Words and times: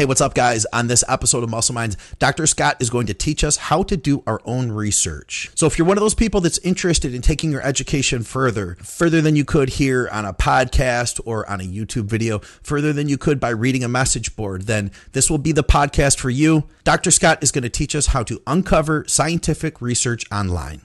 Hey, 0.00 0.06
what's 0.06 0.22
up, 0.22 0.32
guys? 0.32 0.64
On 0.72 0.86
this 0.86 1.04
episode 1.08 1.44
of 1.44 1.50
Muscle 1.50 1.74
Minds, 1.74 1.94
Dr. 2.18 2.46
Scott 2.46 2.78
is 2.80 2.88
going 2.88 3.06
to 3.08 3.12
teach 3.12 3.44
us 3.44 3.58
how 3.58 3.82
to 3.82 3.98
do 3.98 4.22
our 4.26 4.40
own 4.46 4.72
research. 4.72 5.50
So, 5.54 5.66
if 5.66 5.76
you're 5.76 5.86
one 5.86 5.98
of 5.98 6.00
those 6.00 6.14
people 6.14 6.40
that's 6.40 6.56
interested 6.60 7.14
in 7.14 7.20
taking 7.20 7.52
your 7.52 7.60
education 7.60 8.22
further, 8.22 8.78
further 8.82 9.20
than 9.20 9.36
you 9.36 9.44
could 9.44 9.68
here 9.68 10.08
on 10.10 10.24
a 10.24 10.32
podcast 10.32 11.20
or 11.26 11.46
on 11.50 11.60
a 11.60 11.64
YouTube 11.64 12.06
video, 12.06 12.38
further 12.38 12.94
than 12.94 13.10
you 13.10 13.18
could 13.18 13.38
by 13.38 13.50
reading 13.50 13.84
a 13.84 13.88
message 13.88 14.34
board, 14.36 14.62
then 14.62 14.90
this 15.12 15.28
will 15.28 15.36
be 15.36 15.52
the 15.52 15.62
podcast 15.62 16.18
for 16.18 16.30
you. 16.30 16.66
Dr. 16.82 17.10
Scott 17.10 17.42
is 17.42 17.52
going 17.52 17.64
to 17.64 17.68
teach 17.68 17.94
us 17.94 18.06
how 18.06 18.22
to 18.22 18.40
uncover 18.46 19.04
scientific 19.06 19.82
research 19.82 20.24
online. 20.32 20.80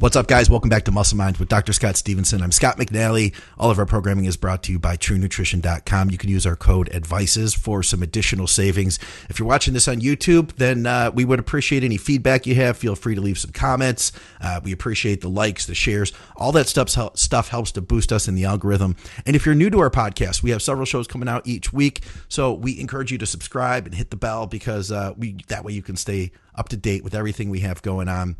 What's 0.00 0.16
up, 0.16 0.28
guys? 0.28 0.48
Welcome 0.48 0.70
back 0.70 0.86
to 0.86 0.92
Muscle 0.92 1.18
Minds 1.18 1.38
with 1.38 1.50
Dr. 1.50 1.74
Scott 1.74 1.94
Stevenson. 1.94 2.40
I'm 2.40 2.52
Scott 2.52 2.78
McNally. 2.78 3.34
All 3.58 3.70
of 3.70 3.78
our 3.78 3.84
programming 3.84 4.24
is 4.24 4.38
brought 4.38 4.62
to 4.62 4.72
you 4.72 4.78
by 4.78 4.96
TrueNutrition.com. 4.96 6.10
You 6.10 6.16
can 6.16 6.30
use 6.30 6.46
our 6.46 6.56
code 6.56 6.88
ADVICES 6.88 7.54
for 7.54 7.82
some 7.82 8.02
additional 8.02 8.46
savings. 8.46 8.98
If 9.28 9.38
you're 9.38 9.46
watching 9.46 9.74
this 9.74 9.86
on 9.88 10.00
YouTube, 10.00 10.56
then 10.56 10.86
uh, 10.86 11.10
we 11.12 11.26
would 11.26 11.38
appreciate 11.38 11.84
any 11.84 11.98
feedback 11.98 12.46
you 12.46 12.54
have. 12.54 12.78
Feel 12.78 12.96
free 12.96 13.14
to 13.14 13.20
leave 13.20 13.38
some 13.38 13.50
comments. 13.50 14.10
Uh, 14.40 14.58
we 14.64 14.72
appreciate 14.72 15.20
the 15.20 15.28
likes, 15.28 15.66
the 15.66 15.74
shares. 15.74 16.14
All 16.34 16.52
that 16.52 16.66
stuff, 16.66 16.88
stuff 17.18 17.48
helps 17.48 17.70
to 17.72 17.82
boost 17.82 18.10
us 18.10 18.26
in 18.26 18.34
the 18.34 18.46
algorithm. 18.46 18.96
And 19.26 19.36
if 19.36 19.44
you're 19.44 19.54
new 19.54 19.68
to 19.68 19.80
our 19.80 19.90
podcast, 19.90 20.42
we 20.42 20.48
have 20.48 20.62
several 20.62 20.86
shows 20.86 21.08
coming 21.08 21.28
out 21.28 21.46
each 21.46 21.74
week. 21.74 22.00
So 22.26 22.54
we 22.54 22.80
encourage 22.80 23.12
you 23.12 23.18
to 23.18 23.26
subscribe 23.26 23.84
and 23.84 23.94
hit 23.94 24.08
the 24.08 24.16
bell 24.16 24.46
because 24.46 24.90
uh, 24.90 25.12
we 25.18 25.36
that 25.48 25.62
way 25.62 25.74
you 25.74 25.82
can 25.82 25.96
stay 25.96 26.32
up 26.54 26.70
to 26.70 26.78
date 26.78 27.04
with 27.04 27.14
everything 27.14 27.50
we 27.50 27.60
have 27.60 27.82
going 27.82 28.08
on. 28.08 28.36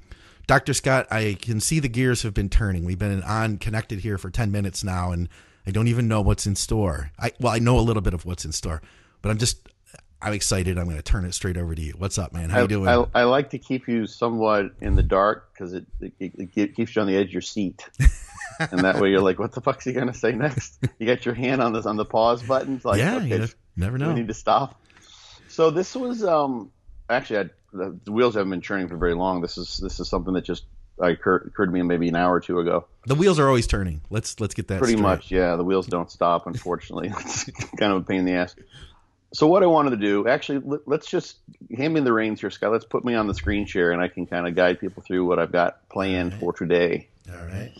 Dr. 0.51 0.75
Scott, 0.75 1.07
I 1.13 1.37
can 1.41 1.61
see 1.61 1.79
the 1.79 1.89
gears 1.89 2.23
have 2.23 2.35
been 2.35 2.49
turning. 2.49 2.85
We've 2.85 2.99
been 2.99 3.23
on 3.23 3.57
connected 3.59 4.01
here 4.01 4.19
for 4.19 4.31
10 4.31 4.51
minutes 4.51 4.83
now, 4.83 5.13
and 5.13 5.29
I 5.65 5.71
don't 5.71 5.87
even 5.87 6.09
know 6.09 6.23
what's 6.23 6.45
in 6.45 6.57
store. 6.57 7.13
I 7.21 7.31
Well, 7.39 7.53
I 7.53 7.61
know 7.61 7.79
a 7.79 7.81
little 7.81 8.03
bit 8.03 8.15
of 8.15 8.27
what's 8.27 8.45
in 8.45 8.51
store, 8.51 8.83
but 9.23 9.29
I'm 9.31 9.39
just, 9.39 9.69
I'm 10.21 10.33
excited. 10.33 10.77
I'm 10.77 10.87
going 10.87 10.97
to 10.97 11.05
turn 11.05 11.25
it 11.25 11.35
straight 11.35 11.57
over 11.57 11.73
to 11.77 11.81
you. 11.81 11.93
What's 11.97 12.19
up, 12.19 12.33
man? 12.33 12.51
How 12.51 12.59
I, 12.59 12.63
you 12.63 12.67
doing? 12.67 12.89
I, 12.89 13.05
I, 13.15 13.23
like 13.23 13.51
to 13.51 13.59
keep 13.59 13.87
you 13.87 14.09
somewhat 14.09 14.73
in 14.81 14.97
the 14.97 15.05
dark 15.05 15.55
because 15.55 15.73
it, 15.73 15.87
it, 16.01 16.51
it, 16.57 16.75
keeps 16.75 16.97
you 16.97 17.03
on 17.03 17.07
the 17.07 17.17
edge 17.17 17.29
of 17.29 17.33
your 17.35 17.43
seat. 17.43 17.89
and 18.59 18.81
that 18.81 18.99
way 18.99 19.11
you're 19.11 19.21
like, 19.21 19.39
what 19.39 19.53
the 19.53 19.61
fuck's 19.61 19.85
he 19.85 19.93
going 19.93 20.09
to 20.09 20.15
say 20.15 20.33
next? 20.33 20.81
You 20.99 21.07
got 21.07 21.25
your 21.25 21.37
hand 21.37 21.63
on 21.63 21.75
this 21.75 21.87
on 21.87 21.97
the 21.97 22.05
pause 22.05 22.43
button. 22.43 22.75
It's 22.75 22.85
like, 22.85 22.99
yeah, 22.99 23.19
okay, 23.19 23.29
you 23.29 23.49
never 23.77 23.99
know. 23.99 24.09
We 24.09 24.15
need 24.15 24.27
to 24.27 24.35
stop. 24.35 24.83
So 25.47 25.71
this 25.71 25.95
was, 25.95 26.25
um, 26.25 26.73
actually, 27.11 27.39
I 27.41 27.51
the, 27.73 27.99
the, 28.05 28.13
wheels 28.13 28.35
haven't 28.35 28.51
been 28.51 28.61
turning 28.61 28.89
for 28.89 28.97
very 28.97 29.15
long. 29.15 29.41
This 29.41 29.59
is 29.59 29.79
this 29.79 30.01
is 30.01 30.09
something 30.09 30.35
that 30.35 30.45
just 30.45 30.65
uh, 31.01 31.07
occurred, 31.07 31.47
occurred 31.47 31.67
to 31.67 31.73
me 31.73 31.83
maybe 31.83 32.09
an 32.09 32.17
hour 32.17 32.35
or 32.35 32.41
two 32.41 32.59
ago. 32.59 32.87
The 33.07 33.15
wheels 33.15 33.39
are 33.39 33.47
always 33.47 33.67
turning. 33.67 34.01
Let's 34.11 34.41
let's 34.41 34.55
get 34.55 34.69
that 34.69 34.79
pretty 34.79 34.95
straight. 34.95 35.03
much. 35.03 35.31
Yeah, 35.31 35.57
the 35.57 35.65
wheels 35.65 35.87
don't 35.87 36.11
stop. 36.11 36.47
Unfortunately, 36.47 37.13
it's 37.19 37.45
kind 37.79 37.93
of 37.93 38.03
a 38.03 38.05
pain 38.05 38.21
in 38.21 38.25
the 38.25 38.33
ass. 38.33 38.55
So 39.33 39.47
what 39.47 39.63
I 39.63 39.67
wanted 39.67 39.91
to 39.91 39.97
do, 39.97 40.27
actually, 40.27 40.81
let, 40.87 41.01
us 41.03 41.07
just 41.07 41.37
hand 41.77 41.95
me 41.95 42.01
the 42.01 42.13
reins 42.13 42.41
here, 42.41 42.51
Scott. 42.51 42.73
Let's 42.73 42.85
put 42.85 43.05
me 43.05 43.15
on 43.15 43.29
the 43.29 43.35
screen 43.35 43.65
share, 43.65 43.93
and 43.93 44.03
I 44.03 44.09
can 44.09 44.27
kind 44.27 44.49
of 44.49 44.57
guide 44.57 44.81
people 44.81 45.05
through 45.05 45.25
what 45.25 45.39
I've 45.39 45.53
got 45.53 45.89
planned 45.89 46.33
right. 46.33 46.41
for 46.41 46.53
today. 46.53 47.07
All 47.33 47.47
right. 47.47 47.73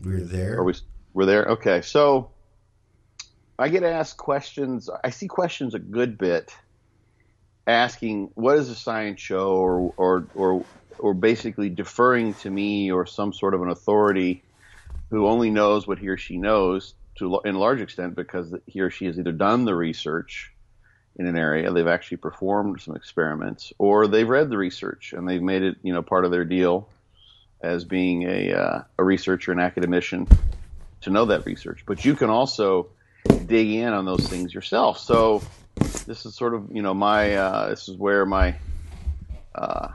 We're 0.00 0.20
there. 0.20 0.58
Are 0.58 0.64
we? 0.64 0.74
We're 1.14 1.26
there. 1.26 1.46
Okay. 1.46 1.80
So 1.80 2.30
I 3.58 3.68
get 3.70 3.82
asked 3.82 4.18
questions. 4.18 4.88
I 5.02 5.10
see 5.10 5.26
questions 5.26 5.74
a 5.74 5.80
good 5.80 6.16
bit 6.16 6.54
asking 7.66 8.30
what 8.34 8.56
does 8.56 8.68
the 8.68 8.74
science 8.74 9.20
show 9.20 9.52
or 9.54 9.94
or 9.96 10.26
or 10.34 10.64
or 10.98 11.14
basically 11.14 11.70
deferring 11.70 12.34
to 12.34 12.50
me 12.50 12.90
or 12.90 13.06
some 13.06 13.32
sort 13.32 13.54
of 13.54 13.62
an 13.62 13.70
authority 13.70 14.42
who 15.10 15.26
only 15.26 15.50
knows 15.50 15.86
what 15.86 15.98
he 15.98 16.08
or 16.08 16.16
she 16.16 16.36
knows 16.36 16.94
to 17.16 17.40
in 17.44 17.54
large 17.54 17.80
extent 17.80 18.14
because 18.14 18.54
he 18.66 18.80
or 18.80 18.90
she 18.90 19.06
has 19.06 19.18
either 19.18 19.32
done 19.32 19.64
the 19.64 19.74
research 19.74 20.52
in 21.16 21.26
an 21.26 21.36
area, 21.36 21.72
they've 21.72 21.86
actually 21.86 22.16
performed 22.16 22.80
some 22.80 22.96
experiments, 22.96 23.72
or 23.78 24.08
they've 24.08 24.28
read 24.28 24.50
the 24.50 24.58
research 24.58 25.12
and 25.12 25.28
they've 25.28 25.42
made 25.42 25.62
it, 25.62 25.76
you 25.82 25.92
know, 25.92 26.02
part 26.02 26.24
of 26.24 26.30
their 26.30 26.44
deal 26.44 26.88
as 27.62 27.84
being 27.84 28.24
a 28.24 28.52
uh, 28.52 28.82
a 28.98 29.04
researcher, 29.04 29.52
an 29.52 29.60
academician, 29.60 30.26
to 31.02 31.10
know 31.10 31.26
that 31.26 31.46
research. 31.46 31.84
But 31.86 32.04
you 32.04 32.16
can 32.16 32.30
also 32.30 32.88
dig 33.46 33.70
in 33.70 33.92
on 33.92 34.04
those 34.04 34.28
things 34.28 34.52
yourself. 34.52 34.98
So 34.98 35.42
this 36.06 36.26
is 36.26 36.34
sort 36.34 36.54
of 36.54 36.68
you 36.72 36.82
know 36.82 36.94
my 36.94 37.34
uh, 37.34 37.68
this 37.70 37.88
is 37.88 37.96
where 37.96 38.26
my 38.26 38.56
uh, 39.54 39.88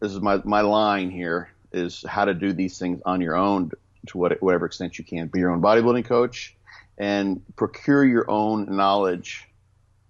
this 0.00 0.12
is 0.12 0.20
my 0.20 0.40
my 0.44 0.60
line 0.60 1.10
here 1.10 1.50
is 1.72 2.04
how 2.08 2.24
to 2.24 2.34
do 2.34 2.52
these 2.52 2.78
things 2.78 3.00
on 3.04 3.20
your 3.20 3.36
own 3.36 3.70
to 4.06 4.18
what, 4.18 4.40
whatever 4.42 4.66
extent 4.66 4.98
you 4.98 5.04
can. 5.04 5.26
Be 5.26 5.40
your 5.40 5.50
own 5.50 5.60
bodybuilding 5.60 6.04
coach 6.04 6.54
and 6.96 7.42
procure 7.56 8.04
your 8.04 8.30
own 8.30 8.76
knowledge. 8.76 9.46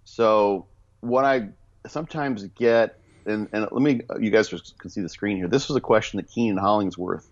So 0.04 0.66
what 1.00 1.24
I 1.24 1.48
sometimes 1.86 2.44
get 2.44 3.00
and, 3.24 3.48
and 3.52 3.62
let 3.70 3.82
me 3.82 4.02
you 4.20 4.30
guys 4.30 4.48
can 4.78 4.90
see 4.90 5.00
the 5.00 5.08
screen 5.08 5.36
here. 5.36 5.48
This 5.48 5.68
was 5.68 5.76
a 5.76 5.80
question 5.80 6.18
that 6.18 6.28
Keenan 6.30 6.58
Hollingsworth, 6.58 7.28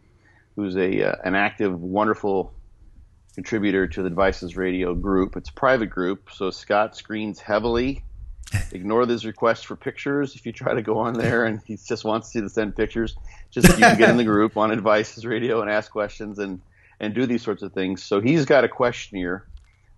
who's 0.56 0.76
a 0.76 1.10
uh, 1.10 1.16
an 1.24 1.34
active, 1.34 1.80
wonderful 1.80 2.53
contributor 3.34 3.86
to 3.86 4.02
the 4.02 4.08
Devices 4.08 4.56
Radio 4.56 4.94
group. 4.94 5.36
It's 5.36 5.50
a 5.50 5.54
private 5.54 5.90
group, 5.90 6.30
so 6.32 6.50
Scott 6.50 6.96
screens 6.96 7.40
heavily. 7.40 8.04
Ignore 8.72 9.06
his 9.06 9.26
request 9.26 9.66
for 9.66 9.74
pictures. 9.74 10.36
If 10.36 10.46
you 10.46 10.52
try 10.52 10.74
to 10.74 10.82
go 10.82 10.98
on 10.98 11.14
there 11.14 11.44
and 11.44 11.60
he 11.64 11.76
just 11.76 12.04
wants 12.04 12.30
to 12.32 12.48
send 12.48 12.76
pictures, 12.76 13.16
just 13.50 13.68
you 13.68 13.74
can 13.74 13.98
get 13.98 14.10
in 14.10 14.16
the 14.16 14.24
group 14.24 14.56
on 14.56 14.70
Devices 14.70 15.26
Radio 15.26 15.60
and 15.60 15.70
ask 15.70 15.90
questions 15.90 16.38
and 16.38 16.60
and 17.00 17.14
do 17.14 17.26
these 17.26 17.42
sorts 17.42 17.62
of 17.62 17.72
things. 17.72 18.02
So 18.02 18.20
he's 18.20 18.44
got 18.44 18.62
a 18.62 18.68
questionnaire 18.68 19.44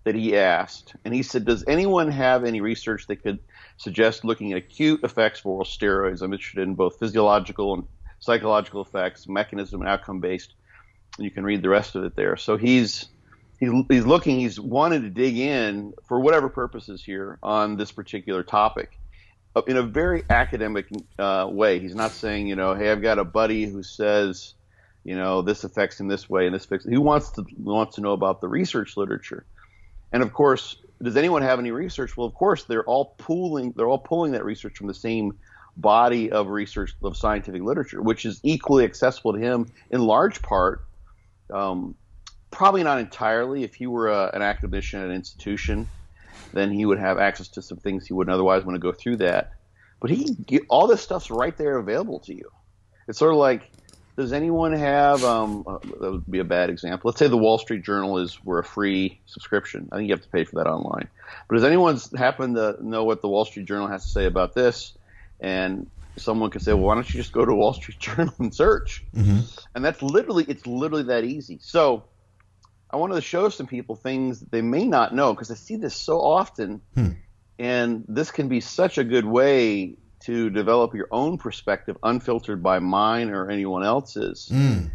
that 0.03 0.15
he 0.15 0.35
asked, 0.35 0.95
and 1.05 1.13
he 1.13 1.21
said, 1.21 1.45
"Does 1.45 1.63
anyone 1.67 2.09
have 2.09 2.43
any 2.43 2.61
research 2.61 3.07
that 3.07 3.17
could 3.17 3.39
suggest 3.77 4.25
looking 4.25 4.53
at 4.53 4.57
acute 4.57 5.03
effects 5.03 5.41
of 5.41 5.47
oral 5.47 5.65
steroids? 5.65 6.21
I'm 6.21 6.33
interested 6.33 6.63
in 6.63 6.75
both 6.75 6.97
physiological 6.97 7.73
and 7.75 7.83
psychological 8.19 8.81
effects, 8.81 9.27
mechanism 9.27 9.81
and 9.81 9.89
outcome 9.89 10.19
based." 10.19 10.53
And 11.17 11.25
you 11.25 11.31
can 11.31 11.43
read 11.43 11.61
the 11.61 11.69
rest 11.69 11.95
of 11.95 12.03
it 12.03 12.15
there. 12.15 12.37
So 12.37 12.57
he's 12.57 13.09
he's, 13.59 13.71
he's 13.89 14.05
looking, 14.05 14.39
he's 14.39 14.59
wanted 14.59 15.01
to 15.03 15.09
dig 15.09 15.37
in 15.37 15.93
for 16.07 16.19
whatever 16.19 16.49
purposes 16.49 17.03
here 17.03 17.39
on 17.41 17.77
this 17.77 17.91
particular 17.91 18.43
topic 18.43 18.99
uh, 19.55 19.61
in 19.67 19.77
a 19.77 19.83
very 19.83 20.23
academic 20.29 20.87
uh, 21.17 21.47
way. 21.49 21.79
He's 21.79 21.95
not 21.95 22.11
saying, 22.11 22.47
you 22.47 22.55
know, 22.55 22.73
hey, 22.73 22.91
I've 22.91 23.01
got 23.01 23.19
a 23.19 23.23
buddy 23.23 23.65
who 23.65 23.83
says, 23.83 24.53
you 25.03 25.15
know, 25.15 25.41
this 25.41 25.63
affects 25.63 25.99
him 25.99 26.07
this 26.07 26.29
way 26.29 26.45
and 26.45 26.55
this 26.55 26.65
affects. 26.65 26.85
He 26.85 26.97
wants 26.97 27.31
to 27.31 27.45
wants 27.57 27.95
to 27.95 28.01
know 28.01 28.11
about 28.11 28.41
the 28.41 28.47
research 28.47 28.97
literature, 28.97 29.45
and 30.11 30.21
of 30.21 30.33
course, 30.33 30.75
does 31.01 31.15
anyone 31.15 31.41
have 31.43 31.59
any 31.59 31.71
research? 31.71 32.17
Well, 32.17 32.27
of 32.27 32.33
course, 32.33 32.65
they're 32.65 32.83
all 32.83 33.15
pooling, 33.17 33.73
they're 33.75 33.87
all 33.87 33.99
pulling 33.99 34.33
that 34.33 34.43
research 34.43 34.77
from 34.77 34.87
the 34.87 34.93
same 34.93 35.37
body 35.77 36.31
of 36.31 36.49
research 36.49 36.93
of 37.03 37.15
scientific 37.15 37.61
literature, 37.61 38.01
which 38.01 38.25
is 38.25 38.39
equally 38.43 38.83
accessible 38.83 39.33
to 39.33 39.39
him 39.39 39.67
in 39.91 40.01
large 40.01 40.41
part. 40.41 40.83
Um, 41.53 41.95
probably 42.51 42.83
not 42.83 42.99
entirely. 42.99 43.63
If 43.63 43.75
he 43.75 43.87
were 43.87 44.09
a, 44.09 44.31
an 44.33 44.41
academician 44.41 45.01
at 45.01 45.09
an 45.09 45.15
institution, 45.15 45.87
then 46.53 46.71
he 46.71 46.85
would 46.85 46.99
have 46.99 47.17
access 47.17 47.47
to 47.49 47.61
some 47.61 47.77
things 47.77 48.07
he 48.07 48.13
wouldn't 48.13 48.33
otherwise 48.33 48.63
want 48.63 48.75
to 48.75 48.79
go 48.79 48.91
through 48.91 49.17
that. 49.17 49.53
But 49.99 50.11
he 50.11 50.35
all 50.69 50.87
this 50.87 51.01
stuff's 51.01 51.31
right 51.31 51.57
there 51.57 51.77
available 51.77 52.19
to 52.21 52.33
you. 52.33 52.51
It's 53.07 53.17
sort 53.17 53.31
of 53.31 53.37
like, 53.37 53.69
does 54.15 54.33
anyone 54.33 54.73
have? 54.73 55.23
Um, 55.23 55.63
uh, 55.65 55.77
that 56.01 56.11
would 56.11 56.29
be 56.29 56.39
a 56.39 56.43
bad 56.43 56.69
example. 56.69 57.09
Let's 57.09 57.19
say 57.19 57.27
the 57.27 57.37
Wall 57.37 57.57
Street 57.57 57.83
Journal 57.83 58.19
is 58.19 58.43
were 58.43 58.59
a 58.59 58.63
free 58.63 59.19
subscription. 59.25 59.89
I 59.91 59.97
think 59.97 60.09
you 60.09 60.13
have 60.13 60.23
to 60.23 60.29
pay 60.29 60.43
for 60.43 60.55
that 60.57 60.67
online. 60.67 61.07
But 61.47 61.55
does 61.55 61.63
anyone 61.63 61.99
happen 62.15 62.53
to 62.55 62.77
know 62.81 63.03
what 63.05 63.21
the 63.21 63.27
Wall 63.27 63.45
Street 63.45 63.65
Journal 63.65 63.87
has 63.87 64.03
to 64.03 64.09
say 64.09 64.25
about 64.25 64.53
this? 64.53 64.93
And 65.39 65.89
someone 66.17 66.49
could 66.49 66.61
say, 66.61 66.73
well, 66.73 66.83
why 66.83 66.95
don't 66.95 67.07
you 67.11 67.19
just 67.19 67.31
go 67.31 67.45
to 67.45 67.53
Wall 67.53 67.73
Street 67.73 67.99
Journal 67.99 68.33
and 68.39 68.53
search? 68.53 69.03
Mm-hmm. 69.15 69.39
And 69.75 69.85
that's 69.85 70.01
literally, 70.01 70.45
it's 70.47 70.65
literally 70.67 71.03
that 71.03 71.23
easy. 71.23 71.59
So 71.61 72.03
I 72.89 72.97
wanted 72.97 73.15
to 73.15 73.21
show 73.21 73.49
some 73.49 73.67
people 73.67 73.95
things 73.95 74.39
that 74.39 74.51
they 74.51 74.61
may 74.61 74.85
not 74.85 75.13
know 75.13 75.33
because 75.33 75.51
I 75.51 75.55
see 75.55 75.75
this 75.75 75.95
so 75.95 76.21
often, 76.21 76.81
hmm. 76.93 77.11
and 77.59 78.05
this 78.07 78.31
can 78.31 78.47
be 78.47 78.61
such 78.61 78.97
a 78.97 79.03
good 79.03 79.25
way 79.25 79.97
to 80.21 80.49
develop 80.49 80.93
your 80.93 81.07
own 81.11 81.37
perspective, 81.37 81.97
unfiltered 82.03 82.63
by 82.63 82.79
mine 82.79 83.29
or 83.29 83.49
anyone 83.49 83.83
else's, 83.83 84.49
mm. 84.51 84.89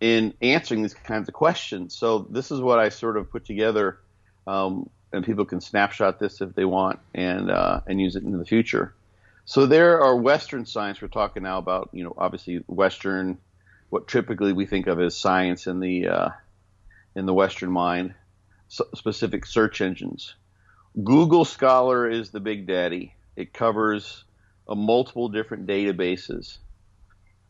in 0.00 0.34
answering 0.40 0.82
these 0.82 0.94
kinds 0.94 1.28
of 1.28 1.34
questions. 1.34 1.94
So 1.94 2.20
this 2.30 2.50
is 2.50 2.60
what 2.60 2.78
I 2.78 2.90
sort 2.90 3.16
of 3.16 3.30
put 3.30 3.44
together, 3.44 3.98
um, 4.46 4.88
and 5.12 5.24
people 5.24 5.44
can 5.44 5.60
snapshot 5.60 6.18
this 6.18 6.40
if 6.40 6.54
they 6.54 6.64
want 6.64 7.00
and 7.14 7.50
uh, 7.50 7.80
and 7.86 8.00
use 8.00 8.14
it 8.14 8.22
in 8.22 8.38
the 8.38 8.44
future. 8.44 8.94
So 9.46 9.66
there 9.66 10.02
are 10.02 10.14
Western 10.14 10.66
science. 10.66 11.00
We're 11.00 11.08
talking 11.08 11.42
now 11.42 11.58
about 11.58 11.90
you 11.92 12.04
know 12.04 12.14
obviously 12.16 12.56
Western, 12.66 13.38
what 13.90 14.06
typically 14.06 14.52
we 14.52 14.66
think 14.66 14.86
of 14.86 15.00
as 15.00 15.16
science 15.16 15.66
in 15.66 15.80
the 15.80 16.08
uh, 16.08 16.28
in 17.14 17.26
the 17.26 17.34
Western 17.34 17.70
mind, 17.70 18.14
specific 18.68 19.46
search 19.46 19.80
engines. 19.80 20.34
Google 21.02 21.44
Scholar 21.44 22.08
is 22.08 22.30
the 22.30 22.40
big 22.40 22.66
daddy. 22.66 23.14
It 23.36 23.52
covers 23.52 24.24
a 24.68 24.74
multiple 24.74 25.28
different 25.28 25.66
databases, 25.66 26.58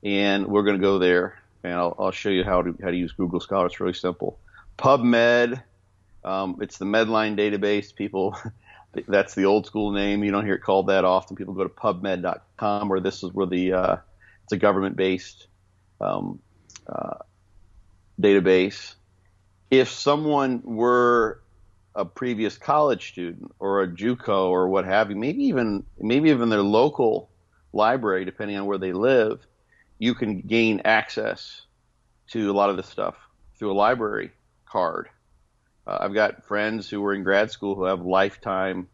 and 0.02 0.46
we're 0.46 0.62
going 0.62 0.76
to 0.76 0.82
go 0.82 0.98
there, 0.98 1.38
and 1.64 1.74
I'll, 1.74 1.96
I'll, 1.98 2.10
show 2.10 2.28
you 2.28 2.44
how 2.44 2.62
to 2.62 2.76
how 2.82 2.90
to 2.90 2.96
use 2.96 3.12
Google 3.12 3.40
Scholar. 3.40 3.66
It's 3.66 3.80
really 3.80 3.94
simple. 3.94 4.38
PubMed. 4.78 5.62
Um, 6.24 6.58
it's 6.60 6.78
the 6.78 6.84
Medline 6.84 7.38
database. 7.38 7.94
People, 7.94 8.36
that's 9.08 9.34
the 9.34 9.46
old 9.46 9.66
school 9.66 9.92
name. 9.92 10.24
You 10.24 10.30
don't 10.30 10.44
hear 10.44 10.54
it 10.54 10.62
called 10.62 10.88
that 10.88 11.04
often. 11.04 11.36
People 11.36 11.54
go 11.54 11.64
to 11.64 11.70
PubMed.com, 11.70 12.88
where 12.88 13.00
this 13.00 13.22
is 13.22 13.32
where 13.32 13.46
the 13.46 13.72
uh, 13.72 13.96
it's 14.44 14.52
a 14.52 14.56
government 14.56 14.96
based 14.96 15.46
um, 16.00 16.40
uh, 16.86 17.18
database. 18.20 18.94
If 19.70 19.90
someone 19.90 20.62
were 20.64 21.40
a 21.94 22.04
previous 22.04 22.56
college 22.56 23.08
student 23.10 23.52
or 23.58 23.82
a 23.82 23.88
JUCO 23.88 24.48
or 24.48 24.68
what 24.68 24.84
have 24.84 25.10
you, 25.10 25.16
maybe 25.16 25.44
even 25.44 25.84
maybe 25.98 26.30
even 26.30 26.48
their 26.48 26.62
local 26.62 27.28
library, 27.72 28.24
depending 28.24 28.56
on 28.56 28.66
where 28.66 28.78
they 28.78 28.92
live, 28.92 29.44
you 29.98 30.14
can 30.14 30.40
gain 30.40 30.82
access 30.84 31.62
to 32.28 32.50
a 32.50 32.54
lot 32.54 32.70
of 32.70 32.76
this 32.76 32.86
stuff 32.86 33.16
through 33.58 33.72
a 33.72 33.74
library 33.74 34.30
card. 34.66 35.08
Uh, 35.86 35.98
I've 36.00 36.14
got 36.14 36.44
friends 36.46 36.88
who 36.88 37.00
were 37.00 37.14
in 37.14 37.22
grad 37.22 37.50
school 37.50 37.74
who 37.74 37.84
have 37.84 38.02
lifetime 38.02 38.88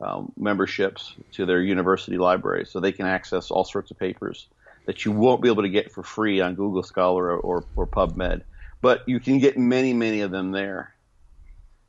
um, 0.00 0.32
memberships 0.36 1.14
to 1.32 1.44
their 1.44 1.60
university 1.60 2.16
library, 2.16 2.64
so 2.66 2.80
they 2.80 2.92
can 2.92 3.06
access 3.06 3.50
all 3.50 3.64
sorts 3.64 3.90
of 3.90 3.98
papers 3.98 4.46
that 4.86 5.04
you 5.04 5.12
won't 5.12 5.42
be 5.42 5.48
able 5.48 5.62
to 5.62 5.68
get 5.68 5.92
for 5.92 6.02
free 6.02 6.40
on 6.40 6.54
Google 6.54 6.82
Scholar 6.82 7.26
or, 7.26 7.38
or, 7.38 7.64
or 7.76 7.86
PubMed. 7.86 8.42
But 8.80 9.08
you 9.08 9.20
can 9.20 9.38
get 9.38 9.58
many, 9.58 9.92
many 9.92 10.20
of 10.20 10.30
them 10.30 10.52
there. 10.52 10.94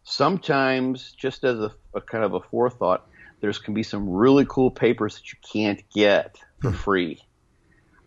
Sometimes, 0.04 1.12
just 1.12 1.44
as 1.44 1.60
a, 1.60 1.72
a 1.94 2.02
kind 2.02 2.24
of 2.24 2.34
a 2.34 2.40
forethought, 2.40 3.08
there's 3.42 3.60
can 3.60 3.74
be 3.74 3.84
some 3.84 4.10
really 4.10 4.46
cool 4.48 4.72
papers 4.72 5.16
that 5.16 5.32
you 5.32 5.38
can't 5.54 5.84
get 5.94 6.38
for 6.62 6.72
free. 6.72 7.22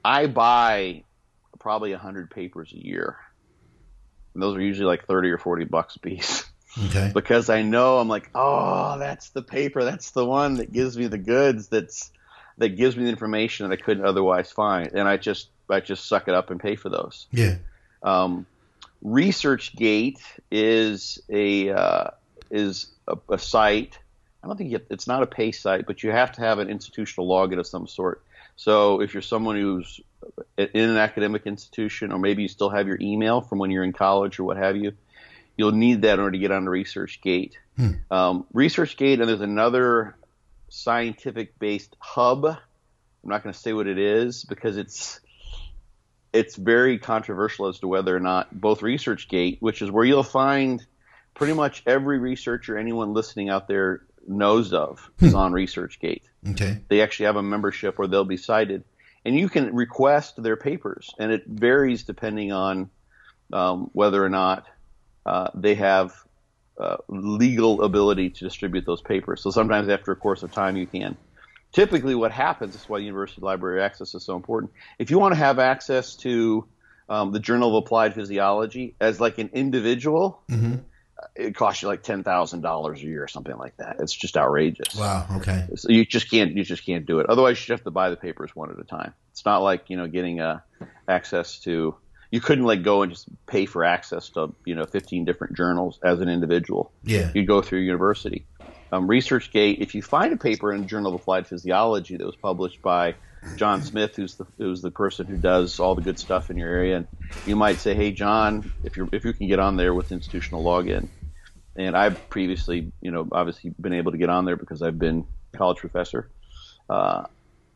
I 0.05 0.27
buy 0.27 1.05
probably 1.59 1.93
100 1.93 2.31
papers 2.31 2.73
a 2.73 2.85
year. 2.85 3.17
And 4.35 4.43
those 4.43 4.57
are 4.57 4.61
usually 4.61 4.87
like 4.87 5.07
30 5.07 5.31
or 5.31 5.39
40 5.39 5.65
bucks 5.65 5.97
a 5.97 6.01
piece. 6.01 6.45
Okay. 6.87 7.11
because 7.13 7.51
I 7.51 7.61
know 7.61 7.99
I'm 7.99 8.09
like, 8.09 8.31
oh, 8.35 8.99
that's 8.99 9.29
the 9.29 9.43
paper. 9.43 9.85
That's 9.85 10.13
the 10.13 10.25
one 10.25 10.55
that 10.55 10.73
gives 10.73 10.97
me 10.97 11.07
the 11.07 11.19
goods. 11.19 11.69
That's 11.69 12.11
that 12.57 12.71
gives 12.71 12.97
me 12.97 13.05
the 13.05 13.11
information 13.11 13.69
that 13.69 13.79
I 13.79 13.83
couldn't 13.83 14.07
otherwise 14.07 14.51
find, 14.51 14.91
and 14.95 15.07
I 15.07 15.19
just 15.19 15.49
I 15.69 15.81
just 15.81 16.09
suck 16.09 16.29
it 16.29 16.35
up 16.35 16.51
and 16.51 16.59
pay 16.59 16.77
for 16.77 16.89
those. 16.89 17.27
Yeah. 17.31 17.57
Um, 18.03 18.47
ResearchGate 19.05 20.21
is 20.51 21.21
a 21.29 21.71
uh, 21.71 22.11
is 22.51 22.87
a, 23.09 23.17
a, 23.31 23.39
site. 23.39 23.99
I 24.43 24.47
don't 24.47 24.57
think 24.57 24.71
you 24.71 24.79
have, 24.79 24.87
it's 24.91 25.07
not 25.07 25.23
a 25.23 25.27
pay 25.27 25.53
site, 25.53 25.87
but 25.87 26.03
you 26.03 26.11
have 26.11 26.33
to 26.33 26.41
have 26.41 26.59
an 26.59 26.69
institutional 26.69 27.29
login 27.29 27.59
of 27.59 27.67
some 27.67 27.87
sort. 27.87 28.23
So 28.57 29.01
if 29.01 29.15
you're 29.15 29.23
someone 29.23 29.57
who's 29.57 30.01
in 30.57 30.69
an 30.75 30.97
academic 30.97 31.47
institution, 31.47 32.13
or 32.13 32.19
maybe 32.19 32.43
you 32.43 32.49
still 32.49 32.71
have 32.71 32.87
your 32.87 32.99
email 33.01 33.41
from 33.41 33.59
when 33.59 33.71
you're 33.71 33.85
in 33.85 33.93
college 33.93 34.39
or 34.39 34.45
what 34.45 34.57
have 34.57 34.77
you, 34.77 34.93
you'll 35.57 35.73
need 35.73 36.03
that 36.03 36.15
in 36.15 36.21
order 36.21 36.33
to 36.33 36.39
get 36.39 36.51
on 36.51 36.65
ResearchGate. 36.65 37.55
Hmm. 37.77 37.91
Um, 38.11 38.47
ResearchGate, 38.55 39.21
and 39.21 39.29
there's 39.29 39.41
another 39.41 40.17
scientific 40.69 41.59
based 41.59 41.97
hub. 41.99 42.45
I'm 42.45 42.59
not 43.25 43.43
going 43.43 43.53
to 43.53 43.59
say 43.59 43.73
what 43.73 43.87
it 43.87 43.99
is 43.99 44.45
because 44.45 44.77
it's 44.77 45.21
it's 46.33 46.57
very 46.57 46.99
controversial 46.99 47.69
as 47.69 47.79
to 47.81 47.89
whether 47.89 48.17
or 48.17 48.21
not 48.21 48.49
both 48.59 48.81
ResearchGate, 48.81 49.59
which 49.61 49.83
is 49.83 49.91
where 49.91 50.05
you'll 50.05 50.23
find 50.23 50.85
pretty 51.35 51.53
much 51.53 51.83
every 51.87 52.19
researcher 52.19 52.77
anyone 52.77 53.13
listening 53.13 53.51
out 53.51 53.69
there 53.69 54.03
knows 54.27 54.73
of, 54.73 55.11
hmm. 55.19 55.27
is 55.27 55.35
on 55.35 55.53
ResearchGate. 55.53 56.23
Okay. 56.51 56.79
They 56.89 57.03
actually 57.03 57.27
have 57.27 57.37
a 57.37 57.43
membership 57.43 57.99
where 57.99 58.09
they'll 58.09 58.25
be 58.25 58.37
cited, 58.37 58.85
and 59.25 59.37
you 59.37 59.49
can 59.49 59.75
request 59.75 60.43
their 60.43 60.57
papers, 60.57 61.11
and 61.19 61.33
it 61.33 61.45
varies 61.47 62.05
depending 62.05 62.53
on 62.53 62.91
um, 63.53 63.91
whether 63.93 64.25
or 64.25 64.29
not 64.31 64.67
uh, 65.27 65.49
they 65.55 65.75
have 65.75 66.15
uh, 66.79 66.97
legal 67.09 67.83
ability 67.83 68.31
to 68.31 68.45
distribute 68.45 68.87
those 68.87 69.03
papers. 69.03 69.43
So 69.43 69.51
sometimes 69.51 69.89
after 69.89 70.13
a 70.13 70.17
course 70.17 70.43
of 70.43 70.53
time 70.53 70.77
you 70.77 70.87
can. 70.87 71.17
Typically, 71.73 72.15
what 72.15 72.33
happens 72.33 72.75
is 72.75 72.89
why 72.89 72.99
university 72.99 73.41
library 73.41 73.83
access 73.83 74.15
is 74.15 74.25
so 74.25 74.37
important. 74.37 74.73
If 74.99 75.11
you 75.11 75.19
want 75.19 75.33
to 75.33 75.39
have 75.39 75.59
access 75.59 76.17
to 76.17 76.67
um, 77.09 77.33
the 77.33 77.41
Journal 77.41 77.77
of 77.77 77.85
Applied 77.85 78.15
Physiology 78.15 78.95
as 79.01 79.21
like 79.21 79.39
an 79.39 79.51
individual, 79.55 80.43
mm-hmm. 80.51 80.77
it 81.35 81.55
costs 81.55 81.83
you 81.83 81.89
like 81.89 82.03
ten 82.03 82.25
thousand 82.25 82.61
dollars 82.61 83.03
a 83.03 83.07
year 83.07 83.23
or 83.23 83.29
something 83.29 83.57
like 83.57 83.77
that. 83.79 83.97
It's 84.01 84.15
just 84.15 84.37
outrageous. 84.37 84.95
Wow. 84.95 85.27
Okay. 85.37 85.67
So 85.77 85.91
you 85.91 86.05
just 86.05 86.31
can't 86.31 86.53
you 86.53 86.63
just 86.63 86.85
can't 86.85 87.07
do 87.07 87.21
it. 87.21 87.27
Otherwise, 87.29 87.67
you 87.67 87.73
have 87.73 87.85
to 87.85 87.91
buy 87.91 88.11
the 88.11 88.17
papers 88.17 88.55
one 88.55 88.71
at 88.71 88.79
a 88.79 88.85
time. 88.85 89.15
It's 89.31 89.45
not 89.45 89.63
like 89.63 89.89
you 89.89 89.97
know 89.97 90.07
getting 90.07 90.41
uh, 90.41 90.61
access 91.09 91.59
to 91.61 91.97
you 92.33 92.41
couldn't 92.41 92.65
like 92.65 92.83
go 92.83 93.03
and 93.03 93.13
just 93.13 93.29
pay 93.47 93.67
for 93.67 93.85
access 93.85 94.31
to 94.31 94.55
you 94.65 94.75
know 94.75 94.85
15 94.85 95.25
different 95.25 95.55
journals 95.55 96.01
as 96.03 96.21
an 96.21 96.29
individual. 96.29 96.91
Yeah, 97.05 97.31
you'd 97.35 97.47
go 97.47 97.63
through 97.63 97.81
university. 97.81 98.47
Um, 98.93 99.09
ResearchGate, 99.09 99.79
if 99.81 99.95
you 99.95 100.03
find 100.03 100.35
a 100.35 100.37
paper 100.37 100.71
in 100.71 100.87
Journal 100.87 101.15
of 101.15 101.21
Applied 101.23 101.47
Physiology 101.47 102.19
that 102.19 102.27
was 102.27 102.37
published 102.37 102.83
by 102.83 103.15
John 103.57 103.81
Smith, 103.81 104.15
who's 104.17 104.37
the 104.37 104.47
who's 104.59 104.83
the 104.83 104.91
person 104.91 105.27
who 105.27 105.39
does 105.39 105.81
all 105.81 105.95
the 105.95 106.03
good 106.03 106.19
stuff 106.19 106.51
in 106.51 106.59
your 106.59 106.69
area, 106.69 106.99
and 106.99 107.07
you 107.47 107.57
might 107.57 107.79
say, 107.79 107.95
"Hey, 107.95 108.13
John, 108.13 108.71
if 108.85 108.99
you 108.99 109.09
if 109.11 109.25
you 109.25 109.33
can 109.33 109.49
get 109.49 109.59
on 109.59 109.77
there 109.77 109.95
with 109.95 110.13
institutional 110.13 110.63
login," 110.63 111.09
and 111.75 111.97
I've 111.97 112.29
previously, 112.29 112.93
you 113.01 113.11
know, 113.11 113.27
obviously 113.33 113.75
been 113.81 113.95
able 113.95 114.13
to 114.13 114.19
get 114.19 114.29
on 114.29 114.45
there 114.45 114.57
because 114.57 114.83
I've 114.83 114.99
been 114.99 115.25
college 115.57 115.79
professor. 115.79 116.31
Uh, 116.91 117.25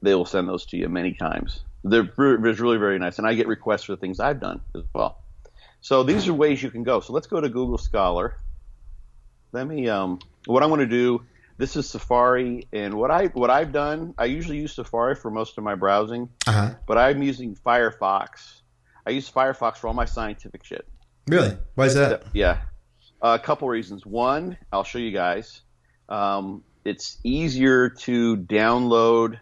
they 0.03 0.15
will 0.15 0.27
send 0.27 0.47
those 0.47 0.67
to 0.67 0.77
you 0.77 0.91
many 0.91 1.15
times. 1.15 1.65
They're 1.83 2.11
really 2.17 2.77
very 2.77 2.99
nice, 2.99 3.17
and 3.17 3.27
I 3.27 3.33
get 3.33 3.49
requests 3.49 3.85
for 3.85 3.93
the 3.93 4.01
things 4.01 4.21
I've 4.21 4.41
done 4.41 4.61
as 4.77 4.83
well. 4.95 5.23
So 5.81 6.03
these 6.03 6.29
are 6.29 6.35
ways 6.35 6.63
you 6.63 6.71
can 6.71 6.83
go. 6.83 7.01
So 7.01 7.15
let's 7.15 7.27
go 7.27 7.41
to 7.41 7.49
Google 7.49 7.79
Scholar. 7.79 8.37
Let 9.53 9.67
me. 9.67 9.89
Um, 9.89 10.19
what 10.47 10.63
I 10.63 10.67
want 10.67 10.81
to 10.81 10.87
do. 10.87 11.25
This 11.59 11.75
is 11.75 11.89
Safari, 11.89 12.69
and 12.73 12.95
what 12.95 13.11
I 13.11 13.27
what 13.29 13.49
I've 13.49 13.73
done. 13.73 14.15
I 14.19 14.27
usually 14.27 14.59
use 14.59 14.75
Safari 14.75 15.15
for 15.15 15.31
most 15.31 15.57
of 15.57 15.65
my 15.65 15.75
browsing, 15.75 16.29
uh-huh. 16.47 16.75
but 16.87 16.99
I'm 16.99 17.23
using 17.23 17.57
Firefox. 17.57 18.61
I 19.07 19.11
use 19.11 19.31
Firefox 19.31 19.79
for 19.79 19.89
all 19.89 19.95
my 19.95 20.05
scientific 20.05 20.65
shit. 20.65 20.87
Really? 21.27 21.57
Why 21.75 21.87
is 21.87 21.95
that? 21.95 22.25
Yeah, 22.35 22.61
uh, 23.23 23.39
a 23.41 23.43
couple 23.43 23.69
reasons. 23.69 24.05
One, 24.05 24.59
I'll 24.71 24.85
show 24.85 24.99
you 24.99 25.13
guys. 25.13 25.63
Um, 26.11 26.63
it's 26.85 27.19
easier 27.25 27.89
to 27.89 28.37
download 28.37 29.41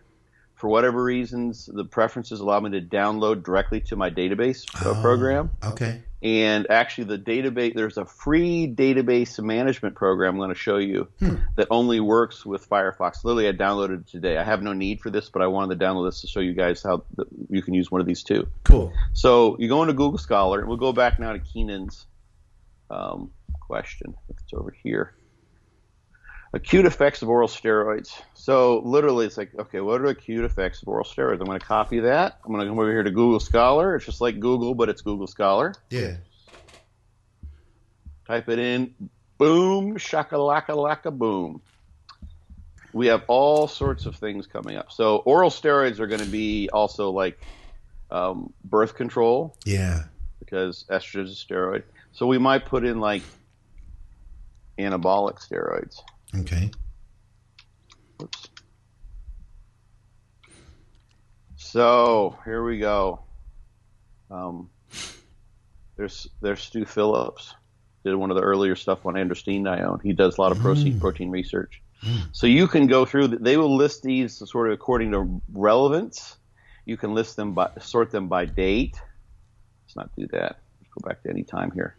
for 0.64 0.70
whatever 0.70 1.04
reasons, 1.04 1.68
the 1.70 1.84
preferences 1.84 2.40
allow 2.40 2.58
me 2.58 2.70
to 2.70 2.80
download 2.80 3.42
directly 3.42 3.82
to 3.82 3.96
my 3.96 4.08
database 4.08 4.64
oh, 4.82 4.98
program. 5.02 5.50
Okay. 5.62 6.00
And 6.22 6.66
actually, 6.70 7.04
the 7.04 7.18
database 7.18 7.74
there's 7.74 7.98
a 7.98 8.06
free 8.06 8.66
database 8.66 9.38
management 9.44 9.94
program 9.94 10.36
I'm 10.36 10.38
going 10.38 10.48
to 10.48 10.54
show 10.54 10.78
you 10.78 11.06
hmm. 11.18 11.34
that 11.56 11.66
only 11.70 12.00
works 12.00 12.46
with 12.46 12.66
Firefox. 12.66 13.24
Literally, 13.24 13.46
I 13.46 13.52
downloaded 13.52 14.00
it 14.00 14.06
today. 14.06 14.38
I 14.38 14.42
have 14.42 14.62
no 14.62 14.72
need 14.72 15.02
for 15.02 15.10
this, 15.10 15.28
but 15.28 15.42
I 15.42 15.48
wanted 15.48 15.78
to 15.78 15.84
download 15.84 16.08
this 16.08 16.22
to 16.22 16.28
show 16.28 16.40
you 16.40 16.54
guys 16.54 16.82
how 16.82 17.04
you 17.50 17.60
can 17.60 17.74
use 17.74 17.90
one 17.90 18.00
of 18.00 18.06
these 18.06 18.22
too. 18.22 18.48
Cool. 18.64 18.90
So 19.12 19.58
you 19.58 19.68
go 19.68 19.82
into 19.82 19.92
Google 19.92 20.16
Scholar, 20.16 20.60
and 20.60 20.68
we'll 20.68 20.78
go 20.78 20.94
back 20.94 21.20
now 21.20 21.34
to 21.34 21.40
Keenan's 21.40 22.06
um, 22.88 23.32
question. 23.60 24.14
It's 24.30 24.54
over 24.54 24.74
here 24.82 25.14
acute 26.54 26.86
effects 26.86 27.20
of 27.20 27.28
oral 27.28 27.48
steroids. 27.48 28.22
So 28.34 28.78
literally, 28.84 29.26
it's 29.26 29.36
like, 29.36 29.50
okay, 29.58 29.80
what 29.80 30.00
are 30.00 30.06
acute 30.06 30.44
effects 30.44 30.80
of 30.80 30.88
oral 30.88 31.04
steroids? 31.04 31.40
I'm 31.40 31.46
going 31.46 31.58
to 31.58 31.66
copy 31.66 32.00
that. 32.00 32.38
I'm 32.44 32.52
going 32.52 32.64
to 32.64 32.70
come 32.70 32.78
over 32.78 32.90
here 32.90 33.02
to 33.02 33.10
Google 33.10 33.40
Scholar. 33.40 33.96
It's 33.96 34.06
just 34.06 34.20
like 34.20 34.38
Google, 34.38 34.74
but 34.74 34.88
it's 34.88 35.02
Google 35.02 35.26
Scholar. 35.26 35.74
Yeah. 35.90 36.16
Type 38.26 38.48
it 38.48 38.58
in. 38.58 38.94
Boom, 39.36 39.96
shakalaka 39.96 40.68
laka 40.68 41.16
boom. 41.16 41.60
We 42.92 43.08
have 43.08 43.24
all 43.26 43.66
sorts 43.66 44.06
of 44.06 44.14
things 44.14 44.46
coming 44.46 44.76
up. 44.76 44.92
So 44.92 45.16
oral 45.16 45.50
steroids 45.50 45.98
are 45.98 46.06
going 46.06 46.20
to 46.20 46.30
be 46.30 46.70
also 46.72 47.10
like 47.10 47.40
um, 48.12 48.52
birth 48.64 48.94
control. 48.94 49.56
Yeah. 49.64 50.04
Because 50.38 50.84
estrogen 50.88 51.24
is 51.24 51.32
a 51.32 51.52
steroid. 51.52 51.82
So 52.12 52.28
we 52.28 52.38
might 52.38 52.64
put 52.64 52.84
in 52.84 53.00
like 53.00 53.22
anabolic 54.78 55.44
steroids. 55.44 56.00
Okay. 56.40 56.70
Oops. 58.22 58.48
So 61.56 62.36
here 62.44 62.64
we 62.64 62.78
go. 62.78 63.20
Um, 64.30 64.70
there's 65.96 66.28
there's 66.40 66.60
Stu 66.60 66.84
Phillips. 66.84 67.54
Did 68.04 68.16
one 68.16 68.30
of 68.30 68.36
the 68.36 68.42
earlier 68.42 68.76
stuff 68.76 69.06
on 69.06 69.14
androstenedione. 69.14 70.02
He 70.02 70.12
does 70.12 70.36
a 70.36 70.40
lot 70.40 70.52
of 70.52 70.58
protein 70.58 70.94
mm. 70.94 71.00
protein 71.00 71.30
research. 71.30 71.80
Mm. 72.02 72.28
So 72.32 72.46
you 72.46 72.68
can 72.68 72.86
go 72.86 73.06
through. 73.06 73.28
They 73.28 73.56
will 73.56 73.76
list 73.76 74.02
these 74.02 74.42
sort 74.48 74.68
of 74.68 74.74
according 74.74 75.12
to 75.12 75.40
relevance. 75.52 76.36
You 76.84 76.96
can 76.96 77.14
list 77.14 77.36
them 77.36 77.54
by 77.54 77.70
sort 77.80 78.10
them 78.10 78.28
by 78.28 78.44
date. 78.44 79.00
Let's 79.84 79.96
not 79.96 80.10
do 80.16 80.26
that. 80.32 80.60
Let's 80.80 80.92
go 81.00 81.08
back 81.08 81.22
to 81.22 81.30
any 81.30 81.44
time 81.44 81.70
here, 81.70 81.96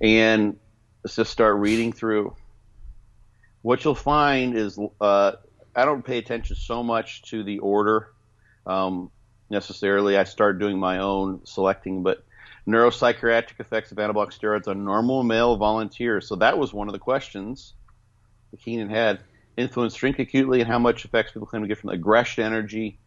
and 0.00 0.56
let's 1.04 1.14
just 1.14 1.30
start 1.30 1.56
reading 1.56 1.92
through 1.92 2.34
what 3.62 3.84
you'll 3.84 3.94
find 3.94 4.56
is 4.56 4.78
uh, 5.00 5.32
I 5.74 5.84
don't 5.84 6.04
pay 6.04 6.18
attention 6.18 6.56
so 6.56 6.82
much 6.82 7.22
to 7.30 7.42
the 7.42 7.58
order 7.58 8.12
um, 8.66 9.10
necessarily. 9.48 10.16
I 10.16 10.24
start 10.24 10.58
doing 10.58 10.78
my 10.78 10.98
own 10.98 11.44
selecting, 11.44 12.02
but 12.02 12.24
neuropsychiatric 12.66 13.58
effects 13.58 13.92
of 13.92 13.98
anabolic 13.98 14.38
steroids 14.38 14.68
on 14.68 14.84
normal 14.84 15.22
male 15.22 15.56
volunteers. 15.56 16.28
So 16.28 16.36
that 16.36 16.58
was 16.58 16.72
one 16.72 16.88
of 16.88 16.92
the 16.92 16.98
questions 16.98 17.74
that 18.50 18.60
Keenan 18.60 18.90
had. 18.90 19.20
Influence 19.56 19.94
drink 19.94 20.18
acutely 20.18 20.60
and 20.60 20.70
how 20.70 20.78
much 20.78 21.04
effects 21.04 21.32
people 21.32 21.46
claim 21.46 21.62
to 21.62 21.68
get 21.68 21.78
from 21.78 21.90
aggression, 21.90 22.44
energy, 22.44 22.98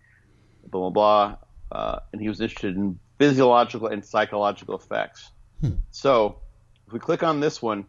blah, 0.67 0.89
blah, 0.89 0.89
blah. 0.89 1.37
Uh, 1.71 1.99
and 2.11 2.21
he 2.21 2.27
was 2.27 2.41
interested 2.41 2.75
in 2.75 2.99
physiological 3.17 3.87
and 3.87 4.05
psychological 4.05 4.75
effects. 4.75 5.31
Hmm. 5.61 5.71
So 5.89 6.39
if 6.85 6.93
we 6.93 6.99
click 6.99 7.23
on 7.23 7.39
this 7.39 7.61
one, 7.61 7.85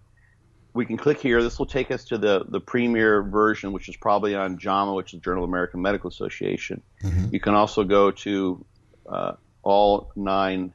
we 0.75 0.85
can 0.85 0.97
click 0.97 1.21
here. 1.21 1.43
This 1.43 1.59
will 1.59 1.67
take 1.67 1.91
us 1.91 2.05
to 2.07 2.19
the, 2.19 2.45
the 2.49 2.61
premier 2.61 3.23
version, 3.23 3.73
which 3.73 3.89
is 3.89 3.97
probably 3.97 4.35
on 4.35 4.59
JAMA, 4.59 4.93
which 4.93 5.15
is 5.15 5.21
Journal 5.21 5.45
of 5.45 5.51
American 5.51 5.81
Medical 5.81 6.09
Association. 6.09 6.83
Mm-hmm. 7.03 7.33
You 7.33 7.41
can 7.41 7.55
also 7.55 7.85
go 7.85 8.11
to 8.11 8.65
uh, 9.09 9.33
all 9.63 10.11
nine 10.17 10.75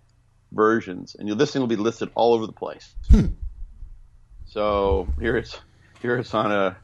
versions, 0.53 1.15
and 1.19 1.29
this 1.37 1.51
thing 1.51 1.61
will 1.61 1.67
be 1.67 1.75
listed 1.75 2.09
all 2.15 2.33
over 2.33 2.45
the 2.45 2.53
place. 2.53 2.95
Hmm. 3.11 3.27
So 4.47 5.07
here 5.19 5.37
it's 5.37 5.59
here 6.01 6.17
it's 6.17 6.33
on 6.33 6.51
a 6.51 6.77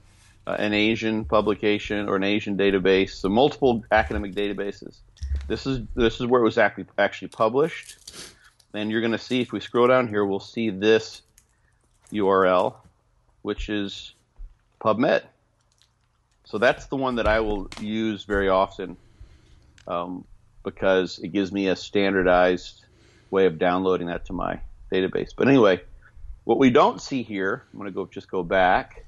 uh, 0.47 0.55
an 0.59 0.73
Asian 0.73 1.25
publication 1.25 2.07
or 2.07 2.17
an 2.17 2.23
Asian 2.23 2.55
database, 2.55 3.11
so 3.11 3.29
multiple 3.29 3.83
academic 3.91 4.33
databases. 4.33 4.97
This 5.47 5.65
is 5.65 5.81
this 5.95 6.19
is 6.19 6.27
where 6.27 6.41
it 6.41 6.45
was 6.45 6.57
actually 6.59 6.85
actually 6.97 7.29
published, 7.29 7.97
and 8.73 8.91
you're 8.91 9.01
going 9.01 9.13
to 9.13 9.17
see 9.17 9.41
if 9.41 9.51
we 9.51 9.59
scroll 9.59 9.87
down 9.87 10.07
here, 10.07 10.23
we'll 10.25 10.39
see 10.39 10.69
this 10.69 11.23
URL, 12.11 12.75
which 13.45 13.69
is 13.69 14.13
PubMed. 14.81 15.21
So 16.45 16.57
that's 16.57 16.87
the 16.87 16.95
one 16.95 17.15
that 17.15 17.27
I 17.27 17.39
will 17.41 17.69
use 17.79 18.23
very 18.23 18.49
often 18.49 18.97
um, 19.87 20.25
because 20.63 21.19
it 21.19 21.27
gives 21.29 21.51
me 21.51 21.67
a 21.67 21.75
standardized 21.75 22.85
way 23.29 23.45
of 23.45 23.59
downloading 23.59 24.07
that 24.07 24.25
to 24.25 24.33
my 24.33 24.59
database. 24.91 25.29
But 25.37 25.47
anyway, 25.47 25.81
what 26.43 26.57
we 26.57 26.71
don't 26.71 26.99
see 26.99 27.21
here, 27.21 27.63
I'm 27.71 27.79
going 27.79 27.91
to 27.91 27.95
go 27.95 28.07
just 28.07 28.31
go 28.31 28.41
back 28.41 29.05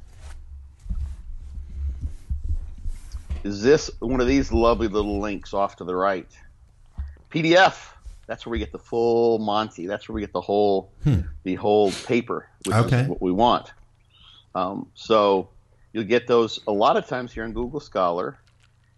is 3.44 3.64
this 3.64 3.90
one 4.00 4.22
of 4.22 4.28
these 4.28 4.52
lovely 4.52 4.88
little 4.88 5.20
links 5.20 5.54
off 5.54 5.78
to 5.78 5.84
the 5.84 5.96
right. 5.96 6.28
PDF. 7.32 7.92
That's 8.28 8.46
where 8.46 8.52
we 8.52 8.60
get 8.60 8.72
the 8.72 8.80
full 8.80 9.40
Monty. 9.40 9.88
That's 9.88 10.08
where 10.08 10.14
we 10.14 10.22
get 10.22 10.34
the 10.34 10.42
whole 10.42 10.92
hmm. 11.04 11.22
the 11.44 11.56
whole 11.56 11.92
paper, 11.92 12.50
which 12.66 12.76
okay. 12.76 13.02
is 13.02 13.08
what 13.08 13.22
we 13.22 13.32
want. 13.32 13.72
Um, 14.58 14.88
so 14.94 15.50
you'll 15.94 16.06
get 16.06 16.28
those 16.28 16.60
a 16.68 16.72
lot 16.72 16.98
of 16.98 17.08
times 17.08 17.32
here 17.32 17.46
in 17.46 17.54
Google 17.54 17.80
Scholar. 17.80 18.40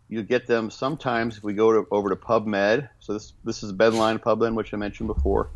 You 0.07 0.23
get 0.23 0.47
them 0.47 0.71
sometimes 0.71 1.37
if 1.37 1.43
we 1.43 1.53
go 1.53 1.71
to, 1.71 1.87
over 1.91 2.09
to 2.09 2.15
PubMed. 2.15 2.89
So 2.99 3.13
this 3.13 3.33
this 3.43 3.63
is 3.63 3.73
Bedline 3.73 4.19
PubMed, 4.19 4.55
which 4.55 4.73
I 4.73 4.77
mentioned 4.77 5.07
before. 5.07 5.49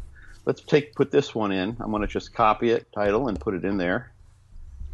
Let's 0.46 0.62
take 0.62 0.94
put 0.94 1.10
this 1.12 1.34
one 1.34 1.52
in. 1.52 1.78
I'm 1.80 1.90
going 1.90 2.02
to 2.02 2.08
just 2.08 2.34
copy 2.34 2.72
it, 2.72 2.88
title, 2.94 3.30
and 3.30 3.40
put 3.40 3.54
it 3.54 3.64
in 3.64 3.78
there. 3.78 4.12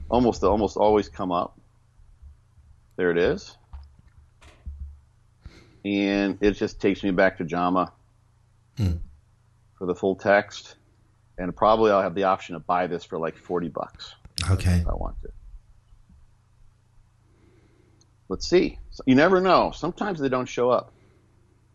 Almost 0.09 0.43
almost 0.43 0.77
always 0.77 1.09
come 1.09 1.31
up. 1.31 1.59
There 2.95 3.11
it 3.11 3.17
is 3.17 3.57
and 5.85 6.37
it 6.41 6.51
just 6.51 6.79
takes 6.79 7.03
me 7.03 7.11
back 7.11 7.37
to 7.37 7.43
JAMA 7.43 7.91
hmm. 8.77 8.93
for 9.77 9.85
the 9.85 9.95
full 9.95 10.15
text. 10.15 10.75
And 11.37 11.55
probably 11.55 11.91
I'll 11.91 12.01
have 12.01 12.15
the 12.15 12.25
option 12.25 12.53
to 12.53 12.59
buy 12.59 12.87
this 12.87 13.05
for 13.05 13.17
like 13.17 13.37
forty 13.37 13.69
bucks. 13.69 14.13
Okay, 14.49 14.77
if 14.77 14.87
I 14.87 14.93
want 14.93 15.21
to. 15.21 15.29
Let's 18.29 18.47
see. 18.47 18.77
You 19.05 19.15
never 19.15 19.41
know. 19.41 19.71
Sometimes 19.71 20.19
they 20.19 20.29
don't 20.29 20.45
show 20.45 20.69
up. 20.69 20.91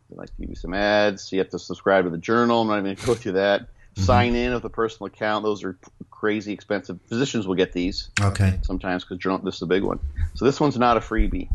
They 0.08 0.16
like 0.16 0.28
to 0.28 0.40
give 0.40 0.50
you 0.50 0.54
some 0.54 0.72
ads. 0.72 1.32
you 1.32 1.38
have 1.40 1.50
to 1.50 1.58
subscribe 1.58 2.04
to 2.04 2.10
the 2.10 2.18
journal. 2.18 2.62
I'm 2.62 2.68
not 2.68 2.74
even 2.74 2.84
going 2.84 2.96
to 2.96 3.06
go 3.06 3.14
through 3.14 3.32
that. 3.32 3.68
Mm-hmm. 3.94 4.06
Sign 4.06 4.34
in 4.34 4.52
with 4.52 4.64
a 4.64 4.68
personal 4.68 5.06
account. 5.06 5.44
Those 5.44 5.62
are 5.62 5.78
crazy 6.10 6.52
expensive. 6.52 6.98
Physicians 7.08 7.46
will 7.46 7.54
get 7.54 7.72
these. 7.72 8.10
Okay. 8.20 8.58
Sometimes 8.62 9.04
because 9.04 9.18
journal. 9.18 9.38
this 9.38 9.54
is 9.54 9.62
a 9.62 9.66
big 9.66 9.84
one. 9.84 10.00
So 10.34 10.44
this 10.44 10.58
one's 10.58 10.76
not 10.76 10.96
a 10.96 11.00
freebie. 11.00 11.48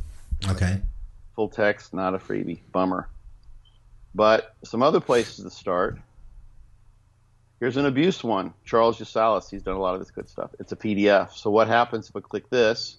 Okay. 0.47 0.79
Full 1.35 1.49
text, 1.49 1.93
not 1.93 2.15
a 2.15 2.17
freebie. 2.17 2.59
Bummer. 2.71 3.09
But 4.15 4.55
some 4.63 4.81
other 4.81 5.01
places 5.01 5.43
to 5.43 5.49
start. 5.49 5.99
Here's 7.59 7.77
an 7.77 7.85
abuse 7.85 8.23
one. 8.23 8.53
Charles 8.63 8.99
Yasalis, 8.99 9.49
he's 9.49 9.63
done 9.63 9.75
a 9.75 9.79
lot 9.79 9.93
of 9.93 9.99
this 9.99 10.11
good 10.11 10.29
stuff. 10.29 10.51
It's 10.59 10.71
a 10.71 10.75
PDF. 10.75 11.33
So 11.33 11.49
what 11.49 11.67
happens 11.67 12.09
if 12.09 12.15
I 12.15 12.21
click 12.21 12.49
this? 12.49 12.97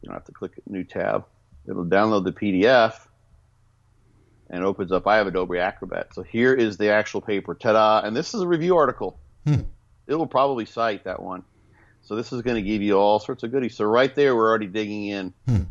You 0.00 0.08
don't 0.08 0.14
have 0.14 0.24
to 0.24 0.32
click 0.32 0.52
new 0.66 0.84
tab. 0.84 1.26
It'll 1.68 1.84
download 1.84 2.24
the 2.24 2.32
PDF 2.32 2.94
and 4.48 4.64
opens 4.64 4.90
up. 4.90 5.06
I 5.06 5.16
have 5.16 5.26
Adobe 5.26 5.58
Acrobat. 5.58 6.14
So 6.14 6.22
here 6.22 6.54
is 6.54 6.78
the 6.78 6.90
actual 6.90 7.20
paper. 7.20 7.54
Ta-da! 7.54 8.06
And 8.06 8.16
this 8.16 8.32
is 8.32 8.40
a 8.40 8.46
review 8.46 8.76
article. 8.76 9.18
Hmm. 9.44 9.62
It 10.06 10.14
will 10.14 10.26
probably 10.26 10.64
cite 10.64 11.04
that 11.04 11.20
one. 11.22 11.44
So 12.02 12.16
this 12.16 12.32
is 12.32 12.40
going 12.40 12.56
to 12.56 12.62
give 12.62 12.80
you 12.80 12.94
all 12.94 13.18
sorts 13.18 13.42
of 13.42 13.50
goodies. 13.50 13.76
So 13.76 13.84
right 13.84 14.14
there, 14.14 14.34
we're 14.34 14.48
already 14.48 14.66
digging 14.66 15.06
in. 15.06 15.34
Hmm 15.46 15.62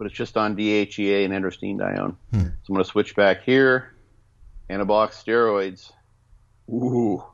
but 0.00 0.06
it's 0.06 0.16
just 0.16 0.38
on 0.38 0.56
DHEA 0.56 1.26
and 1.26 1.34
androstenedione. 1.34 2.16
Hmm. 2.32 2.40
So 2.40 2.70
I'm 2.70 2.74
going 2.74 2.84
to 2.84 2.90
switch 2.90 3.14
back 3.14 3.42
here. 3.42 3.94
Anabolic 4.70 5.10
steroids. 5.10 5.92
Ooh, 6.70 7.24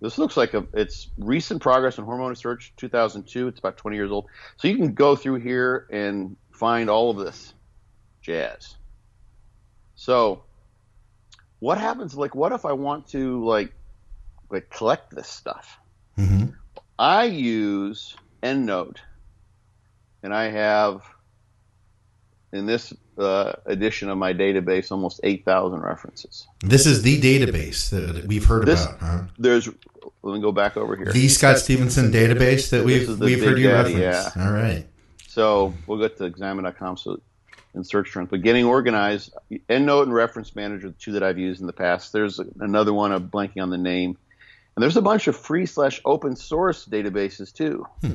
this 0.00 0.18
looks 0.18 0.36
like 0.36 0.54
a 0.54 0.66
it's 0.74 1.08
recent 1.16 1.62
progress 1.62 1.96
in 1.98 2.04
hormone 2.04 2.30
research, 2.30 2.72
2002. 2.76 3.48
It's 3.48 3.58
about 3.58 3.76
20 3.76 3.96
years 3.96 4.10
old. 4.10 4.26
So 4.56 4.68
you 4.68 4.76
can 4.76 4.92
go 4.92 5.14
through 5.16 5.36
here 5.36 5.86
and 5.90 6.36
find 6.50 6.90
all 6.90 7.10
of 7.10 7.16
this 7.16 7.54
jazz. 8.20 8.76
So 9.94 10.42
what 11.60 11.78
happens? 11.78 12.16
Like, 12.16 12.34
what 12.34 12.52
if 12.52 12.64
I 12.64 12.72
want 12.72 13.08
to 13.08 13.44
like 13.44 13.72
like 14.50 14.68
collect 14.68 15.14
this 15.14 15.28
stuff? 15.28 15.78
Mm-hmm. 16.18 16.50
I 16.98 17.24
use 17.24 18.16
EndNote, 18.42 18.98
and 20.22 20.34
I 20.34 20.50
have 20.50 21.02
in 22.52 22.66
this 22.66 22.92
uh, 23.18 23.52
edition 23.66 24.08
of 24.08 24.18
my 24.18 24.32
database 24.32 24.90
almost 24.90 25.20
8,000 25.22 25.80
references. 25.80 26.46
This 26.60 26.86
is 26.86 27.02
the 27.02 27.20
database 27.20 27.90
that 27.90 28.26
we've 28.26 28.44
heard 28.44 28.66
this, 28.66 28.84
about. 28.84 28.98
Huh? 29.00 29.22
There's, 29.38 29.68
let 30.22 30.34
me 30.34 30.40
go 30.40 30.52
back 30.52 30.76
over 30.76 30.96
here. 30.96 31.12
The 31.12 31.28
Scott 31.28 31.58
Stevenson 31.58 32.10
database 32.10 32.70
that 32.70 32.84
we've 32.84 33.18
we've 33.20 33.42
heard 33.42 33.58
you 33.58 33.68
daddy, 33.68 33.94
reference. 33.94 34.36
Yeah. 34.36 34.44
All 34.44 34.52
right. 34.52 34.86
So 35.28 35.74
we'll 35.86 35.98
go 35.98 36.08
to 36.08 36.24
examine.com 36.24 36.96
so 36.96 37.20
in 37.74 37.84
search 37.84 38.12
terms. 38.12 38.28
But 38.30 38.42
getting 38.42 38.64
organized, 38.64 39.34
EndNote 39.68 40.04
and 40.04 40.14
Reference 40.14 40.54
Manager, 40.54 40.88
the 40.88 40.94
two 40.94 41.12
that 41.12 41.22
I've 41.22 41.38
used 41.38 41.60
in 41.60 41.66
the 41.66 41.72
past. 41.72 42.12
There's 42.12 42.38
another 42.60 42.92
one. 42.94 43.12
I'm 43.12 43.28
blanking 43.28 43.62
on 43.62 43.70
the 43.70 43.78
name. 43.78 44.16
And 44.76 44.82
there's 44.82 44.96
a 44.96 45.02
bunch 45.02 45.28
of 45.28 45.36
free 45.36 45.66
slash 45.66 46.00
open 46.04 46.36
source 46.36 46.86
databases 46.86 47.52
too. 47.52 47.86
Hmm. 48.00 48.14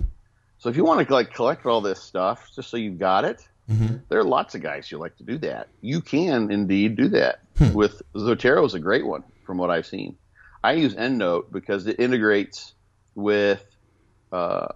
So 0.58 0.70
if 0.70 0.76
you 0.76 0.84
want 0.84 1.08
to 1.08 1.14
like 1.14 1.34
collect 1.34 1.66
all 1.66 1.80
this 1.80 2.02
stuff, 2.02 2.50
just 2.54 2.70
so 2.70 2.78
you've 2.78 3.00
got 3.00 3.24
it, 3.24 3.48
Mm-hmm. 3.70 3.98
There 4.10 4.20
are 4.20 4.24
lots 4.24 4.56
of 4.56 4.62
guys 4.62 4.88
who 4.90 4.98
like 4.98 5.18
to 5.18 5.24
do 5.24 5.38
that. 5.40 5.68
You 5.82 6.02
can 6.02 6.52
indeed 6.52 6.96
do 6.96 7.10
that. 7.10 7.42
Hmm. 7.58 7.74
With 7.74 8.02
Zotero 8.16 8.66
is 8.66 8.74
a 8.74 8.80
great 8.80 9.06
one 9.06 9.24
from 9.46 9.58
what 9.58 9.70
I've 9.70 9.86
seen. 9.86 10.18
I 10.64 10.74
use 10.74 10.96
EndNote 10.96 11.52
because 11.52 11.88
it 11.88 12.00
integrates 12.00 12.74
with 13.16 13.64
uh, 14.32 14.70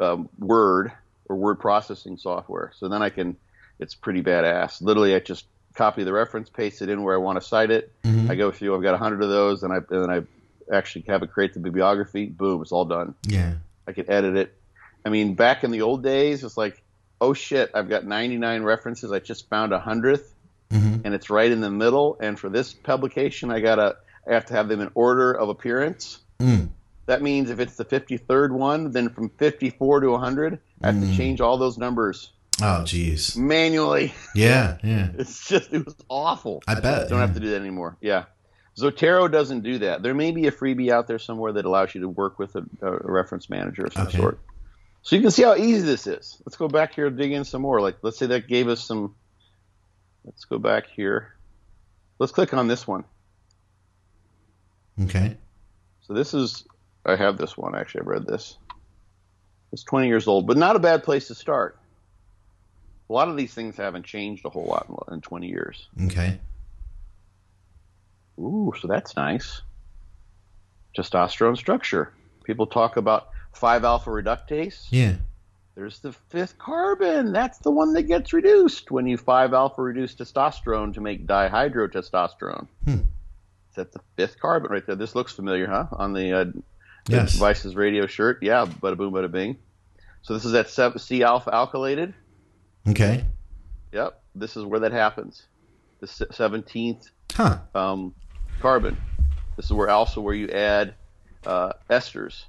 um, 0.00 0.28
Word 0.38 0.92
or 1.28 1.36
word 1.36 1.56
processing 1.56 2.16
software. 2.16 2.72
So 2.76 2.88
then 2.88 3.02
I 3.02 3.10
can, 3.10 3.36
it's 3.78 3.94
pretty 3.94 4.22
badass. 4.22 4.80
Literally, 4.80 5.14
I 5.14 5.20
just 5.20 5.44
copy 5.74 6.04
the 6.04 6.12
reference, 6.12 6.50
paste 6.50 6.82
it 6.82 6.88
in 6.88 7.02
where 7.02 7.14
I 7.14 7.18
want 7.18 7.40
to 7.40 7.46
cite 7.46 7.70
it. 7.70 7.92
Mm-hmm. 8.02 8.30
I 8.30 8.34
go 8.34 8.50
through. 8.50 8.74
I've 8.74 8.82
got 8.82 8.94
a 8.94 8.98
hundred 8.98 9.22
of 9.22 9.28
those, 9.28 9.62
and 9.62 9.72
I 9.72 9.76
and 9.76 10.02
then 10.02 10.10
I 10.10 10.22
actually 10.74 11.04
have 11.08 11.22
it 11.22 11.30
create 11.30 11.54
the 11.54 11.60
bibliography. 11.60 12.26
Boom, 12.26 12.62
it's 12.62 12.72
all 12.72 12.84
done. 12.84 13.14
Yeah, 13.26 13.54
I 13.86 13.92
can 13.92 14.10
edit 14.10 14.36
it. 14.36 14.54
I 15.04 15.10
mean, 15.10 15.34
back 15.34 15.64
in 15.64 15.70
the 15.70 15.82
old 15.82 16.02
days, 16.02 16.44
it's 16.44 16.56
like 16.56 16.82
oh 17.20 17.34
shit, 17.34 17.70
I've 17.74 17.88
got 17.88 18.04
99 18.04 18.62
references. 18.62 19.12
I 19.12 19.18
just 19.18 19.48
found 19.48 19.72
a 19.72 19.78
100th, 19.78 20.24
mm-hmm. 20.70 21.00
and 21.04 21.14
it's 21.14 21.30
right 21.30 21.50
in 21.50 21.60
the 21.60 21.70
middle. 21.70 22.16
And 22.20 22.38
for 22.38 22.48
this 22.48 22.72
publication, 22.72 23.50
I 23.50 23.60
gotta 23.60 23.96
I 24.28 24.34
have 24.34 24.46
to 24.46 24.54
have 24.54 24.68
them 24.68 24.80
in 24.80 24.90
order 24.94 25.32
of 25.32 25.48
appearance. 25.48 26.20
Mm. 26.38 26.68
That 27.06 27.22
means 27.22 27.48
if 27.48 27.58
it's 27.58 27.76
the 27.76 27.86
53rd 27.86 28.52
one, 28.52 28.90
then 28.90 29.08
from 29.08 29.30
54 29.30 30.00
to 30.00 30.08
100, 30.10 30.58
I 30.82 30.86
have 30.86 30.96
mm. 30.96 31.10
to 31.10 31.16
change 31.16 31.40
all 31.40 31.56
those 31.56 31.78
numbers. 31.78 32.32
Oh, 32.60 32.82
jeez. 32.84 33.36
Manually. 33.36 34.12
Yeah, 34.34 34.78
yeah. 34.82 35.10
It's 35.18 35.48
just 35.48 35.72
it 35.72 35.84
was 35.84 35.96
awful. 36.08 36.62
I 36.66 36.74
bet. 36.74 37.08
Don't 37.08 37.18
yeah. 37.18 37.26
have 37.26 37.34
to 37.34 37.40
do 37.40 37.50
that 37.50 37.60
anymore. 37.60 37.96
Yeah. 38.00 38.24
Zotero 38.76 39.30
doesn't 39.30 39.62
do 39.62 39.78
that. 39.78 40.02
There 40.02 40.14
may 40.14 40.30
be 40.30 40.46
a 40.46 40.52
freebie 40.52 40.90
out 40.90 41.08
there 41.08 41.18
somewhere 41.18 41.52
that 41.52 41.64
allows 41.64 41.94
you 41.94 42.02
to 42.02 42.08
work 42.08 42.38
with 42.38 42.54
a, 42.54 42.64
a 42.82 43.10
reference 43.10 43.50
manager 43.50 43.86
of 43.86 43.92
some 43.92 44.06
okay. 44.06 44.18
sort. 44.18 44.38
So 45.02 45.16
you 45.16 45.22
can 45.22 45.30
see 45.30 45.42
how 45.42 45.54
easy 45.54 45.82
this 45.82 46.06
is. 46.06 46.40
Let's 46.44 46.56
go 46.56 46.68
back 46.68 46.94
here 46.94 47.06
and 47.06 47.16
dig 47.16 47.32
in 47.32 47.44
some 47.44 47.62
more. 47.62 47.80
Like, 47.80 47.98
let's 48.02 48.18
say 48.18 48.26
that 48.26 48.48
gave 48.48 48.68
us 48.68 48.84
some. 48.84 49.14
Let's 50.24 50.44
go 50.44 50.58
back 50.58 50.86
here. 50.86 51.34
Let's 52.18 52.32
click 52.32 52.52
on 52.52 52.68
this 52.68 52.86
one. 52.86 53.04
Okay. 55.04 55.36
So 56.02 56.12
this 56.14 56.34
is. 56.34 56.64
I 57.06 57.16
have 57.16 57.38
this 57.38 57.56
one. 57.56 57.74
Actually, 57.74 58.02
I've 58.02 58.08
read 58.08 58.26
this. 58.26 58.58
It's 59.72 59.84
20 59.84 60.08
years 60.08 60.26
old, 60.26 60.46
but 60.46 60.56
not 60.56 60.76
a 60.76 60.78
bad 60.78 61.04
place 61.04 61.28
to 61.28 61.34
start. 61.34 61.78
A 63.08 63.12
lot 63.12 63.28
of 63.28 63.36
these 63.36 63.54
things 63.54 63.76
haven't 63.76 64.04
changed 64.04 64.44
a 64.44 64.50
whole 64.50 64.66
lot 64.66 64.86
in 65.10 65.20
20 65.20 65.46
years. 65.46 65.88
Okay. 66.06 66.38
Ooh, 68.38 68.72
so 68.80 68.88
that's 68.88 69.16
nice. 69.16 69.62
Testosterone 70.96 71.56
structure. 71.56 72.12
People 72.44 72.66
talk 72.66 72.96
about 72.96 73.28
5 73.58 73.84
alpha 73.84 74.10
reductase. 74.10 74.86
Yeah. 74.90 75.14
There's 75.74 76.00
the 76.00 76.12
fifth 76.12 76.58
carbon. 76.58 77.32
That's 77.32 77.58
the 77.58 77.70
one 77.70 77.92
that 77.94 78.04
gets 78.04 78.32
reduced 78.32 78.90
when 78.90 79.06
you 79.06 79.16
5 79.16 79.52
alpha 79.52 79.82
reduce 79.82 80.14
testosterone 80.14 80.94
to 80.94 81.00
make 81.00 81.26
dihydrotestosterone. 81.26 82.66
Hmm. 82.84 82.96
That's 83.74 83.92
the 83.94 84.00
fifth 84.16 84.40
carbon 84.40 84.72
right 84.72 84.84
there. 84.86 84.96
This 84.96 85.14
looks 85.14 85.32
familiar, 85.32 85.66
huh? 85.68 85.86
On 85.92 86.12
the, 86.12 86.32
uh, 86.32 86.44
Yes. 87.08 87.32
Devices 87.32 87.74
radio 87.74 88.06
shirt. 88.06 88.42
Yeah, 88.42 88.66
bada 88.66 88.94
boom, 88.94 89.14
bada 89.14 89.30
bing. 89.30 89.56
So 90.20 90.34
this 90.34 90.44
is 90.44 90.52
that 90.52 90.68
C 90.68 91.22
alpha 91.22 91.50
alkylated. 91.50 92.12
Okay. 92.86 93.24
Yep. 93.92 94.20
This 94.34 94.58
is 94.58 94.64
where 94.66 94.80
that 94.80 94.92
happens. 94.92 95.44
The 96.00 96.06
17th 96.06 97.08
Huh. 97.32 97.58
um, 97.74 98.14
carbon. 98.60 98.98
This 99.56 99.66
is 99.66 99.72
where 99.72 99.88
also 99.88 100.20
where 100.20 100.34
you 100.34 100.50
add 100.50 100.94
uh, 101.46 101.72
esters, 101.88 102.42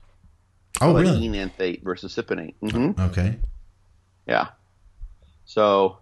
Oh, 0.81 0.91
like 0.91 1.03
really? 1.03 1.25
enanthate 1.25 1.83
versus 1.83 2.15
cypionate. 2.15 2.55
hmm 2.61 2.91
Okay. 2.99 3.37
Yeah. 4.27 4.49
So 5.45 5.97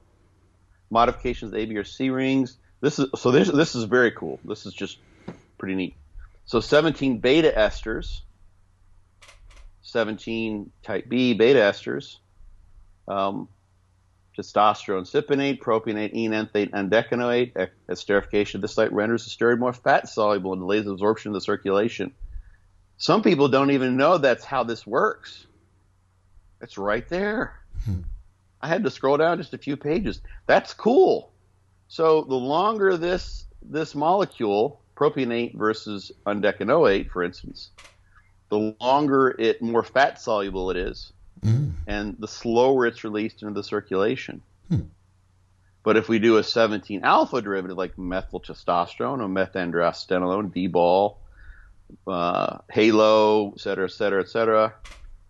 modifications 0.90 1.54
of 1.54 1.60
A, 1.60 1.66
B, 1.66 1.78
or 1.78 1.84
C 1.84 2.10
rings. 2.10 2.58
This 2.82 3.00
is 3.00 3.08
so 3.16 3.32
this 3.32 3.50
this 3.50 3.76
is 3.76 3.86
very 3.86 4.12
cool. 4.12 4.40
This 4.44 4.66
is 4.66 4.74
just 4.74 5.00
pretty 5.58 5.76
neat. 5.76 5.96
So 6.46 6.60
17 6.60 7.20
beta 7.20 7.54
esters, 7.58 8.22
17 9.82 10.72
type 10.84 11.10
B 11.10 11.34
beta 11.34 11.60
esters, 11.60 12.18
um, 13.08 13.50
testosterone 14.38 15.10
cypionate, 15.10 15.60
propionate, 15.60 16.14
enanthate, 16.14 16.70
and 16.74 16.92
decanoate. 16.92 17.56
Esterification 17.90 18.56
of 18.56 18.62
this 18.62 18.74
site 18.74 18.94
renders 18.94 19.26
the 19.26 19.32
steroid 19.32 19.60
more 19.60 19.74
fat 19.74 20.08
soluble 20.08 20.54
and 20.54 20.62
delays 20.62 20.86
absorption 20.86 21.30
in 21.30 21.34
the 21.34 21.42
circulation. 21.42 22.14
Some 22.98 23.22
people 23.22 23.48
don't 23.48 23.72
even 23.72 23.96
know 23.98 24.18
that's 24.18 24.44
how 24.44 24.64
this 24.64 24.86
works. 24.86 25.46
It's 26.62 26.78
right 26.78 27.08
there. 27.08 27.54
I 28.60 28.68
had 28.68 28.84
to 28.86 28.92
scroll 28.92 29.18
down 29.18 29.38
just 29.38 29.54
a 29.54 29.58
few 29.60 29.78
pages. 29.78 30.20
That's 30.48 30.74
cool. 30.74 31.32
So 31.88 32.24
the 32.24 32.36
longer 32.36 32.98
this 32.98 33.46
this 33.62 33.94
molecule, 33.94 34.82
propionate 34.96 35.56
versus 35.56 36.12
undecanoate, 36.26 37.12
for 37.12 37.24
instance, 37.24 37.70
the 38.50 38.76
longer 38.82 39.36
it 39.38 39.62
more 39.62 39.84
fat 39.84 40.20
soluble 40.20 40.72
it 40.72 40.78
is, 40.78 41.12
Mm. 41.42 41.74
and 41.86 42.16
the 42.18 42.28
slower 42.28 42.88
it's 42.88 43.04
released 43.04 43.44
into 43.44 43.54
the 43.54 43.64
circulation. 43.64 44.42
Hmm. 44.70 44.88
But 45.84 45.98
if 45.98 46.10
we 46.10 46.18
do 46.18 46.38
a 46.38 46.44
17 46.44 47.04
alpha 47.04 47.42
derivative 47.44 47.78
like 47.78 47.96
methyl 47.98 48.42
testosterone 48.42 49.22
or 49.22 49.28
methandrostenolone, 49.28 50.52
D-ball, 50.52 51.20
uh, 52.08 52.58
halo, 52.72 53.54
et 53.54 53.60
cetera, 53.60 53.86
et 53.86 53.92
cetera, 53.92 54.22
et 54.22 54.30
cetera, 54.30 54.74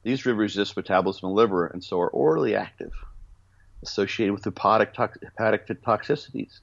these 0.03 0.25
resist 0.25 0.75
metabolism 0.77 1.29
in 1.29 1.35
the 1.35 1.41
liver 1.41 1.67
and 1.67 1.83
so 1.83 1.99
are 1.99 2.09
orally 2.09 2.55
active, 2.55 2.91
associated 3.83 4.33
with 4.33 4.43
hepatic, 4.43 4.93
tox- 4.93 5.17
hepatic 5.23 5.67
toxicities. 5.83 6.59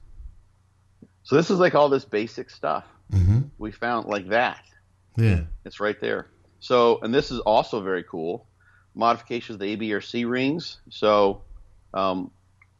So 1.23 1.35
this 1.35 1.49
is 1.49 1.59
like 1.59 1.75
all 1.75 1.89
this 1.89 2.05
basic 2.05 2.49
stuff 2.49 2.85
hmm 3.11 3.41
we 3.57 3.71
found 3.71 4.07
like 4.07 4.29
that. 4.29 4.61
Yeah. 5.17 5.43
It's 5.63 5.79
right 5.79 5.99
there. 6.01 6.27
So, 6.59 6.99
and 7.01 7.13
this 7.13 7.31
is 7.31 7.39
also 7.39 7.81
very 7.81 8.03
cool. 8.03 8.47
Modifications 8.95 9.55
of 9.55 9.59
the 9.61 9.67
A, 9.67 9.75
B, 9.75 9.93
or 9.93 10.01
C 10.01 10.25
rings. 10.25 10.79
So, 10.89 11.43
um, 11.93 12.31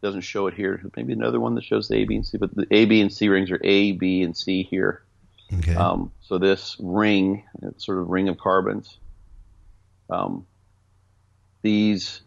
doesn't 0.03 0.21
show 0.21 0.47
it 0.47 0.53
here. 0.53 0.81
Maybe 0.97 1.13
another 1.13 1.39
one 1.39 1.55
that 1.55 1.63
shows 1.63 1.87
the 1.87 1.95
A, 1.95 2.03
B, 2.03 2.15
and 2.15 2.25
C, 2.25 2.37
but 2.37 2.53
the 2.53 2.67
A, 2.71 2.85
B, 2.85 2.99
and 2.99 3.13
C 3.13 3.29
rings 3.29 3.51
are 3.51 3.61
A, 3.63 3.93
B, 3.93 4.21
and 4.21 4.35
C 4.35 4.63
here. 4.63 5.04
Okay. 5.53 5.75
Um, 5.75 6.11
so 6.21 6.37
this 6.37 6.75
ring, 6.79 7.43
it's 7.61 7.85
sort 7.85 7.99
of 7.99 8.09
ring 8.09 8.29
of 8.29 8.37
carbons, 8.37 8.97
um, 10.09 10.45
these 11.61 12.21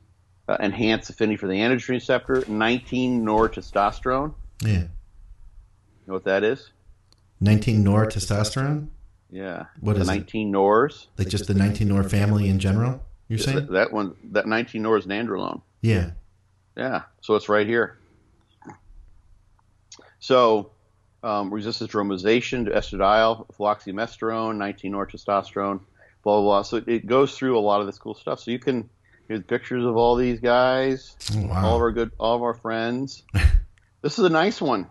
uh, 0.48 0.56
enhance 0.60 1.10
affinity 1.10 1.36
for 1.36 1.46
the 1.46 1.54
androgen 1.54 1.88
receptor. 1.88 2.44
19 2.46 3.24
nortestosterone. 3.24 4.34
yeah. 4.62 4.70
You 4.70 4.88
know 6.06 6.14
what 6.14 6.24
that 6.24 6.44
is? 6.44 6.70
19 7.40 7.84
nor 7.84 8.06
testosterone? 8.06 8.88
Yeah. 9.30 9.66
What 9.80 9.96
the 9.96 10.02
is 10.02 10.08
it? 10.08 10.12
19 10.12 10.50
nors. 10.50 11.08
Like 11.18 11.28
just 11.28 11.46
the 11.46 11.54
19 11.54 11.88
nor 11.88 12.02
family 12.02 12.48
in 12.48 12.58
general? 12.58 13.02
You're 13.28 13.38
saying? 13.38 13.56
That, 13.56 13.72
that 13.72 13.92
one, 13.92 14.14
that 14.32 14.46
19 14.46 14.82
nor 14.82 14.96
is 14.96 15.06
nandrolone. 15.06 15.60
Yeah. 15.82 16.12
Yeah, 16.76 17.02
so 17.20 17.34
it's 17.34 17.48
right 17.48 17.66
here. 17.66 17.98
So, 20.20 20.70
um, 21.22 21.52
resistance 21.52 21.90
to 21.90 21.96
aromatization 21.98 22.64
to 22.66 22.70
estradiol, 22.70 23.46
fluoxymesterone, 23.54 24.56
19 24.56 24.92
testosterone, 24.92 25.80
blah, 26.22 26.40
blah, 26.40 26.42
blah. 26.42 26.62
So 26.62 26.82
it 26.86 27.06
goes 27.06 27.36
through 27.36 27.58
a 27.58 27.60
lot 27.60 27.80
of 27.80 27.86
this 27.86 27.98
cool 27.98 28.14
stuff. 28.14 28.40
So 28.40 28.50
you 28.50 28.58
can, 28.58 28.88
here's 29.26 29.42
pictures 29.42 29.84
of 29.84 29.96
all 29.96 30.16
these 30.16 30.40
guys, 30.40 31.16
Oh, 31.34 31.46
wow. 31.46 31.66
all 31.66 31.74
of 31.76 31.82
our 31.82 31.92
good, 31.92 32.12
all 32.18 32.36
of 32.36 32.42
our 32.42 32.54
friends. 32.54 33.22
this 34.02 34.18
is 34.18 34.24
a 34.24 34.28
nice 34.30 34.60
one. 34.60 34.86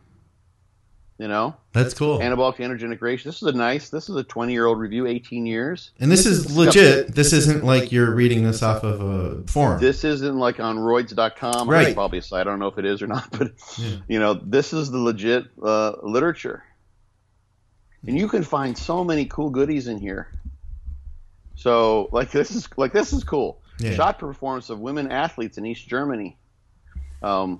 You 1.19 1.27
know, 1.27 1.55
That's 1.73 1.95
cool. 1.95 2.19
anabolic 2.19 2.57
androgen 2.57 2.83
integration. 2.83 3.27
This 3.29 3.41
is 3.41 3.47
a 3.47 3.51
nice, 3.51 3.89
this 3.89 4.07
is 4.07 4.15
a 4.15 4.23
20 4.23 4.53
year 4.53 4.67
old 4.67 4.77
review, 4.79 5.07
18 5.07 5.47
years. 5.47 5.89
And 5.99 6.11
this 6.11 6.27
is 6.27 6.55
legit. 6.55 7.15
This 7.15 7.33
isn't 7.33 7.63
like 7.63 7.91
you're 7.91 8.13
reading 8.13 8.43
this 8.43 8.61
off 8.61 8.83
of 8.83 9.01
a 9.01 9.41
forum. 9.47 9.81
This 9.81 10.03
isn't 10.03 10.37
like 10.37 10.59
on 10.59 10.77
roids.com. 10.77 11.67
Right. 11.67 11.87
Right. 11.87 11.95
Probably 11.95 12.19
a 12.19 12.21
site. 12.21 12.41
I 12.41 12.43
don't 12.43 12.59
know 12.59 12.67
if 12.67 12.77
it 12.77 12.85
is 12.85 13.01
or 13.01 13.07
not, 13.07 13.31
but 13.37 13.51
Yeah. 13.79 13.95
you 14.07 14.19
know, 14.19 14.35
this 14.35 14.73
is 14.73 14.91
the 14.91 14.99
legit 14.99 15.45
uh, 15.63 15.93
literature. 16.03 16.63
And 18.05 18.15
you 18.15 18.27
can 18.27 18.43
find 18.43 18.77
so 18.77 19.03
many 19.03 19.25
cool 19.25 19.49
goodies 19.49 19.87
in 19.87 19.97
here. 19.97 20.31
So, 21.55 22.09
like 22.11 22.29
this 22.29 22.51
is 22.51 22.69
like 22.77 22.93
this 22.93 23.11
is 23.11 23.23
cool. 23.23 23.59
Yeah. 23.79 23.93
Shot 23.93 24.19
performance 24.19 24.69
of 24.69 24.79
women 24.79 25.11
athletes 25.11 25.57
in 25.57 25.65
East 25.65 25.87
Germany. 25.87 26.37
Um, 27.23 27.59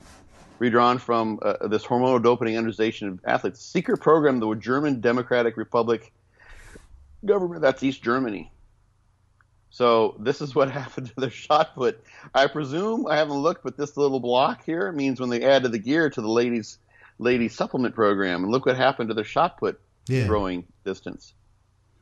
redrawn 0.60 0.98
from 0.98 1.39
uh, 1.41 1.67
this 1.67 1.84
hormonal 1.84 2.22
doping 2.22 2.56
androgenization 2.56 3.08
of 3.10 3.20
athletes. 3.26 3.62
Secret 3.62 4.00
program 4.00 4.39
the 4.39 4.54
German 4.56 5.02
Democratic 5.02 5.58
Republic 5.58 6.12
government. 7.26 7.62
That's 7.62 7.84
East 7.84 8.02
Germany. 8.02 8.52
So 9.70 10.15
this 10.20 10.41
is 10.41 10.56
what 10.56 10.72
happened 10.82 11.08
to 11.08 11.13
their 11.22 11.30
shot 11.30 11.76
put. 11.76 12.04
I 12.34 12.48
presume 12.48 13.08
I 13.08 13.17
haven't 13.17 13.38
looked, 13.38 13.63
but 13.63 13.78
this 13.78 13.98
little 13.98 14.20
block 14.20 14.63
here 14.65 14.91
means 14.91 15.20
when 15.20 15.30
they 15.30 15.43
added 15.43 15.72
the 15.72 15.80
gear 15.80 16.10
to 16.10 16.22
the 16.22 16.30
ladies 16.30 16.78
ladies 17.20 17.56
supplement 17.56 17.96
program, 17.96 18.43
and 18.43 18.52
look 18.52 18.67
what 18.67 18.78
happened 18.78 19.10
to 19.10 19.15
their 19.15 19.24
shot 19.24 19.58
put 19.58 19.80
Yeah. 20.08 20.26
throwing 20.26 20.65
distance. 20.86 21.34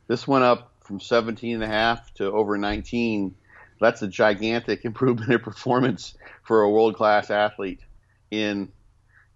This 0.08 0.28
went 0.28 0.44
up 0.44 0.72
from 0.80 1.00
17 1.00 1.54
and 1.54 1.64
a 1.64 1.66
half 1.66 2.12
to 2.14 2.30
over 2.30 2.58
19. 2.58 3.34
That's 3.80 4.02
a 4.02 4.08
gigantic 4.08 4.84
improvement 4.84 5.32
in 5.32 5.38
performance 5.38 6.14
for 6.42 6.62
a 6.62 6.70
world 6.70 6.96
class 6.96 7.30
athlete 7.30 7.80
in 8.30 8.70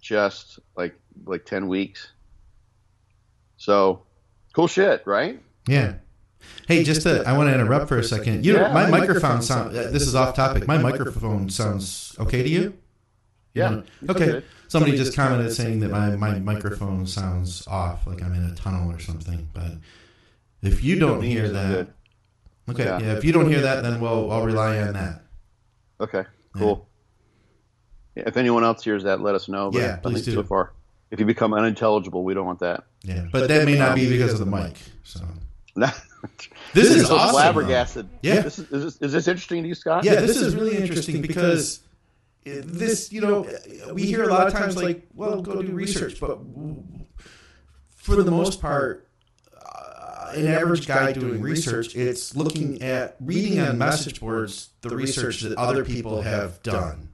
just 0.00 0.58
like 0.76 0.94
like 1.26 1.44
10 1.44 1.68
weeks. 1.68 2.12
So 3.56 4.02
cool 4.54 4.66
shit, 4.68 5.02
right? 5.06 5.40
Yeah. 5.66 5.94
Hey, 6.66 6.82
just 6.84 7.02
to, 7.02 7.22
I 7.26 7.36
want 7.36 7.50
to 7.50 7.54
interrupt 7.54 7.88
for 7.88 7.98
a 7.98 8.04
second. 8.04 8.46
You 8.46 8.54
know, 8.54 8.72
my 8.72 8.88
my 8.88 9.00
microphone 9.00 9.42
sound. 9.42 9.76
uh, 9.76 9.90
This 9.90 10.02
is 10.06 10.14
off 10.14 10.34
topic. 10.34 10.66
My 10.66 10.78
microphone 10.78 11.50
sounds 11.50 12.16
okay 12.18 12.42
to 12.42 12.48
you? 12.48 12.74
Yeah. 13.52 13.68
No. 13.70 13.82
it's 14.00 14.10
Okay. 14.10 14.24
good. 14.26 14.44
Somebody 14.68 14.96
just 14.96 15.14
commented 15.16 15.52
saying 15.52 15.80
that 15.80 15.90
my, 15.90 16.14
my 16.14 16.38
microphone 16.38 17.04
sounds 17.06 17.66
off, 17.66 18.06
like 18.06 18.22
I'm 18.22 18.32
in 18.34 18.44
a 18.44 18.54
tunnel 18.54 18.90
or 18.90 19.00
something. 19.00 19.48
But 19.52 19.72
if 20.62 20.82
you 20.84 20.98
don't 20.98 21.20
hear 21.22 21.48
that, 21.48 21.68
good. 21.72 21.92
okay, 22.70 22.84
Yeah. 22.84 22.98
yeah. 23.00 23.16
If 23.16 23.24
you 23.24 23.32
don't 23.32 23.48
hear 23.50 23.60
that, 23.62 23.82
then 23.82 24.00
we'll 24.00 24.30
I'll 24.30 24.44
rely 24.46 24.78
on 24.78 24.92
that. 24.94 25.22
Okay, 26.00 26.24
cool. 26.56 26.86
Yeah, 28.20 28.28
if 28.28 28.36
anyone 28.36 28.64
else 28.64 28.84
hears 28.84 29.04
that, 29.04 29.20
let 29.20 29.34
us 29.34 29.48
know. 29.48 29.70
Yeah, 29.72 29.96
please 29.96 30.24
do. 30.24 30.34
So 30.34 30.42
far, 30.42 30.72
if 31.10 31.20
you 31.20 31.26
become 31.26 31.52
unintelligible, 31.54 32.24
we 32.24 32.34
don't 32.34 32.46
want 32.46 32.60
that. 32.60 32.84
Yeah, 33.02 33.26
but 33.32 33.48
that 33.48 33.64
may 33.64 33.78
not 33.78 33.94
be 33.94 34.08
because 34.08 34.32
of 34.32 34.38
the 34.40 34.46
mic. 34.46 34.76
So 35.04 35.20
this 35.76 36.06
This 36.72 36.90
is 36.90 37.06
so 37.06 37.16
awesome, 37.16 37.34
flabbergasted. 37.34 38.08
Yeah. 38.22 38.40
This 38.40 38.58
is, 38.58 38.70
is, 38.70 38.84
this, 38.84 39.02
is 39.02 39.12
this 39.12 39.28
interesting 39.28 39.62
to 39.62 39.68
you, 39.68 39.74
Scott? 39.74 40.04
yeah, 40.04 40.16
this 40.16 40.36
is 40.36 40.54
really 40.54 40.76
interesting 40.76 41.20
because 41.20 41.80
this, 42.44 43.12
you 43.12 43.20
know, 43.20 43.48
we 43.92 44.02
hear 44.02 44.24
a 44.24 44.28
lot 44.28 44.46
of 44.46 44.52
times 44.52 44.76
like, 44.76 45.06
well, 45.14 45.42
go 45.42 45.62
do 45.62 45.72
research, 45.72 46.20
but 46.20 46.38
for 47.96 48.22
the 48.22 48.30
most 48.30 48.60
part, 48.60 49.08
uh, 49.56 50.32
an 50.34 50.46
average 50.46 50.86
guy 50.86 51.12
doing 51.12 51.40
research, 51.40 51.96
it's 51.96 52.36
looking 52.36 52.82
at 52.82 53.16
reading 53.20 53.60
on 53.60 53.78
message 53.78 54.20
boards 54.20 54.70
the 54.82 54.94
research 54.94 55.40
that 55.40 55.58
other 55.58 55.84
people 55.84 56.22
have 56.22 56.62
done. 56.62 57.09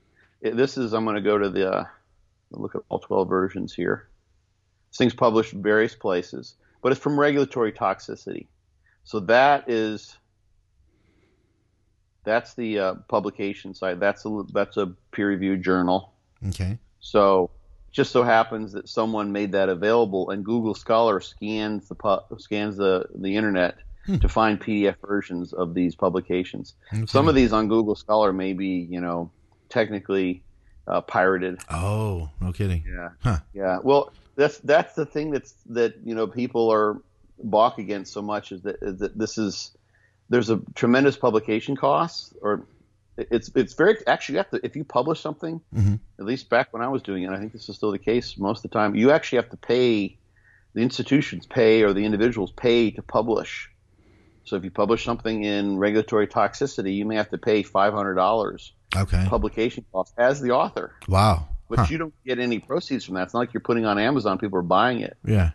it, 0.40 0.56
this 0.56 0.78
is 0.78 0.92
I'm 0.92 1.04
going 1.04 1.16
to 1.16 1.22
go 1.22 1.38
to 1.38 1.48
the 1.48 1.70
uh, 1.70 1.84
look 2.50 2.74
at 2.74 2.82
all 2.88 2.98
12 2.98 3.28
versions 3.28 3.74
here. 3.74 4.08
This 4.90 4.98
thing's 4.98 5.14
published 5.14 5.52
in 5.52 5.62
various 5.62 5.94
places, 5.94 6.54
but 6.82 6.92
it's 6.92 7.00
from 7.00 7.18
regulatory 7.18 7.72
toxicity. 7.72 8.46
So 9.04 9.20
that 9.20 9.68
is 9.68 10.16
that's 12.24 12.54
the 12.54 12.78
uh, 12.78 12.94
publication 13.08 13.74
site. 13.74 14.00
That's 14.00 14.24
a 14.24 14.42
that's 14.52 14.76
a 14.76 14.92
peer-reviewed 15.12 15.62
journal. 15.62 16.12
Okay. 16.48 16.78
So 17.00 17.50
just 17.90 18.12
so 18.12 18.22
happens 18.22 18.72
that 18.72 18.88
someone 18.88 19.32
made 19.32 19.52
that 19.52 19.68
available, 19.68 20.30
and 20.30 20.44
Google 20.44 20.74
Scholar 20.74 21.20
scans 21.20 21.88
the 21.88 22.22
scans 22.38 22.76
the 22.76 23.06
the 23.14 23.36
internet 23.36 23.76
hmm. 24.06 24.18
to 24.18 24.28
find 24.28 24.60
PDF 24.60 24.96
versions 25.06 25.52
of 25.52 25.74
these 25.74 25.94
publications. 25.94 26.74
Okay. 26.92 27.06
Some 27.06 27.28
of 27.28 27.34
these 27.34 27.52
on 27.52 27.68
Google 27.68 27.94
Scholar 27.94 28.32
may 28.32 28.52
be 28.52 28.86
you 28.90 29.00
know 29.00 29.30
technically 29.68 30.42
uh, 30.86 31.00
pirated. 31.00 31.60
Oh, 31.70 32.30
no 32.40 32.52
kidding. 32.52 32.84
Yeah. 32.86 33.10
Huh. 33.22 33.38
Yeah. 33.54 33.78
Well, 33.82 34.12
that's 34.36 34.58
that's 34.58 34.94
the 34.94 35.06
thing 35.06 35.30
that's 35.30 35.54
that 35.66 35.94
you 36.04 36.14
know 36.14 36.26
people 36.26 36.70
are 36.70 37.00
balk 37.42 37.78
against 37.78 38.12
so 38.12 38.22
much 38.22 38.52
is 38.52 38.62
that, 38.62 38.76
is 38.82 38.98
that 38.98 39.16
this 39.16 39.38
is 39.38 39.76
there's 40.28 40.50
a 40.50 40.60
tremendous 40.74 41.16
publication 41.16 41.76
cost 41.76 42.34
or 42.40 42.66
it's 43.16 43.50
it's 43.54 43.74
very 43.74 43.96
actually 44.06 44.34
you 44.34 44.38
have 44.38 44.50
to 44.50 44.60
if 44.64 44.76
you 44.76 44.84
publish 44.84 45.20
something 45.20 45.60
mm-hmm. 45.74 45.94
at 46.18 46.24
least 46.24 46.48
back 46.48 46.72
when 46.72 46.82
I 46.82 46.88
was 46.88 47.02
doing 47.02 47.24
it 47.24 47.30
I 47.30 47.38
think 47.38 47.52
this 47.52 47.68
is 47.68 47.76
still 47.76 47.92
the 47.92 47.98
case 47.98 48.38
most 48.38 48.64
of 48.64 48.70
the 48.70 48.78
time 48.78 48.94
you 48.94 49.10
actually 49.10 49.36
have 49.36 49.50
to 49.50 49.56
pay 49.56 50.16
the 50.74 50.80
institutions 50.80 51.46
pay 51.46 51.82
or 51.82 51.92
the 51.92 52.04
individuals 52.04 52.52
pay 52.52 52.90
to 52.92 53.02
publish 53.02 53.70
so 54.44 54.56
if 54.56 54.64
you 54.64 54.70
publish 54.70 55.04
something 55.04 55.44
in 55.44 55.78
regulatory 55.78 56.26
toxicity 56.26 56.94
you 56.94 57.04
may 57.04 57.16
have 57.16 57.30
to 57.30 57.38
pay 57.38 57.62
five 57.62 57.92
hundred 57.92 58.14
dollars 58.14 58.72
okay. 58.96 59.24
publication 59.28 59.84
cost 59.92 60.14
as 60.18 60.40
the 60.40 60.50
author. 60.52 60.94
Wow. 61.08 61.48
But 61.68 61.80
huh. 61.80 61.86
you 61.90 61.98
don't 61.98 62.14
get 62.24 62.38
any 62.38 62.58
proceeds 62.58 63.04
from 63.04 63.14
that. 63.14 63.24
It's 63.24 63.34
not 63.34 63.40
like 63.40 63.54
you're 63.54 63.60
putting 63.60 63.86
on 63.86 63.98
Amazon. 63.98 64.38
People 64.38 64.58
are 64.58 64.62
buying 64.62 65.00
it. 65.00 65.16
Yeah. 65.24 65.50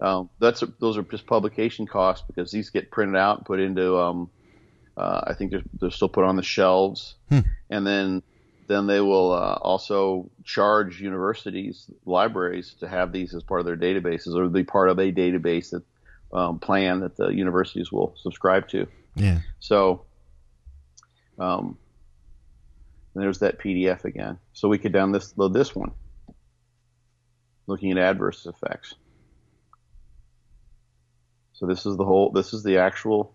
Um, 0.00 0.30
that's 0.38 0.62
those 0.78 0.96
are 0.96 1.02
just 1.02 1.26
publication 1.26 1.86
costs 1.86 2.24
because 2.26 2.50
these 2.50 2.70
get 2.70 2.90
printed 2.90 3.16
out 3.16 3.38
and 3.38 3.46
put 3.46 3.60
into. 3.60 3.98
Um, 3.98 4.30
uh, 4.96 5.22
I 5.28 5.34
think 5.34 5.52
they're, 5.52 5.62
they're 5.80 5.90
still 5.90 6.08
put 6.08 6.24
on 6.24 6.36
the 6.36 6.42
shelves, 6.42 7.14
hmm. 7.28 7.40
and 7.70 7.86
then 7.86 8.22
then 8.68 8.86
they 8.86 9.00
will 9.00 9.32
uh, 9.32 9.58
also 9.62 10.30
charge 10.44 11.00
universities, 11.00 11.90
libraries 12.04 12.74
to 12.80 12.88
have 12.88 13.12
these 13.12 13.34
as 13.34 13.42
part 13.42 13.60
of 13.60 13.66
their 13.66 13.76
databases 13.76 14.36
or 14.36 14.48
be 14.48 14.62
part 14.62 14.90
of 14.90 14.98
a 14.98 15.10
database 15.10 15.70
that 15.70 15.82
um, 16.36 16.58
plan 16.58 17.00
that 17.00 17.16
the 17.16 17.28
universities 17.28 17.90
will 17.90 18.14
subscribe 18.20 18.68
to. 18.68 18.86
Yeah. 19.16 19.38
So, 19.58 20.04
um, 21.38 21.78
and 23.14 23.24
there's 23.24 23.38
that 23.38 23.58
PDF 23.58 24.04
again. 24.04 24.38
So 24.52 24.68
we 24.68 24.78
could 24.78 24.92
down 24.92 25.12
this 25.12 25.36
load 25.36 25.54
this 25.54 25.74
one, 25.74 25.92
looking 27.66 27.90
at 27.90 27.98
adverse 27.98 28.46
effects. 28.46 28.94
So 31.58 31.66
this 31.66 31.86
is 31.86 31.96
the 31.96 32.04
whole. 32.04 32.30
This 32.30 32.54
is 32.54 32.62
the 32.62 32.78
actual. 32.78 33.34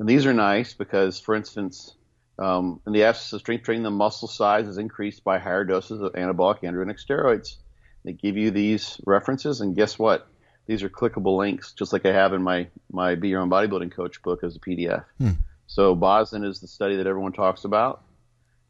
And 0.00 0.08
these 0.08 0.26
are 0.26 0.32
nice 0.32 0.74
because, 0.74 1.20
for 1.20 1.36
instance, 1.36 1.94
um, 2.40 2.80
in 2.88 2.92
the 2.92 3.04
absence 3.04 3.32
of 3.32 3.40
strength 3.40 3.64
training, 3.64 3.84
the 3.84 3.90
muscle 3.90 4.26
size 4.26 4.66
is 4.66 4.78
increased 4.78 5.22
by 5.22 5.38
higher 5.38 5.64
doses 5.64 6.00
of 6.00 6.14
anabolic 6.14 6.62
androgenic 6.62 6.98
steroids. 7.00 7.56
They 8.04 8.12
give 8.12 8.36
you 8.36 8.50
these 8.50 9.00
references, 9.06 9.60
and 9.60 9.76
guess 9.76 9.96
what? 9.96 10.26
These 10.66 10.82
are 10.82 10.88
clickable 10.88 11.36
links, 11.38 11.72
just 11.72 11.92
like 11.92 12.04
I 12.04 12.12
have 12.12 12.32
in 12.32 12.42
my 12.42 12.66
my 12.90 13.14
Be 13.14 13.28
Your 13.28 13.42
Own 13.42 13.50
Bodybuilding 13.50 13.92
Coach 13.92 14.22
book 14.22 14.42
as 14.42 14.56
a 14.56 14.60
PDF. 14.60 15.04
Hmm. 15.18 15.30
So 15.68 15.94
Boston 15.94 16.42
is 16.42 16.60
the 16.60 16.66
study 16.66 16.96
that 16.96 17.06
everyone 17.06 17.32
talks 17.32 17.64
about. 17.64 18.02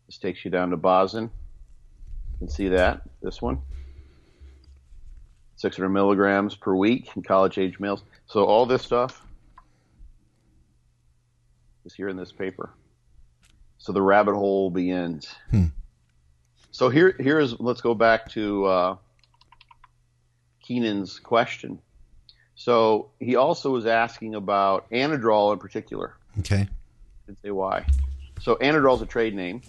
This 0.06 0.18
takes 0.18 0.44
you 0.44 0.50
down 0.50 0.68
to 0.70 0.76
Boston. 0.76 1.30
You 2.32 2.38
can 2.40 2.48
see 2.50 2.68
that, 2.68 3.00
this 3.22 3.40
one. 3.40 3.62
600 5.62 5.88
milligrams 5.88 6.54
per 6.54 6.74
week 6.74 7.10
in 7.16 7.22
college 7.22 7.56
age 7.58 7.80
males. 7.80 8.02
So 8.26 8.44
all 8.44 8.66
this 8.66 8.82
stuff 8.82 9.24
is 11.84 11.94
here 11.94 12.08
in 12.08 12.16
this 12.16 12.32
paper. 12.32 12.70
So 13.78 13.92
the 13.92 14.02
rabbit 14.02 14.34
hole 14.34 14.70
begins. 14.70 15.34
Hmm. 15.50 15.66
So 16.70 16.88
here, 16.88 17.16
here 17.18 17.40
is, 17.40 17.58
let's 17.58 17.80
go 17.80 17.94
back 17.94 18.28
to 18.30 18.64
uh, 18.66 18.96
Keenan's 20.62 21.18
question. 21.18 21.80
So 22.54 23.10
he 23.18 23.36
also 23.36 23.70
was 23.70 23.86
asking 23.86 24.34
about 24.34 24.90
Anadrol 24.90 25.52
in 25.52 25.58
particular. 25.58 26.14
Okay 26.40 26.68
did 27.32 27.40
say 27.42 27.50
why. 27.50 27.84
So 28.40 28.56
Anadrol 28.56 28.96
is 28.96 29.02
a 29.02 29.06
trade 29.06 29.34
name. 29.34 29.62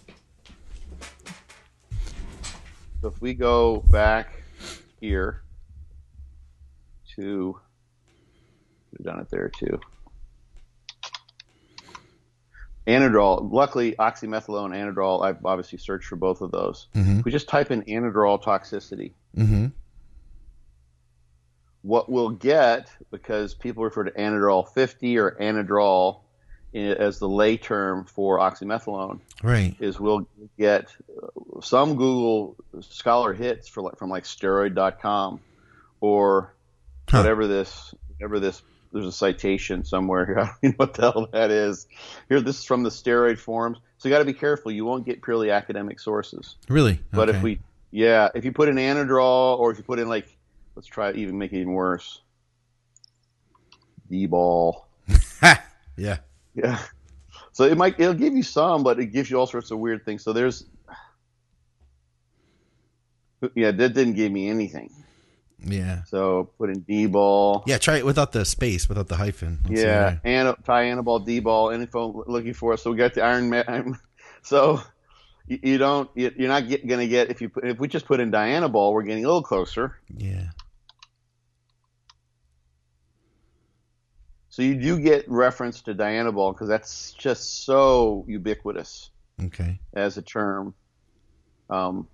So 3.01 3.07
if 3.07 3.21
we 3.21 3.33
go 3.33 3.83
back 3.89 4.43
here 4.99 5.42
to, 7.15 7.59
we've 8.91 9.05
done 9.05 9.19
it 9.19 9.29
there 9.29 9.49
too. 9.49 9.79
Anadrol, 12.85 13.49
luckily 13.51 13.93
oxymethylone 13.93 14.75
and 14.75 14.95
Anadrol, 14.95 15.23
I've 15.23 15.45
obviously 15.45 15.77
searched 15.77 16.07
for 16.07 16.17
both 16.17 16.41
of 16.41 16.51
those. 16.51 16.87
Mm-hmm. 16.95 17.21
We 17.23 17.31
just 17.31 17.47
type 17.47 17.71
in 17.71 17.83
Anadrol 17.83 18.43
toxicity. 18.43 19.13
Mm-hmm. 19.37 19.67
What 21.81 22.09
we'll 22.09 22.31
get, 22.31 22.89
because 23.11 23.53
people 23.53 23.83
refer 23.83 24.03
to 24.03 24.11
Anadrol 24.11 24.67
50 24.73 25.17
or 25.17 25.31
Anadrol 25.31 26.21
as 26.73 27.19
the 27.19 27.29
lay 27.29 27.57
term 27.57 28.05
for 28.05 28.39
oxymethylone. 28.39 29.19
Right. 29.41 29.75
Is 29.79 29.99
we'll 29.99 30.27
get 30.57 30.87
some 31.61 31.95
Google 31.95 32.57
Scholar 32.81 33.33
hits 33.33 33.67
for 33.67 33.81
like, 33.81 33.97
from 33.97 34.09
like 34.09 34.23
steroid.com 34.23 35.39
or 36.01 36.53
huh. 37.09 37.19
whatever 37.19 37.47
this 37.47 37.93
whatever 38.17 38.39
this 38.39 38.61
there's 38.93 39.07
a 39.07 39.11
citation 39.11 39.83
somewhere 39.83 40.25
here. 40.25 40.39
I 40.39 40.45
don't 40.61 40.63
know 40.63 40.73
what 40.77 40.93
the 40.93 41.01
hell 41.01 41.27
that 41.33 41.51
is. 41.51 41.87
Here, 42.29 42.39
this 42.39 42.59
is 42.59 42.63
from 42.63 42.83
the 42.83 42.89
steroid 42.89 43.39
forums. 43.39 43.79
So 43.97 44.07
you 44.07 44.13
got 44.13 44.19
to 44.19 44.25
be 44.25 44.33
careful. 44.33 44.71
You 44.71 44.85
won't 44.85 45.05
get 45.05 45.21
purely 45.23 45.49
academic 45.49 45.99
sources. 45.99 46.55
Really? 46.69 46.99
But 47.11 47.29
okay. 47.29 47.37
if 47.37 47.43
we, 47.43 47.59
yeah, 47.91 48.29
if 48.35 48.45
you 48.45 48.51
put 48.51 48.69
in 48.69 48.75
Anadrol 48.75 49.57
or 49.57 49.71
if 49.71 49.77
you 49.77 49.83
put 49.83 49.99
in 49.99 50.07
like, 50.07 50.37
let's 50.75 50.87
try 50.87 51.11
even 51.11 51.37
make 51.37 51.51
it 51.53 51.57
even 51.57 51.73
worse. 51.73 52.21
D 54.09 54.27
ball. 54.27 54.87
yeah. 55.97 56.17
Yeah. 56.53 56.79
So 57.51 57.63
it 57.63 57.77
might 57.77 57.99
it'll 57.99 58.13
give 58.13 58.33
you 58.33 58.43
some, 58.43 58.83
but 58.83 58.99
it 58.99 59.07
gives 59.07 59.29
you 59.29 59.39
all 59.39 59.47
sorts 59.47 59.71
of 59.71 59.79
weird 59.79 60.05
things. 60.05 60.23
So 60.23 60.33
there's 60.33 60.65
Yeah, 63.55 63.71
that 63.71 63.93
didn't 63.93 64.13
give 64.13 64.31
me 64.31 64.49
anything. 64.49 64.91
Yeah. 65.65 66.03
So 66.03 66.49
put 66.57 66.69
in 66.69 66.81
D-ball. 66.81 67.63
Yeah, 67.67 67.77
try 67.77 67.97
it 67.97 68.05
without 68.05 68.31
the 68.33 68.43
space, 68.45 68.89
without 68.89 69.07
the 69.07 69.15
hyphen. 69.15 69.59
Let's 69.69 69.81
yeah, 69.81 70.17
and 70.23 70.55
tie 70.65 70.83
Annabelle 70.83 71.19
D-ball. 71.19 71.69
Info 71.71 72.23
looking 72.27 72.53
for. 72.53 72.73
Us. 72.73 72.81
So 72.83 72.91
we 72.91 72.97
got 72.97 73.13
the 73.13 73.23
Iron 73.23 73.49
Man. 73.49 73.97
So 74.45 74.81
you, 75.47 75.59
you 75.63 75.77
don't. 75.77 76.09
you- 76.15 76.33
You're 76.35 76.49
not 76.49 76.67
get, 76.67 76.85
gonna 76.85 77.07
get 77.07 77.29
if 77.31 77.39
you 77.41 77.47
put, 77.47 77.63
if 77.65 77.79
we 77.79 77.87
just 77.87 78.05
put 78.05 78.19
in 78.19 78.29
Diana 78.29 78.67
Ball, 78.67 78.93
we're 78.93 79.03
getting 79.03 79.23
a 79.23 79.27
little 79.27 79.41
closer. 79.41 79.97
Yeah. 80.17 80.47
So 84.49 84.61
you 84.61 84.75
do 84.75 84.99
get 84.99 85.29
reference 85.29 85.81
to 85.83 85.93
Diana 85.93 86.31
Ball 86.31 86.51
because 86.53 86.67
that's 86.67 87.11
just 87.13 87.63
so 87.65 88.23
ubiquitous 88.27 89.09
Okay. 89.45 89.79
as 89.93 90.17
a 90.17 90.21
term. 90.21 90.75
Um, 91.69 92.07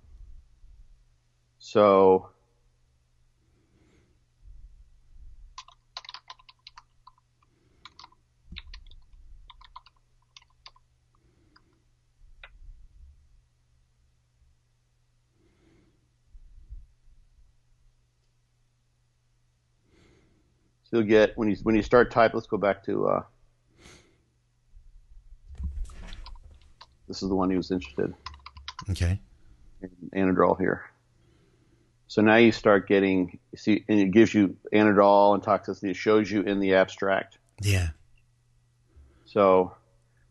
so 1.58 2.30
So 20.90 20.98
you'll 20.98 21.06
get 21.06 21.36
when 21.38 21.48
you 21.50 21.56
when 21.62 21.74
you 21.76 21.82
start 21.82 22.10
type. 22.10 22.34
Let's 22.34 22.46
go 22.48 22.56
back 22.56 22.82
to. 22.84 23.06
Uh, 23.06 23.22
this 27.06 27.22
is 27.22 27.28
the 27.28 27.34
one 27.34 27.50
he 27.50 27.56
was 27.56 27.70
interested 27.70 28.12
Okay. 28.90 29.20
in 29.82 29.90
Anadrol 30.14 30.58
here. 30.58 30.84
So 32.08 32.22
now 32.22 32.36
you 32.36 32.50
start 32.50 32.88
getting 32.88 33.38
see, 33.54 33.84
and 33.88 34.00
it 34.00 34.10
gives 34.10 34.34
you 34.34 34.56
Anadrol 34.72 35.34
and 35.34 35.42
toxicity. 35.42 35.90
It 35.90 35.96
shows 35.96 36.28
you 36.30 36.42
in 36.42 36.58
the 36.58 36.74
abstract. 36.74 37.38
Yeah. 37.62 37.90
So, 39.26 39.74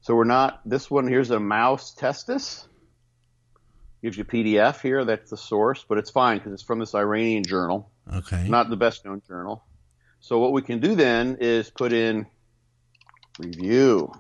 so 0.02 0.14
we're 0.16 0.26
not. 0.26 0.60
This 0.66 0.92
one 0.92 1.08
here's 1.08 1.32
a 1.32 1.40
mouse 1.40 1.94
testis. 1.94 2.68
Gives 4.02 4.18
you 4.18 4.26
PDF 4.26 4.82
here. 4.82 5.06
That's 5.06 5.30
the 5.30 5.38
source, 5.38 5.86
but 5.88 5.98
it's 5.98 6.10
fine 6.10 6.38
because 6.38 6.52
it's 6.54 6.64
from 6.64 6.80
this 6.80 6.96
Iranian 6.96 7.44
journal, 7.46 7.90
Okay. 8.14 8.48
not 8.48 8.70
the 8.70 8.78
best 8.78 9.04
known 9.06 9.22
journal. 9.28 9.64
So 10.22 10.40
what 10.40 10.52
we 10.52 10.62
can 10.62 10.80
do 10.80 10.96
then 10.96 11.38
is 11.40 11.70
put 11.70 11.94
in 11.94 12.26
review. 13.40 14.12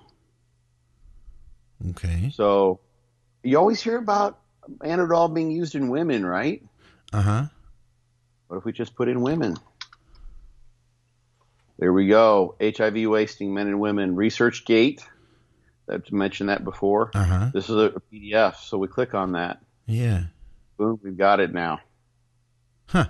okay. 1.91 2.31
So 2.33 2.79
you 3.43 3.57
always 3.57 3.81
hear 3.81 3.97
about 3.97 4.39
Anadrol 4.79 5.33
being 5.33 5.51
used 5.51 5.75
in 5.75 5.89
women, 5.89 6.25
right? 6.25 6.63
Uh 7.13 7.21
huh. 7.21 7.43
What 8.47 8.57
if 8.57 8.65
we 8.65 8.71
just 8.71 8.95
put 8.95 9.07
in 9.07 9.21
women? 9.21 9.57
There 11.77 11.93
we 11.93 12.07
go. 12.07 12.55
HIV 12.61 13.07
wasting 13.09 13.53
men 13.53 13.67
and 13.67 13.79
women. 13.79 14.15
ResearchGate. 14.15 15.01
I've 15.89 16.11
mentioned 16.11 16.49
that 16.49 16.63
before. 16.63 17.11
Uh 17.13 17.23
huh. 17.23 17.49
This 17.53 17.69
is 17.69 17.75
a 17.75 17.93
PDF, 18.11 18.55
so 18.57 18.77
we 18.77 18.87
click 18.87 19.13
on 19.13 19.31
that. 19.33 19.59
Yeah. 19.85 20.23
Boom, 20.77 20.99
we've 21.03 21.17
got 21.17 21.39
it 21.39 21.53
now. 21.53 21.79
Huh. 22.87 23.07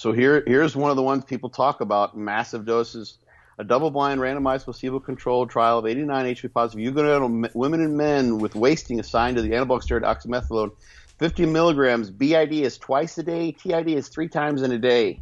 So 0.00 0.12
here, 0.12 0.42
here's 0.46 0.74
one 0.74 0.90
of 0.90 0.96
the 0.96 1.02
ones 1.02 1.26
people 1.26 1.50
talk 1.50 1.82
about: 1.82 2.16
massive 2.16 2.64
doses. 2.64 3.18
A 3.58 3.64
double-blind, 3.64 4.18
randomized, 4.18 4.64
placebo-controlled 4.64 5.50
trial 5.50 5.78
of 5.78 5.84
89 5.84 6.34
HIV 6.34 6.54
positive 6.54 6.94
eugonadal 6.94 7.54
women 7.54 7.82
and 7.82 7.98
men 7.98 8.38
with 8.38 8.54
wasting 8.54 8.98
assigned 8.98 9.36
to 9.36 9.42
the 9.42 9.50
anabolic 9.50 9.82
steroid 9.82 10.00
oxymethylone, 10.00 10.70
50 11.18 11.44
milligrams. 11.44 12.08
BID 12.08 12.52
is 12.54 12.78
twice 12.78 13.18
a 13.18 13.22
day. 13.22 13.52
TID 13.52 13.88
is 13.88 14.08
three 14.08 14.28
times 14.28 14.62
in 14.62 14.72
a 14.72 14.78
day. 14.78 15.20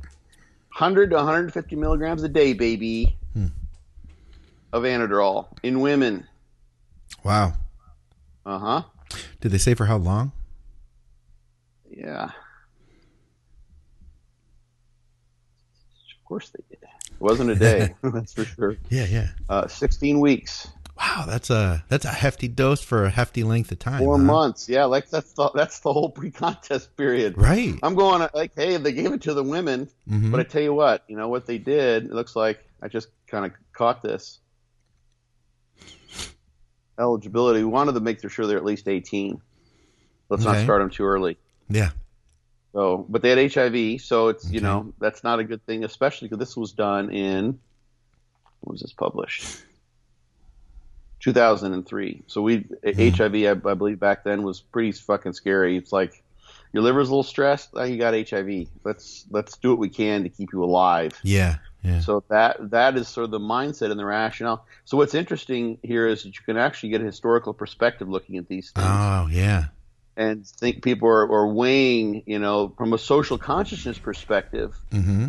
100 0.69 1.11
to 1.11 1.17
150 1.17 1.75
milligrams 1.75 2.23
a 2.23 2.29
day, 2.29 2.53
baby, 2.53 3.17
Hmm. 3.35 3.47
of 4.73 4.85
Anadrol 4.85 5.49
in 5.65 5.81
women. 5.81 6.25
Wow. 7.25 7.55
Uh 8.47 8.59
huh. 8.61 8.83
Did 9.41 9.51
they 9.51 9.59
say 9.59 9.75
for 9.75 9.87
how 9.87 9.97
long? 9.97 10.31
Yeah. 11.91 12.31
Course 16.29 16.51
they 16.51 16.63
did. 16.69 16.83
It 16.83 17.21
wasn't 17.21 17.51
a 17.51 17.55
day, 17.55 17.95
that's 18.03 18.35
for 18.35 18.45
sure. 18.45 18.77
Yeah. 18.91 19.07
Yeah. 19.07 19.29
Uh, 19.49 19.67
16 19.67 20.21
weeks, 20.21 20.69
Wow. 20.99 21.27
That's 21.29 21.49
a 21.49 21.85
that's 21.89 22.05
a 22.05 22.09
hefty 22.11 22.49
dose 22.49 22.83
for 22.83 23.05
a 23.05 23.11
hefty 23.11 23.45
length 23.45 23.71
of 23.71 23.79
time. 23.79 24.01
four 24.01 24.17
huh? 24.19 24.25
months. 24.25 24.69
Yeah, 24.69 24.85
like 24.87 25.09
that's 25.11 25.33
the, 25.35 25.49
that's 25.55 25.79
the 25.79 25.93
whole 25.93 26.11
pre-contest 26.11 26.97
period. 26.97 27.39
Right. 27.39 27.79
I'm 27.85 27.95
going 27.95 28.29
like, 28.35 28.51
hey, 28.57 28.77
they 28.79 28.91
gave 28.93 29.13
it 29.13 29.23
to 29.23 29.33
the 29.35 29.45
women, 29.45 29.89
Mhm. 30.11 30.33
but 30.33 30.41
I 30.41 30.43
tell 30.43 30.61
you 30.63 30.75
what, 30.75 31.05
you 31.07 31.17
know 31.17 31.29
what 31.29 31.47
they 31.47 31.59
did? 31.59 32.07
It 32.07 32.11
looks 32.13 32.35
like 32.35 32.65
I 32.83 32.89
just 32.89 33.09
kind 33.29 33.47
of 33.47 33.53
caught 33.73 34.03
this 34.03 34.41
eligibility. 36.99 37.61
We 37.61 37.67
wanted 37.71 37.93
to 37.93 38.01
make 38.01 38.29
sure 38.29 38.47
they're 38.49 38.59
at 38.59 38.65
least 38.65 38.89
18. 38.89 39.41
Let's 40.31 40.45
not 40.45 40.59
start 40.65 40.83
them 40.83 40.91
too 40.91 41.05
early. 41.05 41.39
Yeah. 41.69 41.91
So, 42.73 43.07
but 43.09 43.23
they 43.23 43.31
had 43.31 43.53
HIV, 43.53 44.01
so 44.01 44.29
it's 44.29 44.51
you 44.51 44.61
know 44.61 44.93
that's 44.99 45.25
not 45.25 45.39
a 45.39 45.45
good 45.45 45.65
thing, 45.65 45.85
especially 45.85 46.29
because 46.29 46.39
this 46.39 46.57
was 46.57 46.73
done 46.73 47.11
in 47.11 47.59
when 48.61 48.73
was 48.73 48.81
this 48.81 48.93
published? 48.93 49.65
2003. 51.21 52.23
So 52.27 52.43
we 52.43 52.59
hmm. 52.59 53.09
HIV, 53.09 53.35
I, 53.35 53.51
I 53.71 53.75
believe 53.75 53.99
back 53.99 54.25
then 54.25 54.43
was 54.43 54.61
pretty 54.61 54.93
fucking 54.93 55.33
scary. 55.33 55.77
It's 55.77 55.93
like 55.93 56.23
your 56.73 56.83
liver's 56.83 57.09
a 57.09 57.13
little 57.13 57.23
stressed, 57.23 57.71
oh, 57.75 57.85
you 57.85 57.97
got 57.97 58.15
HIV. 58.15 58.69
Let's 58.85 59.25
let's 59.31 59.57
do 59.57 59.71
what 59.71 59.79
we 59.79 59.89
can 59.89 60.23
to 60.25 60.29
keep 60.29 60.53
you 60.53 60.63
alive. 60.63 61.19
Yeah. 61.23 61.57
Yeah. 61.83 62.01
So 62.01 62.25
that 62.29 62.71
that 62.71 62.97
is 62.97 63.09
sort 63.09 63.25
of 63.25 63.31
the 63.31 63.39
mindset 63.39 63.91
and 63.91 63.99
the 63.99 64.05
rationale. 64.05 64.67
So 64.85 64.97
what's 64.97 65.15
interesting 65.15 65.79
here 65.83 66.07
is 66.07 66.25
that 66.25 66.37
you 66.37 66.43
can 66.45 66.57
actually 66.57 66.91
get 66.91 67.01
a 67.01 67.05
historical 67.05 67.55
perspective 67.55 68.09
looking 68.09 68.37
at 68.37 68.49
these 68.49 68.73
things 68.73 68.87
Oh 68.89 69.29
yeah. 69.31 69.67
And 70.19 70.45
think 70.45 70.83
people 70.83 71.09
are, 71.09 71.31
are 71.33 71.47
weighing, 71.47 72.25
you 72.27 72.41
know, 72.41 72.75
from 72.77 72.93
a 72.93 72.99
social 72.99 73.39
consciousness 73.39 73.99
perspective, 73.99 74.77
Mm-hmm. 74.91 75.29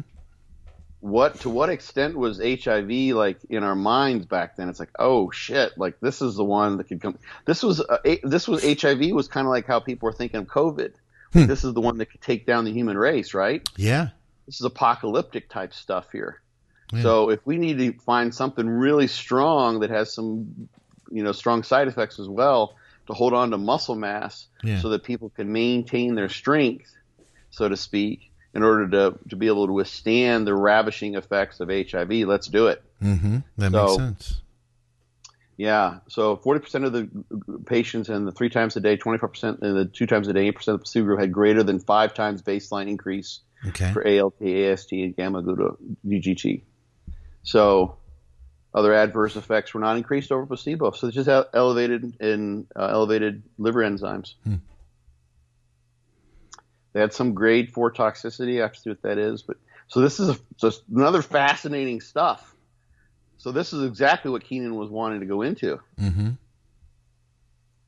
what 1.00 1.40
to 1.42 1.50
what 1.50 1.70
extent 1.70 2.18
was 2.18 2.40
HIV 2.40 3.16
like 3.16 3.40
in 3.50 3.64
our 3.64 3.76
minds 3.76 4.26
back 4.26 4.58
then? 4.58 4.68
It's 4.68 4.80
like, 4.80 4.90
oh 4.98 5.30
shit, 5.32 5.78
like 5.78 6.00
this 6.02 6.22
is 6.22 6.36
the 6.36 6.44
one 6.44 6.78
that 6.78 6.86
could 6.86 7.02
come. 7.02 7.18
This 7.46 7.62
was 7.64 7.80
uh, 7.80 8.00
a, 8.04 8.20
this 8.24 8.48
was 8.48 8.64
HIV 8.64 9.12
was 9.12 9.28
kind 9.28 9.46
of 9.46 9.52
like 9.52 9.68
how 9.68 9.80
people 9.80 10.08
were 10.08 10.14
thinking 10.14 10.40
of 10.42 10.48
COVID. 10.48 10.94
Hmm. 11.34 11.46
This 11.46 11.64
is 11.64 11.74
the 11.76 11.82
one 11.82 12.00
that 12.00 12.08
could 12.08 12.22
take 12.22 12.48
down 12.48 12.66
the 12.66 12.74
human 12.74 12.98
race, 12.98 13.36
right? 13.36 13.62
Yeah. 13.78 14.10
This 14.48 14.56
is 14.56 14.66
apocalyptic 14.66 15.48
type 15.50 15.76
stuff 15.76 16.08
here. 16.12 16.42
Yeah. 16.92 17.04
So 17.04 17.30
if 17.30 17.46
we 17.46 17.58
need 17.60 17.78
to 17.78 17.94
find 18.00 18.34
something 18.34 18.68
really 18.68 19.06
strong 19.06 19.82
that 19.82 19.92
has 19.92 20.12
some, 20.12 20.68
you 21.12 21.22
know, 21.22 21.32
strong 21.32 21.62
side 21.62 21.88
effects 21.88 22.20
as 22.20 22.28
well 22.28 22.76
to 23.10 23.14
hold 23.14 23.34
on 23.34 23.52
to 23.52 23.58
muscle 23.58 23.96
mass, 23.96 24.48
Yeah. 24.64 24.80
so 24.80 24.90
that 24.90 25.04
people 25.04 25.30
can 25.30 25.52
maintain 25.52 26.16
their 26.16 26.30
strength, 26.30 26.94
so 27.50 27.68
to 27.68 27.76
speak, 27.76 28.32
in 28.54 28.64
order 28.64 28.88
to, 28.90 29.20
to 29.30 29.36
be 29.36 29.48
able 29.48 29.68
to 29.68 29.74
withstand 29.74 30.48
the 30.48 30.54
ravishing 30.56 31.16
effects 31.16 31.60
of 31.60 31.70
HIV. 31.70 32.12
Let's 32.28 32.48
do 32.48 32.68
it. 32.68 32.82
Mm-hmm. 33.04 33.38
That 33.58 33.72
So- 33.72 33.84
makes 33.86 33.96
sense. 33.98 34.42
Yeah. 35.58 36.00
So 36.08 36.38
40% 36.38 36.86
of 36.86 36.94
the 36.94 37.10
patients 37.66 38.08
in 38.08 38.24
the 38.24 38.32
three 38.32 38.50
times 38.50 38.78
a 38.78 38.80
day, 38.80 38.96
24% 38.96 39.62
in 39.62 39.76
the 39.76 39.84
two 39.86 40.06
times 40.06 40.30
a 40.30 40.34
day, 40.34 40.50
8% 40.50 40.56
of 40.56 40.66
the 40.66 40.78
placebo 40.80 41.06
group 41.06 41.20
had 41.20 41.34
greater 41.34 41.64
than 41.64 41.80
five 41.82 42.14
times 42.14 42.42
baseline 42.42 42.88
increase 42.88 43.42
Okay. 43.68 43.92
for 43.92 44.08
ALT, 44.08 44.42
AST, 44.42 44.94
and 44.94 45.14
gamma 45.18 45.44
gluta 45.44 45.76
DGT. 46.08 46.62
So 47.44 47.98
other 48.74 48.94
adverse 48.94 49.36
effects 49.36 49.74
were 49.74 49.80
not 49.80 49.98
increased 49.98 50.32
over 50.32 50.46
placebo. 50.46 50.92
So 50.92 51.08
it's 51.08 51.16
just 51.16 51.30
ele- 51.30 51.50
elevated 51.54 52.22
in 52.22 52.68
uh, 52.76 52.86
elevated 52.86 53.44
liver 53.58 53.82
enzymes. 53.82 54.36
Hmm. 54.44 54.56
They 56.94 57.00
had 57.00 57.14
some 57.14 57.34
grade 57.34 57.72
four 57.72 57.92
toxicity. 57.92 58.60
I 58.60 58.64
have 58.64 58.74
to 58.74 58.80
see 58.80 58.90
what 58.90 59.02
that 59.04 59.18
is, 59.18 59.44
but 59.44 59.58
so 59.88 60.02
this 60.02 60.20
is 60.20 60.30
a, 60.30 60.38
just 60.58 60.84
another 60.94 61.22
fascinating 61.22 62.02
stuff. 62.02 62.56
So 63.38 63.52
this 63.52 63.74
is 63.74 63.84
exactly 63.86 64.32
what 64.32 64.44
Keenan 64.44 64.76
was 64.76 64.90
wanting 64.90 65.22
to 65.22 65.26
go 65.26 65.42
into. 65.42 65.80
Mm-hmm. 66.00 66.30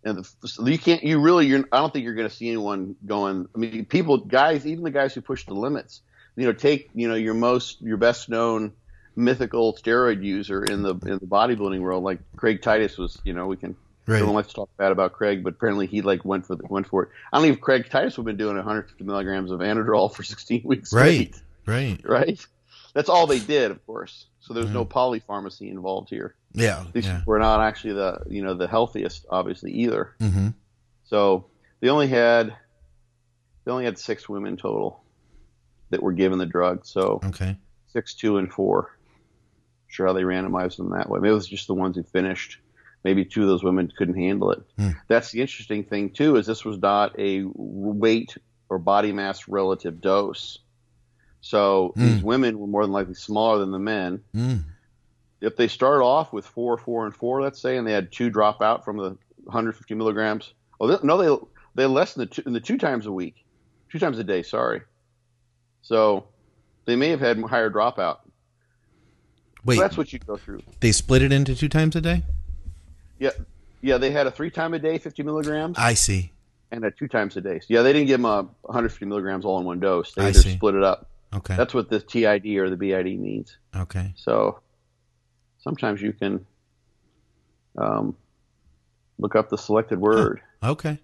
And 0.04 0.18
the, 0.18 0.48
so 0.48 0.66
you 0.66 0.80
can't, 0.80 1.04
you 1.04 1.20
really, 1.20 1.46
you're, 1.46 1.64
I 1.72 1.78
don't 1.78 1.94
think 1.94 2.06
you're 2.06 2.16
going 2.16 2.30
to 2.30 2.34
see 2.36 2.48
anyone 2.48 2.96
going. 3.06 3.48
I 3.54 3.58
mean, 3.58 3.86
people, 3.86 4.18
guys, 4.18 4.66
even 4.66 4.84
the 4.84 4.92
guys 4.92 5.14
who 5.14 5.22
push 5.22 5.46
the 5.46 5.54
limits, 5.54 6.02
you 6.36 6.46
know, 6.46 6.54
take, 6.54 6.90
you 6.96 7.08
know, 7.08 7.16
your 7.16 7.34
most, 7.34 7.82
your 7.82 7.98
best 7.98 8.30
known 8.30 8.72
mythical 9.16 9.74
steroid 9.76 10.24
user 10.24 10.64
in 10.64 10.82
the 10.84 10.92
in 10.96 11.18
the 11.20 11.28
bodybuilding 11.28 11.82
world, 11.82 12.04
like 12.04 12.20
Craig 12.36 12.62
Titus 12.62 12.98
was. 12.98 13.20
You 13.24 13.34
know, 13.34 13.48
we 13.48 13.58
can. 13.58 13.76
Right. 14.08 14.16
Everyone 14.16 14.36
likes 14.36 14.48
to 14.50 14.54
talk 14.56 14.70
bad 14.78 14.92
about 14.92 15.14
Craig, 15.14 15.44
but 15.44 15.54
apparently 15.54 15.86
he 15.86 16.02
like 16.02 16.26
went 16.26 16.46
for 16.48 16.56
the, 16.56 16.64
went 16.68 16.88
for 16.88 17.04
it. 17.04 17.10
I 17.32 17.38
don't 17.40 17.48
if 17.52 17.62
Craig 17.62 17.88
Titus 17.90 18.18
would 18.18 18.24
have 18.24 18.36
been 18.36 18.44
doing 18.44 18.56
150 18.56 19.04
milligrams 19.04 19.52
of 19.52 19.60
Anadrol 19.60 20.14
for 20.14 20.24
16 20.24 20.64
weeks 20.66 20.92
Right. 20.92 21.34
straight. 21.36 21.42
Right. 21.68 22.02
Right. 22.04 22.46
That's 22.96 23.10
all 23.10 23.28
they 23.28 23.40
did, 23.40 23.70
of 23.72 23.86
course. 23.86 24.26
So 24.42 24.54
there's 24.56 24.72
no 24.72 24.84
polypharmacy 24.86 25.70
involved 25.70 26.10
here. 26.10 26.36
Yeah. 26.54 26.84
These 26.92 27.06
Yeah. 27.06 27.22
were 27.26 27.38
not 27.40 27.62
actually 27.62 27.94
the 27.94 28.22
you 28.28 28.44
know 28.44 28.56
the 28.56 28.68
healthiest, 28.68 29.28
obviously 29.30 29.72
either. 29.72 30.16
Mm-hmm. 30.20 30.48
So 31.06 31.46
they 31.80 31.90
only 31.90 32.08
had 32.08 32.56
they 33.64 33.72
only 33.72 33.86
had 33.86 34.00
six 34.00 34.28
women 34.28 34.58
total 34.58 35.04
that 35.92 36.02
were 36.02 36.12
given 36.12 36.40
the 36.40 36.46
drug. 36.48 36.86
So 36.88 37.22
Okay. 37.24 37.56
six, 37.94 38.16
two, 38.16 38.38
and 38.38 38.52
four. 38.52 38.98
Sure, 39.92 40.08
how 40.08 40.14
they 40.14 40.24
randomized 40.24 40.78
them 40.78 40.92
that 40.92 41.10
way. 41.10 41.20
Maybe 41.20 41.32
it 41.32 41.36
was 41.36 41.48
just 41.48 41.68
the 41.68 41.74
ones 41.74 41.98
who 41.98 42.04
finished. 42.04 42.58
Maybe 43.04 43.26
two 43.26 43.42
of 43.42 43.48
those 43.48 43.64
women 43.64 43.92
couldn't 43.98 44.16
handle 44.16 44.52
it. 44.52 44.62
Hmm. 44.78 44.90
That's 45.08 45.32
the 45.32 45.42
interesting 45.42 45.84
thing 45.84 46.12
too, 46.12 46.38
is 46.38 46.46
this 46.46 46.64
was 46.64 46.78
not 46.78 47.20
a 47.20 47.44
weight 47.54 48.38
or 48.70 48.80
body 48.80 49.12
mass 49.12 49.48
relative 49.48 50.00
dose. 50.00 50.60
So 51.42 51.94
these 51.96 52.24
women 52.24 52.60
were 52.60 52.68
more 52.68 52.84
than 52.84 52.92
likely 52.92 53.16
smaller 53.16 53.60
than 53.60 53.72
the 53.72 53.80
men. 53.80 54.22
Mm. 54.34 54.64
If 55.42 55.58
they 55.58 55.68
started 55.68 56.04
off 56.04 56.32
with 56.32 56.46
four, 56.46 56.78
four, 56.78 57.06
and 57.06 57.16
four, 57.16 57.42
let's 57.42 57.60
say, 57.60 57.78
and 57.78 57.86
they 57.86 57.92
had 57.92 58.12
two 58.12 58.30
drop 58.30 58.62
out 58.62 58.86
from 58.86 58.98
the 58.98 59.18
150 59.44 59.96
milligrams. 59.96 60.54
Oh, 60.80 60.88
they, 60.88 60.98
no, 61.06 61.18
they 61.18 61.46
they 61.74 61.86
less 61.86 62.14
than 62.14 62.28
the 62.28 62.36
two, 62.36 62.42
the 62.44 62.60
two 62.60 62.78
times 62.78 63.08
a 63.08 63.12
week, 63.12 63.44
two 63.92 64.00
times 64.00 64.20
a 64.20 64.24
day. 64.24 64.44
Sorry. 64.44 64.82
So 65.82 66.28
they 66.86 66.96
may 66.96 67.10
have 67.10 67.20
had 67.20 67.42
higher 67.42 67.72
dropout. 67.72 68.20
Wait, 69.66 69.76
So 69.76 69.82
that's 69.82 69.98
what 69.98 70.12
you 70.12 70.20
go 70.20 70.38
through. 70.38 70.62
they 70.80 70.92
split 70.92 71.22
it 71.22 71.32
into 71.32 71.56
two 71.56 71.70
times 71.70 71.96
a 71.96 72.02
day? 72.02 72.24
Yeah, 73.20 73.30
yeah. 73.82 73.98
They 73.98 74.10
had 74.12 74.26
a 74.28 74.32
three 74.32 74.50
time 74.50 74.74
a 74.74 74.80
day, 74.80 74.98
50 74.98 75.22
milligrams, 75.24 75.78
I 75.78 75.94
see. 75.94 76.32
and 76.72 76.84
a 76.84 76.90
two 76.92 77.08
times 77.08 77.38
a 77.38 77.42
day. 77.42 77.60
So, 77.60 77.68
yeah, 77.70 77.82
they 77.84 77.94
didn't 77.94 78.08
give 78.08 78.20
them 78.22 78.26
a 78.26 78.42
150 78.64 79.06
milligrams 79.06 79.46
all 79.46 79.60
in 79.60 79.66
one 79.66 79.80
dose. 79.80 80.14
They 80.14 80.24
I 80.24 80.28
either 80.30 80.40
see. 80.42 80.54
split 80.54 80.74
it 80.76 80.84
up. 80.84 81.08
Okay. 81.34 81.56
That's 81.56 81.74
what 81.74 81.90
the 81.90 82.00
TID 82.00 82.46
or 82.58 82.70
the 82.70 82.76
BID 82.78 83.20
means. 83.20 83.56
okay. 83.76 84.14
So 84.18 84.60
sometimes 85.60 86.02
you 86.02 86.12
can 86.14 86.46
um, 87.78 88.16
look 89.20 89.36
up 89.36 89.50
the 89.50 89.58
selected 89.58 90.00
word 90.00 90.42
Okay. 90.64 90.98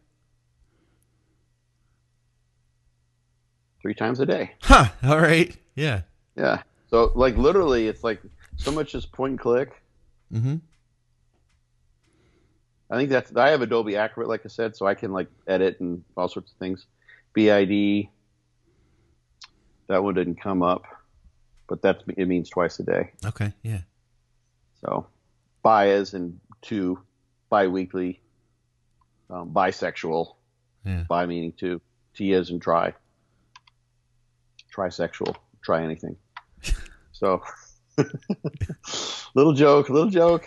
three 3.82 3.94
times 3.94 4.20
a 4.20 4.26
day. 4.26 4.52
Huh. 4.62 4.90
All 5.04 5.20
right. 5.20 5.56
Yeah. 5.76 6.02
Yeah. 6.36 6.64
So 6.90 7.12
like 7.16 7.38
literally, 7.38 7.88
it's 7.88 8.04
like 8.04 8.22
so 8.58 8.72
much 8.72 8.96
as 8.96 9.06
point 9.06 9.32
and 9.32 9.40
click. 9.40 9.72
Mm-hmm. 10.34 10.56
I 12.90 12.96
think 12.98 13.10
that's 13.10 13.36
I 13.36 13.50
have 13.50 13.62
Adobe 13.62 13.96
Acrobat, 13.96 14.30
like 14.30 14.42
I 14.46 14.50
said, 14.50 14.76
so 14.76 14.86
I 14.86 14.96
can 14.96 15.12
like 15.12 15.28
edit 15.48 15.80
and 15.80 16.04
all 16.16 16.28
sorts 16.28 16.52
of 16.52 16.58
things. 16.58 16.86
BID. 17.34 18.08
That 19.88 20.04
one 20.04 20.16
didn't 20.16 20.42
come 20.42 20.62
up, 20.64 20.84
but 21.68 21.82
that's 21.82 22.04
it 22.18 22.28
means 22.28 22.50
twice 22.50 22.80
a 22.80 22.84
day. 22.84 23.12
Okay. 23.26 23.54
Yeah. 23.64 23.82
So, 24.84 25.08
bi 25.64 25.90
as 25.90 26.14
in 26.14 26.40
two, 26.62 27.00
bi-weekly, 27.50 28.22
um, 29.30 29.52
bisexual, 29.52 30.36
Yeah. 30.86 31.06
bi 31.08 31.26
meaning 31.26 31.54
two, 31.54 31.82
T 32.16 32.34
is 32.34 32.50
and 32.50 32.62
try, 32.62 32.94
trisexual, 34.74 35.36
try 35.62 35.84
anything. 35.84 36.18
So, 37.14 37.42
little 39.36 39.54
joke, 39.54 39.90
little 39.90 40.10
joke. 40.10 40.46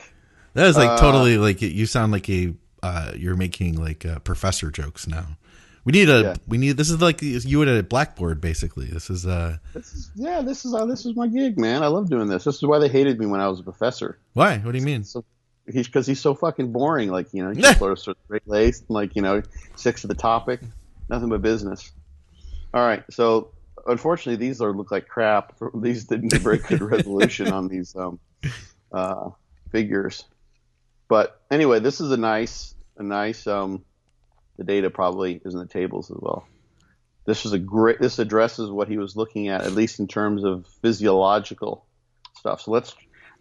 That 0.55 0.67
is 0.67 0.77
like 0.77 0.91
Uh, 0.91 0.97
totally 0.99 1.39
like 1.39 1.63
you 1.63 1.87
sound 1.87 2.13
like 2.13 2.29
a 2.29 2.55
uh, 2.83 3.13
you're 3.17 3.37
making 3.37 3.77
like 3.83 4.05
uh, 4.07 4.19
professor 4.21 4.71
jokes 4.71 5.07
now. 5.07 5.27
We 5.85 5.93
need 5.93 6.09
a 6.11 6.23
Yeah. 6.23 6.35
we 6.47 6.59
need 6.59 6.77
this 6.77 6.91
is 6.91 7.01
like 7.01 7.23
you 7.23 7.63
at 7.63 7.69
a 7.69 7.83
blackboard 7.83 8.41
basically. 8.41 8.87
This 8.87 9.11
is 9.11 9.27
uh 9.27 9.59
This 9.75 9.93
is 9.93 10.11
yeah, 10.15 10.43
this 10.43 10.65
is 10.65 10.75
uh, 10.75 10.85
this 10.87 11.07
is 11.07 11.15
my 11.17 11.27
gig, 11.29 11.59
man. 11.59 11.83
I 11.83 11.87
love 11.89 12.09
doing 12.11 12.29
this. 12.29 12.45
This 12.45 12.57
is 12.57 12.63
why 12.63 12.79
they 12.79 12.89
hated 12.89 13.19
me 13.19 13.27
when 13.27 13.41
I 13.41 13.49
was 13.49 13.61
a 13.61 13.63
professor. 13.63 14.19
why? 14.35 14.59
What 14.59 14.73
do 14.73 14.79
you 14.79 14.85
mean? 14.85 15.05
So 15.05 15.25
he's 15.71 15.87
because 15.87 16.07
he's 16.07 16.21
so 16.21 16.35
fucking 16.35 16.73
boring. 16.73 17.11
Like 17.11 17.33
you 17.33 17.45
know, 17.45 17.51
he's 17.53 17.79
sort 17.79 17.93
of 17.93 17.99
straight 17.99 18.47
laced, 18.47 18.91
like 18.91 19.15
you 19.17 19.23
know, 19.23 19.43
six 19.77 20.03
to 20.03 20.07
the 20.07 20.15
topic, 20.15 20.61
nothing 21.09 21.29
but 21.29 21.43
business. 21.43 21.93
All 22.75 22.83
right, 22.87 23.03
so 23.11 23.51
unfortunately, 23.91 24.47
these 24.47 24.61
are 24.61 24.73
look 24.73 24.91
like 24.91 25.09
crap. 25.09 25.57
These 25.75 26.05
didn't 26.05 26.29
get 26.33 26.41
very 26.41 26.59
good 26.59 26.81
resolution 26.81 27.53
on 27.53 27.69
these 27.69 27.95
um, 27.97 28.19
uh, 28.93 29.31
figures. 29.71 30.25
But 31.09 31.41
anyway, 31.51 31.81
this 31.81 32.01
is 32.01 32.11
a 32.13 32.17
nice, 32.17 32.75
a 32.97 33.03
nice. 33.03 33.47
Um, 33.47 33.85
the 34.57 34.65
data 34.65 34.91
probably 34.91 35.41
is 35.45 35.55
in 35.55 35.61
the 35.61 35.67
tables 35.67 36.11
as 36.11 36.19
well. 36.21 36.47
This 37.27 37.45
is 37.45 37.53
a 37.53 37.59
great. 37.59 38.01
This 38.01 38.19
addresses 38.19 38.71
what 38.71 38.89
he 38.89 38.97
was 38.97 39.17
looking 39.17 39.49
at, 39.49 39.63
at 39.63 39.73
least 39.73 40.01
in 40.01 40.09
terms 40.09 40.45
of 40.45 40.67
physiological 40.83 41.85
stuff. 42.37 42.63
So 42.63 42.71
let's. 42.71 42.95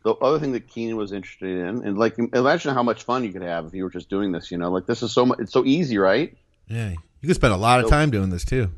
The 0.04 0.14
other 0.14 0.40
thing 0.40 0.54
that 0.54 0.70
Keenan 0.70 0.96
was 0.96 1.12
interested 1.12 1.50
in, 1.50 1.86
and 1.86 1.98
like, 1.98 2.18
imagine 2.18 2.74
how 2.74 2.84
much 2.84 3.04
fun 3.04 3.26
you 3.26 3.34
could 3.34 3.42
have 3.42 3.66
if 3.66 3.74
you 3.74 3.84
were 3.84 3.90
just 3.90 4.10
doing 4.10 4.32
this. 4.32 4.50
You 4.50 4.58
know, 4.58 4.72
like 4.72 4.86
this 4.86 5.04
is 5.04 5.12
so 5.12 5.26
much. 5.26 5.40
It's 5.40 5.52
so 5.52 5.66
easy, 5.66 5.98
right? 5.98 6.38
Yeah, 6.68 6.92
you 7.20 7.28
could 7.28 7.36
spend 7.36 7.54
a 7.54 7.58
lot 7.58 7.84
of 7.84 7.90
time 7.90 8.10
doing 8.10 8.30
this 8.30 8.46
too. 8.46 8.72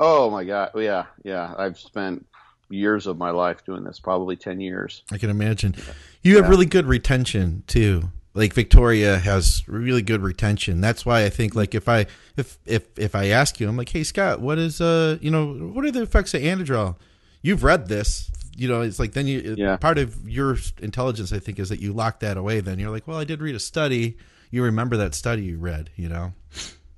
Oh 0.00 0.30
my 0.30 0.44
god, 0.44 0.70
yeah, 0.76 1.06
yeah. 1.22 1.54
I've 1.56 1.78
spent 1.78 2.26
years 2.70 3.06
of 3.06 3.16
my 3.18 3.30
life 3.30 3.64
doing 3.64 3.84
this, 3.84 4.00
probably 4.00 4.36
ten 4.36 4.60
years. 4.60 5.02
I 5.12 5.18
can 5.18 5.30
imagine. 5.30 5.74
You 6.22 6.36
have 6.36 6.46
Yeah. 6.46 6.50
really 6.50 6.66
good 6.66 6.86
retention 6.86 7.62
too. 7.66 8.10
Like 8.36 8.52
Victoria 8.52 9.18
has 9.18 9.62
really 9.68 10.02
good 10.02 10.20
retention. 10.22 10.80
That's 10.80 11.06
why 11.06 11.24
I 11.24 11.28
think 11.30 11.54
like 11.54 11.74
if 11.74 11.88
I 11.88 12.06
if 12.36 12.58
if 12.66 12.86
if 12.98 13.14
I 13.14 13.26
ask 13.26 13.60
you, 13.60 13.68
I'm 13.68 13.76
like, 13.76 13.90
hey 13.90 14.02
Scott, 14.02 14.40
what 14.40 14.58
is 14.58 14.80
uh 14.80 15.18
you 15.20 15.30
know 15.30 15.52
what 15.52 15.84
are 15.84 15.90
the 15.92 16.02
effects 16.02 16.34
of 16.34 16.42
Anadrol? 16.42 16.96
You've 17.42 17.62
read 17.62 17.86
this, 17.88 18.32
you 18.56 18.66
know. 18.66 18.80
It's 18.80 18.98
like 18.98 19.12
then 19.12 19.28
you 19.28 19.54
Yeah. 19.56 19.76
part 19.76 19.98
of 19.98 20.28
your 20.28 20.56
intelligence, 20.82 21.32
I 21.32 21.38
think, 21.38 21.60
is 21.60 21.68
that 21.68 21.78
you 21.80 21.92
lock 21.92 22.18
that 22.20 22.36
away. 22.36 22.58
Then 22.60 22.80
you're 22.80 22.90
like, 22.90 23.06
well, 23.06 23.18
I 23.18 23.24
did 23.24 23.40
read 23.40 23.54
a 23.54 23.60
study. 23.60 24.16
You 24.50 24.64
remember 24.64 24.96
that 24.96 25.14
study 25.14 25.42
you 25.42 25.58
read, 25.58 25.90
you 25.94 26.08
know? 26.08 26.32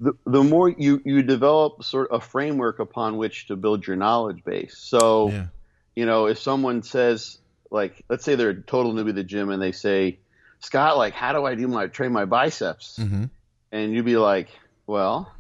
The, 0.01 0.13
the 0.27 0.43
more 0.43 0.69
you, 0.69 1.01
you 1.05 1.23
develop 1.23 1.85
sort 1.85 2.11
of 2.11 2.23
a 2.23 2.25
framework 2.25 2.79
upon 2.79 3.17
which 3.17 3.47
to 3.49 3.57
build 3.57 3.87
your 3.87 3.97
knowledge 3.97 4.45
base. 4.45 4.77
So, 4.79 5.31
Yeah. 5.31 5.47
you 5.95 6.07
know, 6.07 6.27
if 6.27 6.39
someone 6.39 6.83
says, 6.83 7.39
like, 7.71 8.05
let's 8.09 8.25
say 8.25 8.35
they're 8.35 8.51
a 8.51 8.63
total 8.63 8.93
newbie 8.93 9.07
to 9.07 9.13
the 9.15 9.25
gym 9.25 9.51
and 9.51 9.61
they 9.61 9.73
say, 9.73 10.19
Scott, 10.61 10.97
like, 10.97 11.15
how 11.15 11.33
do 11.33 11.45
I 11.45 11.55
do 11.55 11.69
my 11.69 11.87
train 11.87 12.13
my 12.13 12.25
biceps? 12.25 12.99
Mm-hmm. 12.99 13.25
And 13.73 13.93
you'd 13.93 14.05
be 14.05 14.17
like, 14.17 14.49
well, 14.87 15.33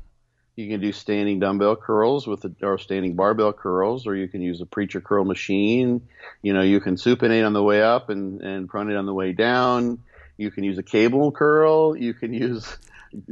you 0.56 0.68
can 0.68 0.80
do 0.80 0.92
standing 0.92 1.38
dumbbell 1.38 1.76
curls 1.76 2.26
with 2.26 2.44
a, 2.44 2.52
or 2.62 2.78
standing 2.78 3.14
barbell 3.14 3.52
curls, 3.52 4.06
or 4.06 4.16
you 4.16 4.26
can 4.26 4.40
use 4.40 4.60
a 4.60 4.66
preacher 4.66 5.00
curl 5.00 5.24
machine. 5.24 6.08
You 6.42 6.54
know, 6.54 6.62
you 6.62 6.80
can 6.80 6.96
supinate 6.96 7.46
on 7.46 7.52
the 7.52 7.62
way 7.62 7.82
up 7.82 8.08
and, 8.08 8.40
and 8.40 8.68
pronate 8.68 8.98
on 8.98 9.06
the 9.06 9.14
way 9.14 9.32
down. 9.32 10.02
You 10.38 10.50
can 10.50 10.64
use 10.64 10.78
a 10.78 10.82
cable 10.82 11.30
curl. 11.30 11.96
You 11.96 12.14
can 12.14 12.32
use 12.32 12.76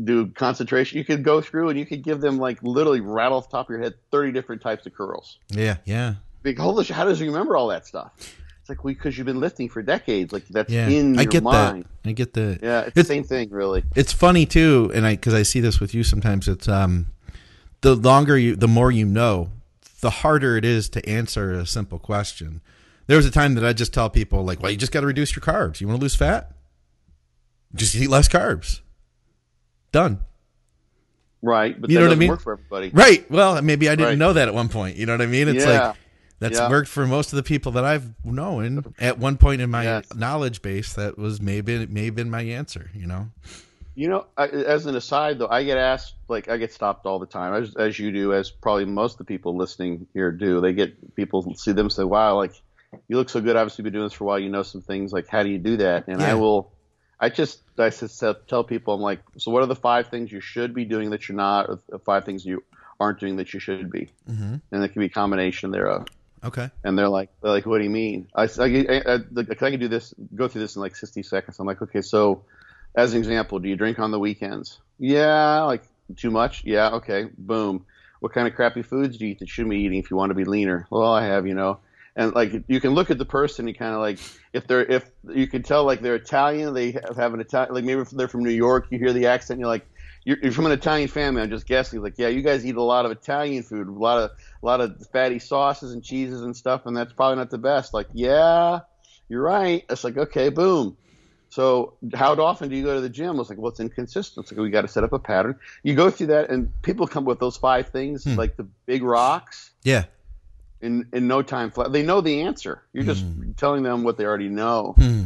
do 0.05 0.27
concentration. 0.29 0.99
You 0.99 1.05
could 1.05 1.23
go 1.23 1.41
through 1.41 1.69
and 1.71 1.79
you 1.79 1.87
could 1.87 2.03
give 2.03 2.21
them 2.21 2.39
like 2.39 2.63
literally 2.63 3.01
right 3.01 3.31
off 3.31 3.49
the 3.51 3.57
top 3.57 3.67
of 3.67 3.71
your 3.71 3.83
head 3.83 3.95
thirty 4.11 4.33
different 4.33 4.63
types 4.63 4.87
of 4.87 4.95
curls. 4.95 5.39
Yeah, 5.51 5.77
yeah, 5.85 6.15
Like, 6.45 6.59
holy 6.59 6.85
shit, 6.85 6.97
how 6.97 7.05
does 7.05 7.21
you 7.21 7.27
remember 7.27 7.57
all 7.57 7.69
that 7.69 7.87
stuff? 7.87 8.13
It's 8.61 8.69
like 8.71 8.83
because 8.83 9.19
you've 9.19 9.27
been 9.27 9.41
lifting 9.41 9.69
for 9.69 9.83
decades. 9.83 10.33
Like 10.33 10.47
that's 10.49 10.73
yeah. 10.73 10.89
in 10.89 11.15
your 11.15 11.21
I 11.21 11.25
get 11.27 11.43
mind. 11.43 11.85
that. 12.03 12.09
I 12.09 12.13
get 12.13 12.33
that. 12.33 12.61
Yeah, 12.63 12.81
it's, 12.81 12.89
It's- 12.89 13.07
the 13.07 13.15
same 13.15 13.25
thing, 13.25 13.51
really. 13.51 13.85
it's 13.95 14.13
funny 14.13 14.47
too 14.47 14.91
and 14.95 15.07
i 15.07 15.13
because 15.15 15.35
i 15.35 15.43
see 15.43 15.61
this 15.61 15.81
with 15.81 15.93
you 15.95 16.03
sometimes 16.03 16.49
it's 16.49 16.67
um 16.69 17.07
the 17.83 17.95
longer 17.95 18.39
you 18.39 18.57
the 18.57 18.67
more 18.69 18.91
you 18.91 19.05
know 19.05 19.51
the 20.01 20.09
harder 20.11 20.57
it 20.57 20.65
is 20.65 20.89
to 20.91 21.07
answer 21.09 21.53
a 21.53 21.67
simple 21.67 21.99
question 21.99 22.61
there 23.07 23.17
was 23.19 23.27
a 23.27 23.31
time 23.31 23.55
that 23.55 23.65
i 23.65 23.73
just 23.75 23.93
tell 23.93 24.09
people 24.09 24.43
like 24.45 24.61
well 24.63 24.71
you 24.71 24.77
just 24.79 24.93
got 24.93 25.01
to 25.03 25.07
reduce 25.07 25.37
your 25.37 25.43
carbs 25.43 25.81
you 25.81 25.87
want 25.87 25.99
to 25.99 26.03
lose 26.03 26.15
fat 26.17 26.51
just 27.75 27.95
eat 27.95 28.09
less 28.09 28.29
carbs 28.29 28.81
done 29.95 30.19
Right, 31.43 31.79
but 31.79 31.91
You 31.91 31.99
know 31.99 32.07
what 32.07 32.13
I 32.13 32.17
mean? 32.19 32.31
work 32.31 32.41
for 32.41 32.55
everybody. 32.55 32.91
right 32.95 33.31
well 33.31 33.61
maybe 33.61 33.89
i 33.89 33.93
didn't 33.93 34.09
Right. 34.09 34.19
know 34.19 34.33
that 34.33 34.49
at 34.49 34.55
one 34.55 34.69
point 34.69 34.97
you 34.97 35.05
know 35.07 35.13
what 35.13 35.21
i 35.21 35.27
mean 35.27 35.49
it's 35.49 35.65
yeah. 35.67 35.89
like 35.89 35.97
that's 36.41 36.59
Yeah. 36.59 36.71
worked 36.71 36.89
for 36.89 37.07
most 37.07 37.33
of 37.33 37.37
the 37.37 37.43
people 37.43 37.73
that 37.73 37.85
i've 37.85 38.07
known 38.25 38.95
at 38.99 39.19
one 39.19 39.37
point 39.37 39.61
in 39.61 39.71
my 39.71 39.83
Yes. 39.85 40.15
knowledge 40.15 40.63
base 40.63 40.95
that 40.95 41.19
was 41.19 41.41
maybe 41.43 41.87
may 41.87 42.07
have 42.07 42.15
been 42.15 42.31
my 42.31 42.43
answer 42.43 42.91
you 42.95 43.07
know 43.07 43.29
You 43.97 44.09
know, 44.09 44.27
I, 44.37 44.49
as 44.49 44.87
an 44.87 44.97
aside 44.97 45.39
though, 45.39 45.47
I 45.49 45.63
get 45.63 45.79
asked 45.79 46.15
like 46.29 46.49
I 46.49 46.57
get 46.57 46.73
stopped 46.73 47.07
all 47.07 47.21
the 47.21 47.27
time, 47.31 47.55
as 47.55 47.77
as 47.77 47.97
you 47.97 48.11
do, 48.11 48.33
as 48.35 48.51
probably 48.51 48.87
most 48.87 49.13
of 49.13 49.19
the 49.19 49.25
people 49.33 49.55
listening 49.57 50.09
here 50.15 50.33
do. 50.33 50.61
They 50.61 50.73
get 50.73 51.15
people 51.15 51.39
see 51.55 51.71
them 51.71 51.89
say, 51.91 52.03
"Wow, 52.03 52.35
like 52.43 52.55
you 53.07 53.17
look 53.17 53.29
so 53.29 53.41
good. 53.41 53.55
Obviously, 53.55 53.83
you've 53.85 53.93
been 53.93 53.99
doing 54.01 54.07
this 54.11 54.13
for 54.19 54.25
a 54.25 54.27
while. 54.27 54.41
You 54.41 54.49
know 54.51 54.65
some 54.65 54.83
things. 54.83 55.13
Like, 55.13 55.29
how 55.29 55.45
do 55.45 55.49
you 55.49 55.59
do 55.71 55.77
that?" 55.77 56.09
And 56.09 56.19
Yeah. 56.21 56.33
I 56.33 56.35
will, 56.35 56.73
I 57.21 57.29
just 57.29 57.61
I 57.79 57.91
just 57.91 58.23
tell 58.49 58.65
people, 58.65 58.95
I'm 58.95 59.01
like, 59.01 59.21
"So 59.39 59.51
what 59.51 59.63
are 59.63 59.67
the 59.67 59.77
five 59.77 60.09
things 60.09 60.31
you 60.33 60.41
should 60.41 60.75
be 60.75 60.85
doing 60.85 61.11
that 61.11 61.29
you're 61.29 61.37
not, 61.37 61.69
or 61.69 61.79
the 61.89 61.99
five 61.99 62.25
things 62.25 62.45
you 62.45 62.63
aren't 63.01 63.21
doing 63.21 63.37
that 63.37 63.55
you 63.55 63.61
should 63.61 63.91
be?" 63.91 64.11
mm-hmm. 64.29 64.57
And 64.71 64.85
it 64.85 64.89
can 64.89 65.01
be 65.01 65.07
a 65.07 65.11
combination 65.11 65.71
thereof. 65.71 66.07
okay 66.45 66.71
And 66.83 66.99
they're 66.99 67.09
like, 67.09 67.31
they're 67.41 67.53
like, 67.53 67.67
what 67.67 67.79
do 67.79 67.85
you 67.85 67.91
mean? 67.91 68.29
I, 68.35 68.43
I, 68.43 68.65
I, 68.65 69.15
I, 69.15 69.19
I 69.37 69.55
can 69.55 69.81
do 69.81 69.89
this, 69.89 70.15
go 70.35 70.49
through 70.49 70.61
this 70.61 70.77
in 70.77 70.83
like 70.83 70.97
60 70.97 71.23
seconds. 71.23 71.59
I'm 71.59 71.67
like, 71.67 71.83
okay, 71.83 72.03
so 72.03 72.45
as 72.95 73.13
an 73.13 73.19
example, 73.19 73.59
do 73.59 73.69
you 73.69 73.77
drink 73.77 73.99
on 73.99 74.11
the 74.11 74.19
weekends? 74.19 74.79
Yeah, 74.99 75.63
like 75.63 75.83
too 76.17 76.31
much? 76.31 76.65
Yeah, 76.65 76.91
okay, 76.91 77.29
boom. 77.37 77.87
What 78.21 78.33
kind 78.33 78.47
of 78.47 78.55
crappy 78.55 78.83
foods 78.83 79.19
do 79.19 79.27
you 79.27 79.33
eat 79.33 79.39
that 79.41 79.47
you 79.47 79.53
shouldn't 79.53 79.71
be 79.71 79.81
eating 79.81 79.99
if 79.99 80.11
you 80.11 80.17
want 80.17 80.31
to 80.31 80.35
be 80.35 80.45
leaner? 80.45 80.87
Well, 80.91 81.13
I 81.13 81.27
have, 81.27 81.47
you 81.47 81.55
know. 81.55 81.81
And 82.17 82.33
like 82.35 82.53
you 82.69 82.81
can 82.81 82.91
look 82.93 83.11
at 83.11 83.19
the 83.19 83.25
person 83.25 83.67
and 83.67 83.77
kind 83.77 83.93
of 83.95 84.01
like 84.01 84.19
if 84.53 84.67
they're 84.69 84.85
if 84.85 85.11
you 85.29 85.47
can 85.49 85.63
tell 85.63 85.85
like 85.85 86.01
they're 86.01 86.15
Italian, 86.15 86.73
they 86.73 86.93
have, 86.93 87.17
have 87.17 87.35
an 87.35 87.41
Italian 87.41 87.75
like 87.75 87.85
maybe 87.85 88.01
if 88.03 88.11
they're 88.11 88.29
from 88.29 88.45
New 88.45 88.51
York, 88.53 88.87
you 88.91 88.99
hear 88.99 89.13
the 89.13 89.27
accent, 89.27 89.59
you're 89.59 89.69
like, 89.69 89.85
you're, 90.25 90.39
you're 90.43 90.53
from 90.53 90.67
an 90.67 90.73
Italian 90.73 91.09
family. 91.09 91.43
I'm 91.43 91.51
just 91.51 91.67
guessing. 91.67 92.01
Like, 92.03 92.15
yeah, 92.17 92.29
you 92.29 92.41
guys 92.43 92.65
eat 92.65 92.77
a 92.77 92.83
lot 92.83 93.05
of 93.05 93.11
Italian 93.13 93.63
food, 93.65 93.89
a 93.89 93.91
lot 93.91 94.19
of 94.19 94.31
a 94.63 94.67
lot 94.67 94.81
of 94.81 95.07
fatty 95.13 95.39
sauces 95.41 95.93
and 95.93 96.05
cheeses 96.05 96.41
and 96.43 96.57
stuff, 96.57 96.87
and 96.87 96.97
that's 96.97 97.13
probably 97.13 97.37
not 97.37 97.51
the 97.51 97.59
best. 97.59 97.93
Like, 97.93 98.07
yeah, 98.13 98.81
you're 99.29 99.43
right. 99.43 99.85
It's 99.91 100.05
like, 100.05 100.17
okay, 100.17 100.51
boom. 100.51 100.97
So 101.49 101.95
how 102.15 102.35
often 102.35 102.69
do 102.69 102.77
you 102.77 102.83
go 102.85 102.95
to 102.95 103.01
the 103.01 103.09
gym? 103.09 103.39
It's 103.39 103.49
like, 103.49 103.59
well, 103.59 103.71
it's 103.71 103.79
inconsistent. 103.81 104.45
It's 104.45 104.53
like 104.53 104.61
we 104.61 104.71
got 104.71 104.83
to 104.83 104.89
set 104.89 105.05
up 105.05 105.13
a 105.13 105.19
pattern. 105.21 105.57
You 105.83 105.95
go 105.95 106.11
through 106.11 106.29
that, 106.29 106.49
and 106.51 106.73
people 106.83 107.07
come 107.07 107.25
with 107.25 107.39
those 107.39 107.57
five 107.57 107.89
things, 107.91 108.25
Hmm. 108.25 108.35
like 108.37 108.57
the 108.57 108.67
big 108.87 109.03
rocks. 109.03 109.73
Yeah. 109.83 110.05
In 110.85 111.09
in 111.13 111.27
no 111.27 111.43
time 111.43 111.71
flat, 111.71 111.93
they 111.93 112.03
know 112.03 112.21
the 112.21 112.43
answer. 112.43 112.83
You're 112.93 113.05
just 113.05 113.25
telling 113.57 113.83
them 113.83 114.05
what 114.05 114.17
they 114.19 114.25
already 114.27 114.49
know, 114.49 114.93
Hmm. 114.97 115.23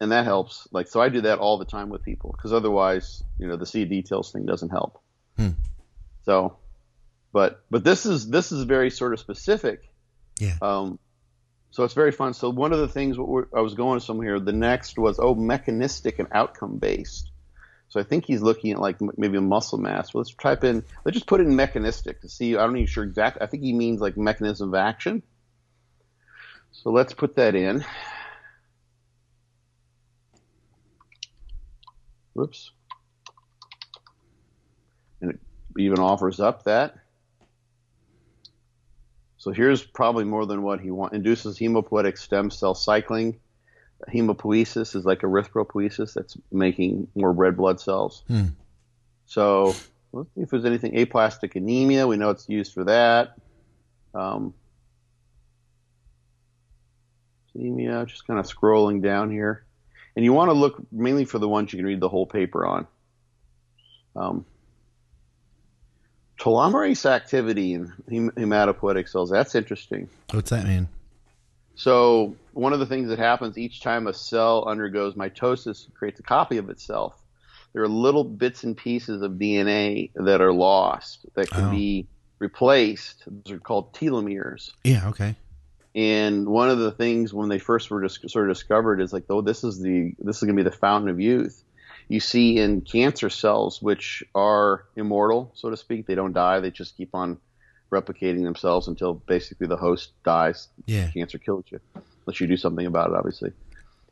and 0.00 0.12
that 0.12 0.24
helps. 0.24 0.66
Like, 0.72 0.88
so 0.88 1.00
I 1.00 1.08
do 1.10 1.20
that 1.22 1.38
all 1.38 1.58
the 1.58 1.64
time 1.66 1.90
with 1.90 2.02
people 2.02 2.32
because 2.32 2.52
otherwise, 2.52 3.22
you 3.38 3.46
know, 3.46 3.56
the 3.56 3.66
see 3.66 3.84
details 3.84 4.32
thing 4.32 4.46
doesn't 4.46 4.70
help. 4.70 5.00
Hmm. 5.36 5.50
So, 6.24 6.56
but 7.32 7.64
but 7.70 7.84
this 7.84 8.06
is 8.06 8.28
this 8.30 8.50
is 8.50 8.64
very 8.64 8.90
sort 8.90 9.12
of 9.12 9.20
specific. 9.20 9.88
Yeah. 10.40 10.56
Um, 10.62 10.98
so 11.70 11.84
it's 11.84 11.94
very 11.94 12.12
fun. 12.12 12.32
So 12.32 12.48
one 12.48 12.72
of 12.72 12.78
the 12.78 12.88
things 12.88 13.18
what 13.18 13.28
we're, 13.28 13.46
I 13.54 13.60
was 13.60 13.74
going 13.74 14.00
somewhere. 14.00 14.40
The 14.40 14.52
next 14.52 14.98
was 14.98 15.18
oh 15.18 15.34
mechanistic 15.34 16.18
and 16.18 16.28
outcome 16.32 16.78
based. 16.78 17.30
So 17.88 18.00
I 18.00 18.02
think 18.02 18.24
he's 18.26 18.42
looking 18.42 18.72
at 18.72 18.80
like 18.80 19.00
maybe 19.16 19.38
a 19.38 19.40
muscle 19.40 19.78
mass. 19.78 20.12
Well, 20.12 20.20
let's 20.20 20.34
type 20.34 20.64
in. 20.64 20.84
Let's 21.04 21.14
just 21.14 21.26
put 21.26 21.40
in 21.40 21.54
mechanistic 21.54 22.20
to 22.22 22.28
see. 22.28 22.56
I'm 22.56 22.72
not 22.72 22.76
even 22.78 22.86
sure 22.86 23.04
exactly. 23.04 23.42
I 23.42 23.46
think 23.46 23.62
he 23.62 23.72
means 23.72 24.00
like 24.00 24.16
mechanism 24.16 24.70
of 24.70 24.74
action. 24.74 25.22
So 26.72 26.90
let's 26.90 27.14
put 27.14 27.36
that 27.36 27.54
in. 27.54 27.84
Whoops. 32.34 32.72
And 35.22 35.30
it 35.30 35.40
even 35.78 36.00
offers 36.00 36.38
up 36.38 36.64
that. 36.64 36.96
So 39.38 39.52
here's 39.52 39.82
probably 39.82 40.24
more 40.24 40.44
than 40.44 40.62
what 40.62 40.80
he 40.80 40.90
wants. 40.90 41.14
Induces 41.14 41.56
hemopoietic 41.56 42.18
stem 42.18 42.50
cell 42.50 42.74
cycling. 42.74 43.38
Hemopoiesis 44.08 44.94
is 44.94 45.04
like 45.04 45.20
erythropoiesis 45.20 46.14
that's 46.14 46.36
making 46.52 47.08
more 47.14 47.32
red 47.32 47.56
blood 47.56 47.80
cells. 47.80 48.22
Hmm. 48.28 48.48
So 49.26 49.74
let's 50.12 50.28
see 50.34 50.42
if 50.42 50.50
there's 50.50 50.64
anything 50.64 50.98
aplastic 50.98 51.56
anemia. 51.56 52.06
We 52.06 52.16
know 52.16 52.30
it's 52.30 52.48
used 52.48 52.74
for 52.74 52.84
that. 52.84 53.36
Um, 54.14 54.54
anemia. 57.54 58.04
Just 58.06 58.26
kind 58.26 58.38
of 58.38 58.46
scrolling 58.46 59.02
down 59.02 59.30
here, 59.30 59.64
and 60.14 60.24
you 60.24 60.32
want 60.32 60.50
to 60.50 60.54
look 60.54 60.80
mainly 60.92 61.24
for 61.24 61.38
the 61.38 61.48
ones 61.48 61.72
you 61.72 61.78
can 61.78 61.86
read 61.86 62.00
the 62.00 62.08
whole 62.08 62.26
paper 62.26 62.66
on. 62.66 62.86
Um, 64.14 64.46
telomerase 66.38 67.06
activity 67.06 67.74
in 67.74 67.92
hem- 68.10 68.30
hematopoietic 68.30 69.08
cells. 69.08 69.30
That's 69.30 69.54
interesting. 69.54 70.08
What's 70.32 70.50
that 70.50 70.64
mean? 70.66 70.88
So 71.74 72.36
one 72.56 72.72
of 72.72 72.78
the 72.78 72.86
things 72.86 73.08
that 73.10 73.18
happens 73.18 73.58
each 73.58 73.80
time 73.80 74.06
a 74.06 74.14
cell 74.14 74.64
undergoes 74.66 75.14
mitosis 75.14 75.84
and 75.86 75.94
creates 75.94 76.18
a 76.20 76.22
copy 76.22 76.56
of 76.56 76.70
itself, 76.70 77.14
there 77.72 77.82
are 77.82 77.88
little 77.88 78.24
bits 78.24 78.64
and 78.64 78.76
pieces 78.76 79.20
of 79.22 79.32
DNA 79.32 80.10
that 80.14 80.40
are 80.40 80.52
lost 80.52 81.26
that 81.34 81.50
can 81.50 81.64
Oh. 81.66 81.70
be 81.70 82.06
replaced. 82.38 83.24
Those 83.26 83.52
are 83.54 83.58
called 83.60 83.92
telomeres. 83.92 84.72
Yeah. 84.84 85.08
Okay. 85.10 85.36
And 85.94 86.46
one 86.46 86.70
of 86.70 86.78
the 86.78 86.90
things 86.92 87.32
when 87.34 87.48
they 87.48 87.58
first 87.58 87.90
were 87.90 88.02
just 88.02 88.28
sort 88.30 88.48
of 88.48 88.56
discovered 88.56 89.00
is 89.00 89.12
like, 89.12 89.24
oh, 89.30 89.40
this 89.42 89.62
is 89.64 89.80
the 89.80 90.14
this 90.18 90.36
is 90.36 90.42
going 90.42 90.56
to 90.56 90.62
be 90.64 90.68
the 90.68 90.76
fountain 90.76 91.10
of 91.10 91.20
youth. 91.20 91.62
You 92.08 92.20
see 92.20 92.58
in 92.58 92.82
cancer 92.82 93.28
cells, 93.30 93.82
which 93.82 94.22
are 94.34 94.84
immortal, 94.94 95.50
so 95.54 95.70
to 95.70 95.76
speak, 95.76 96.06
they 96.06 96.14
don't 96.14 96.32
die; 96.32 96.60
they 96.60 96.70
just 96.70 96.96
keep 96.96 97.14
on 97.14 97.38
replicating 97.90 98.42
themselves 98.44 98.88
until 98.88 99.14
basically 99.14 99.66
the 99.66 99.76
host 99.76 100.12
dies 100.24 100.68
Yeah. 100.86 101.10
cancer 101.10 101.38
kills 101.38 101.64
you, 101.70 101.80
unless 102.26 102.40
you 102.40 102.46
do 102.46 102.56
something 102.56 102.86
about 102.86 103.10
it, 103.10 103.16
obviously, 103.16 103.52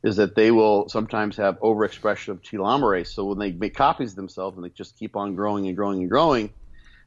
is 0.02 0.16
that 0.16 0.34
they 0.34 0.50
will 0.50 0.88
sometimes 0.88 1.36
have 1.36 1.58
overexpression 1.60 2.28
of 2.28 2.42
telomerase. 2.42 3.08
So 3.08 3.24
when 3.24 3.38
they 3.38 3.52
make 3.52 3.74
copies 3.74 4.10
of 4.10 4.16
themselves 4.16 4.56
and 4.56 4.64
they 4.64 4.70
just 4.70 4.98
keep 4.98 5.16
on 5.16 5.34
growing 5.34 5.66
and 5.66 5.76
growing 5.76 6.00
and 6.00 6.10
growing, 6.10 6.50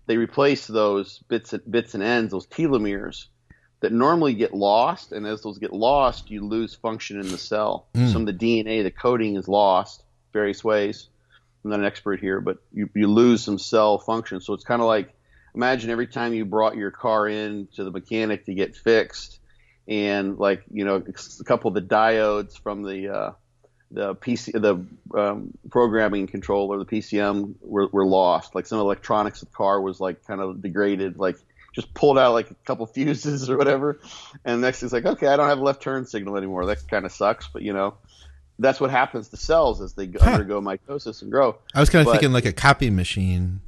they 0.07 0.17
replace 0.17 0.67
those 0.67 1.19
bits 1.29 1.53
and, 1.53 1.71
bits 1.71 1.93
and 1.93 2.03
ends, 2.03 2.31
those 2.31 2.47
telomeres, 2.47 3.27
that 3.81 3.91
normally 3.91 4.33
get 4.33 4.53
lost. 4.53 5.11
And 5.11 5.27
as 5.27 5.43
those 5.43 5.59
get 5.59 5.73
lost, 5.73 6.31
you 6.31 6.45
lose 6.45 6.73
function 6.73 7.19
in 7.19 7.29
the 7.29 7.37
cell. 7.37 7.87
Mm. 7.93 8.11
Some 8.11 8.27
of 8.27 8.37
the 8.37 8.63
DNA, 8.63 8.83
the 8.83 8.91
coding 8.91 9.35
is 9.35 9.47
lost 9.47 10.03
various 10.33 10.63
ways. 10.63 11.07
I'm 11.63 11.71
not 11.71 11.79
an 11.79 11.85
expert 11.85 12.19
here, 12.19 12.41
but 12.41 12.57
you, 12.73 12.89
you 12.95 13.07
lose 13.07 13.43
some 13.43 13.59
cell 13.59 13.99
function. 13.99 14.41
So 14.41 14.53
it's 14.53 14.63
kind 14.63 14.81
of 14.81 14.87
like 14.87 15.13
imagine 15.53 15.89
every 15.89 16.07
time 16.07 16.33
you 16.33 16.45
brought 16.45 16.75
your 16.75 16.91
car 16.91 17.27
in 17.27 17.67
to 17.75 17.83
the 17.83 17.91
mechanic 17.91 18.45
to 18.45 18.53
get 18.53 18.75
fixed 18.75 19.39
and 19.87 20.37
like 20.37 20.63
you 20.71 20.83
know 20.85 20.95
a 21.39 21.43
couple 21.43 21.69
of 21.69 21.73
the 21.75 21.81
diodes 21.81 22.59
from 22.59 22.83
the 22.83 23.09
uh, 23.09 23.31
the 23.91 24.15
PC 24.15 24.51
the 24.53 24.85
um, 25.17 25.51
programming 25.69 26.27
controller 26.27 26.77
the 26.77 26.85
PCM 26.85 27.55
were, 27.61 27.87
were 27.87 28.05
lost 28.05 28.53
like 28.55 28.65
some 28.65 28.79
electronics 28.79 29.41
of 29.41 29.49
the 29.49 29.55
car 29.55 29.79
was 29.81 29.99
like 29.99 30.25
kind 30.25 30.41
of 30.41 30.61
degraded 30.61 31.17
like 31.17 31.37
just 31.73 31.93
pulled 31.93 32.17
out 32.17 32.33
like 32.33 32.51
a 32.51 32.55
couple 32.65 32.85
fuses 32.95 33.49
or 33.49 33.57
whatever 33.57 33.99
and 34.43 34.61
next 34.61 34.83
it's 34.83 34.91
like 34.91 35.05
okay 35.05 35.27
I 35.27 35.37
don't 35.37 35.47
have 35.47 35.59
a 35.59 35.63
left 35.63 35.81
turn 35.81 36.05
signal 36.05 36.35
anymore 36.37 36.65
that 36.65 36.85
kind 36.89 37.05
of 37.05 37.11
sucks 37.13 37.47
but 37.47 37.61
you 37.61 37.71
know 37.71 37.93
that's 38.59 38.79
what 38.81 38.89
happens 38.89 39.29
to 39.29 39.37
cells 39.37 39.79
as 39.81 39.93
they 39.93 40.07
Huh. 40.07 40.31
undergo 40.31 40.59
mitosis 40.59 41.21
and 41.21 41.31
grow 41.31 41.55
I 41.73 41.79
was 41.79 41.89
kind 41.89 42.01
of 42.01 42.07
But- 42.07 42.13
thinking 42.19 42.33
like 42.33 42.45
a 42.45 42.51
copy 42.53 42.89
machine. 42.89 43.61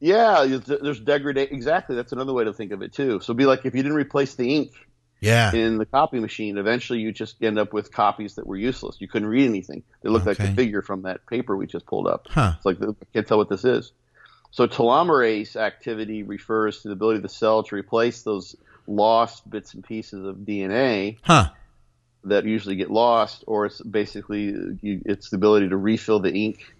yeah, 0.00 0.46
there's- 0.66 0.98
degradation. 0.98 1.54
Exactly, 1.54 1.94
that's 1.94 2.12
another 2.12 2.32
way 2.32 2.44
to 2.44 2.52
think 2.54 2.72
of 2.72 2.80
it 2.82 2.92
too. 2.94 3.20
So 3.20 3.30
it'd 3.32 3.36
be 3.36 3.44
like 3.44 3.66
if 3.66 3.74
you 3.74 3.82
didn't 3.82 3.98
replace 3.98 4.34
the 4.34 4.56
ink 4.56 4.72
Yeah. 5.20 5.54
in 5.54 5.78
the 5.78 5.86
copy 5.86 6.18
machine, 6.18 6.56
eventually 6.58 7.00
you 7.00 7.12
just 7.12 7.42
end 7.42 7.58
up 7.58 7.72
with 7.72 7.92
copies 7.92 8.36
that 8.36 8.46
were 8.46 8.56
useless. 8.56 8.96
You 9.00 9.08
couldn't 9.08 9.28
read 9.28 9.46
anything. 9.48 9.82
They 10.02 10.08
looked 10.10 10.26
like 10.26 10.40
Okay. 10.40 10.48
the 10.50 10.56
figure 10.56 10.82
from 10.82 11.02
that 11.02 11.26
paper 11.26 11.56
we 11.56 11.66
just 11.66 11.86
pulled 11.86 12.06
up. 12.06 12.26
Huh. 12.30 12.54
It's 12.56 12.64
like 12.66 12.78
I 12.82 12.86
can't 13.12 13.26
tell 13.26 13.38
what 13.38 13.48
this 13.48 13.64
is. 13.64 13.92
So 14.50 14.66
telomerase 14.66 15.54
activity 15.56 16.22
refers 16.22 16.82
to 16.82 16.88
the 16.88 16.92
ability 16.94 17.18
of 17.18 17.22
the 17.22 17.28
cell 17.28 17.62
to 17.64 17.74
replace 17.76 18.22
those 18.22 18.56
lost 18.86 19.48
bits 19.48 19.74
and 19.74 19.84
pieces 19.84 20.24
of 20.24 20.38
DNA 20.38 21.18
Huh. 21.22 21.50
that 22.24 22.44
usually 22.44 22.74
get 22.76 22.90
lost, 22.90 23.44
or 23.46 23.66
it's 23.66 23.80
basically 23.82 24.54
you, 24.82 25.02
it's 25.04 25.30
the 25.30 25.36
ability 25.36 25.68
to 25.68 25.76
refill 25.76 26.18
the 26.18 26.32
ink. 26.32 26.74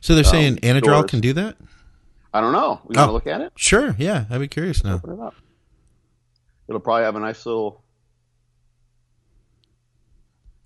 So 0.00 0.14
they're 0.14 0.24
saying 0.24 0.54
Um, 0.54 0.58
Anadrol 0.58 0.82
stores. 0.98 1.10
can 1.10 1.20
do 1.20 1.32
that? 1.34 1.56
I 2.34 2.40
don't 2.42 2.52
know. 2.52 2.80
We 2.84 2.96
Oh. 2.96 3.00
want 3.00 3.08
to 3.08 3.12
look 3.12 3.26
at 3.28 3.40
it. 3.40 3.52
Sure. 3.56 3.94
Yeah. 3.98 4.26
I'd 4.28 4.40
be 4.40 4.48
curious 4.48 4.84
now. 4.84 5.00
It'll 6.68 6.80
probably 6.80 7.04
have 7.04 7.16
a 7.16 7.20
nice 7.20 7.44
little. 7.46 7.82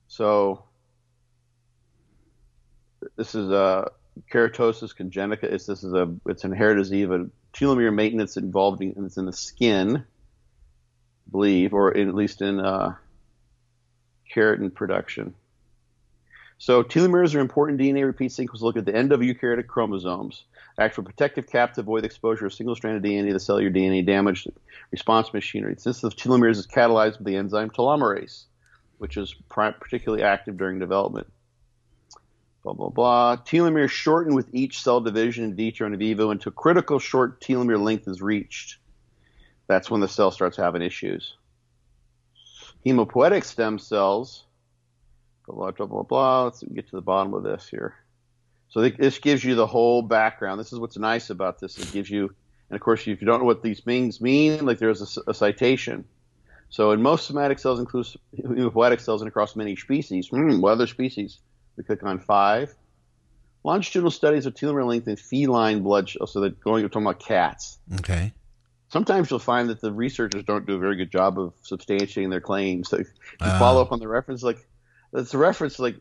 So 0.08 0.64
this 3.16 3.34
is 3.34 3.50
a 3.50 3.90
keratosis 4.32 4.96
congenita. 4.96 5.44
It's 5.44 5.66
this 5.66 5.84
is 5.84 5.92
a 5.92 6.14
it's 6.26 6.44
an 6.44 6.52
inherited 6.52 6.82
disease, 6.82 7.08
a 7.08 7.28
telomere 7.52 7.94
maintenance 7.94 8.36
involving 8.36 8.94
and 8.96 9.06
it's 9.06 9.16
in 9.16 9.26
the 9.26 9.32
skin, 9.32 9.96
I 9.98 11.30
believe, 11.30 11.74
or 11.74 11.92
in, 11.92 12.08
at 12.08 12.14
least 12.14 12.42
in 12.42 12.60
uh, 12.60 12.94
keratin 14.34 14.74
production. 14.74 15.34
So 16.58 16.82
telomeres 16.82 17.34
are 17.34 17.40
important 17.40 17.80
DNA 17.80 18.04
repeat 18.04 18.32
sequences. 18.32 18.62
Look 18.62 18.76
at 18.76 18.84
the 18.84 18.94
end 18.94 19.12
of 19.12 19.20
eukaryotic 19.20 19.66
chromosomes. 19.66 20.44
Act 20.78 20.94
for 20.94 21.02
protective 21.02 21.46
cap 21.46 21.74
to 21.74 21.80
avoid 21.80 22.04
exposure 22.04 22.46
of 22.46 22.54
single-stranded 22.54 23.02
DNA 23.02 23.32
to 23.32 23.40
cellular 23.40 23.70
DNA 23.70 24.04
damage 24.04 24.46
response 24.90 25.32
machinery. 25.32 25.74
Since 25.76 26.00
the 26.00 26.10
telomeres 26.10 26.56
is 26.56 26.66
catalyzed 26.66 27.22
by 27.22 27.30
the 27.30 27.36
enzyme 27.36 27.70
telomerase, 27.70 28.44
which 28.98 29.16
is 29.16 29.34
particularly 29.48 30.22
active 30.22 30.56
during 30.56 30.78
development. 30.78 31.26
Blah 32.62 32.74
blah 32.74 32.90
blah. 32.90 33.36
Telomeres 33.36 33.90
shorten 33.90 34.34
with 34.34 34.54
each 34.54 34.82
cell 34.82 35.00
division 35.00 35.44
in 35.44 35.54
vitro 35.54 35.86
and 35.86 35.94
in 35.94 35.98
vivo 35.98 36.30
until 36.30 36.52
critical 36.52 36.98
short 36.98 37.40
telomere 37.40 37.82
length 37.82 38.06
is 38.06 38.20
reached. 38.20 38.78
That's 39.66 39.90
when 39.90 40.00
the 40.00 40.08
cell 40.08 40.30
starts 40.30 40.56
having 40.56 40.82
issues. 40.82 41.36
Hemopoietic 42.84 43.44
stem 43.44 43.78
cells. 43.78 44.44
Blah 45.46 45.70
blah 45.70 45.86
blah 45.86 46.02
blah. 46.02 46.44
Let's 46.44 46.62
get 46.62 46.88
to 46.88 46.96
the 46.96 47.02
bottom 47.02 47.32
of 47.32 47.42
this 47.42 47.66
here. 47.68 47.94
So 48.70 48.80
this 48.88 49.18
gives 49.18 49.44
you 49.44 49.54
the 49.56 49.66
whole 49.66 50.00
background. 50.02 50.60
This 50.60 50.72
is 50.72 50.78
what's 50.78 50.96
nice 50.96 51.30
about 51.30 51.58
this. 51.58 51.76
It 51.78 51.90
gives 51.92 52.08
you, 52.08 52.32
and 52.70 52.76
of 52.76 52.80
course, 52.80 53.00
if 53.06 53.20
you 53.20 53.26
don't 53.26 53.40
know 53.40 53.44
what 53.46 53.62
these 53.62 53.80
things 53.80 54.20
mean, 54.20 54.64
like 54.64 54.78
there's 54.78 55.18
a 55.26 55.34
citation. 55.34 56.04
So 56.68 56.92
in 56.92 57.02
most 57.02 57.26
somatic 57.26 57.58
cells, 57.58 57.80
include 57.80 58.06
hematopoietic 58.38 59.00
cells 59.00 59.22
and 59.22 59.28
across 59.28 59.56
many 59.56 59.74
species. 59.74 60.28
Hmm, 60.28 60.60
what 60.60 60.70
other 60.72 60.86
species? 60.86 61.40
We 61.76 61.82
click 61.82 62.02
on 62.04 62.20
five. 62.20 62.72
Longitudinal 63.64 64.12
studies 64.12 64.46
of 64.46 64.54
telomere 64.54 64.86
length 64.86 65.08
in 65.08 65.16
feline 65.16 65.82
blood. 65.82 66.08
So 66.08 66.40
they're 66.40 66.50
going. 66.50 66.82
We're 66.84 66.88
talking 66.88 67.06
about 67.06 67.18
cats. 67.20 67.78
Okay. 67.98 68.32
Sometimes 68.88 69.30
you'll 69.30 69.38
find 69.40 69.68
that 69.68 69.80
the 69.80 69.92
researchers 69.92 70.44
don't 70.44 70.64
do 70.66 70.74
a 70.74 70.78
very 70.78 70.96
good 70.96 71.10
job 71.12 71.38
of 71.38 71.54
substantiating 71.62 72.30
their 72.30 72.40
claims. 72.40 72.88
So 72.88 72.98
you 72.98 73.04
Ah. 73.40 73.58
follow 73.58 73.82
up 73.82 73.92
on 73.92 73.98
the 73.98 74.08
reference, 74.08 74.42
like 74.42 74.66
That's 75.12 75.34
a 75.34 75.38
reference 75.38 75.78
like 75.78 75.96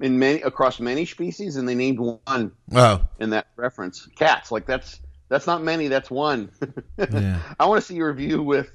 in 0.00 0.18
many 0.18 0.42
across 0.42 0.80
many 0.80 1.06
species, 1.06 1.56
and 1.56 1.68
they 1.68 1.74
named 1.74 1.98
one 1.98 2.52
Oh, 2.72 3.08
in 3.18 3.30
that 3.30 3.46
reference. 3.56 4.06
Cats, 4.16 4.52
like 4.52 4.66
that's 4.66 5.00
that's 5.28 5.46
not 5.46 5.62
many, 5.62 5.88
that's 5.88 6.10
one. 6.10 6.50
Yeah. 6.98 7.38
I 7.58 7.66
want 7.66 7.80
to 7.80 7.86
see 7.86 7.98
a 7.98 8.04
review 8.04 8.42
with 8.42 8.70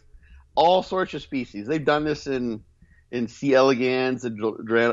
all 0.56 0.82
sorts 0.82 1.14
of 1.14 1.22
species. 1.22 1.68
They've 1.68 1.84
done 1.86 2.04
this 2.04 2.26
in 2.28 2.64
in 3.12 3.28
C. 3.28 3.54
elegans 3.54 4.26
and 4.26 4.42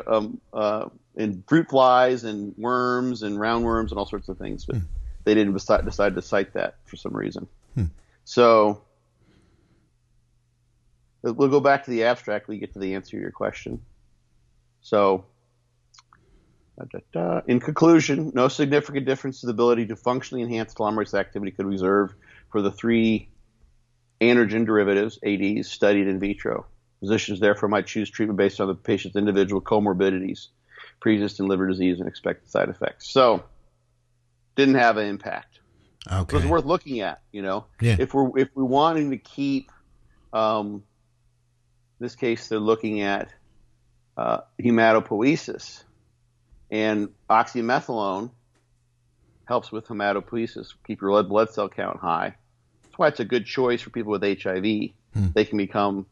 um, 0.06 0.40
uh, 0.52 0.88
in 1.16 1.42
fruit 1.48 1.70
flies 1.70 2.24
and 2.24 2.54
worms 2.58 3.22
and 3.22 3.38
roundworms 3.38 3.88
and 3.90 3.98
all 3.98 4.06
sorts 4.06 4.28
of 4.28 4.36
things, 4.38 4.66
but 4.66 4.76
they 5.24 5.34
didn't 5.34 5.54
decide, 5.54 5.84
decide 5.86 6.14
to 6.16 6.22
cite 6.22 6.52
that 6.52 6.76
for 6.84 6.96
some 6.96 7.16
reason. 7.16 7.46
So 8.24 8.82
we'll 11.22 11.48
go 11.48 11.60
back 11.60 11.84
to 11.84 11.90
the 11.90 12.04
abstract. 12.04 12.48
We 12.48 12.58
get 12.58 12.72
to 12.74 12.78
the 12.78 12.94
answer 12.94 13.12
to 13.16 13.20
your 13.20 13.30
question. 13.32 13.80
So. 14.82 15.24
da, 16.78 16.84
da, 16.92 16.98
da. 17.12 17.40
In 17.46 17.60
conclusion, 17.60 18.32
no 18.34 18.48
significant 18.48 19.06
difference 19.06 19.42
in 19.42 19.46
the 19.46 19.52
ability 19.52 19.86
to 19.86 19.96
functionally 19.96 20.42
enhance 20.42 20.74
telomerase 20.74 21.14
activity 21.14 21.52
could 21.52 21.68
be 21.68 21.74
observed 21.76 22.14
for 22.50 22.60
the 22.60 22.70
three 22.70 23.28
androgen 24.20 24.66
derivatives, 24.66 25.18
ADs, 25.24 25.68
studied 25.68 26.06
in 26.06 26.20
vitro. 26.20 26.66
Physicians 27.00 27.40
therefore 27.40 27.68
might 27.68 27.86
choose 27.86 28.10
treatment 28.10 28.36
based 28.36 28.60
on 28.60 28.68
the 28.68 28.74
patient's 28.74 29.16
individual 29.16 29.60
comorbidities, 29.60 30.48
pre-existing 31.00 31.48
liver 31.48 31.66
disease, 31.66 31.98
and 31.98 32.08
expected 32.08 32.48
side 32.48 32.68
effects. 32.68 33.10
So, 33.10 33.42
didn't 34.54 34.76
have 34.76 34.98
an 34.98 35.08
impact. 35.08 35.58
It 36.10 36.32
was 36.32 36.46
worth 36.46 36.64
looking 36.64 37.00
at, 37.00 37.22
you 37.32 37.42
know. 37.42 37.66
Yeah. 37.80 37.96
If 37.98 38.14
we're 38.14 38.38
if 38.38 38.48
we're 38.54 38.64
wanting 38.64 39.10
to 39.10 39.18
keep, 39.18 39.70
um, 40.32 40.82
this 41.98 42.14
case, 42.16 42.48
they're 42.48 42.58
looking 42.58 43.00
at 43.02 43.28
uh, 44.22 44.40
hematopoiesis, 44.62 45.82
and 46.70 47.08
oxymethylone 47.28 48.30
helps 49.46 49.72
with 49.72 49.88
hematopoiesis, 49.88 50.74
keep 50.86 51.00
your 51.00 51.16
red 51.16 51.28
blood 51.28 51.50
cell 51.50 51.68
count 51.68 51.98
high. 51.98 52.36
That's 52.84 52.98
why 52.98 53.08
it's 53.08 53.18
a 53.18 53.24
good 53.24 53.46
choice 53.46 53.82
for 53.82 53.90
people 53.90 54.12
with 54.12 54.22
HIV. 54.22 54.62
They 55.34 55.44
can 55.44 55.58
become 55.58 56.06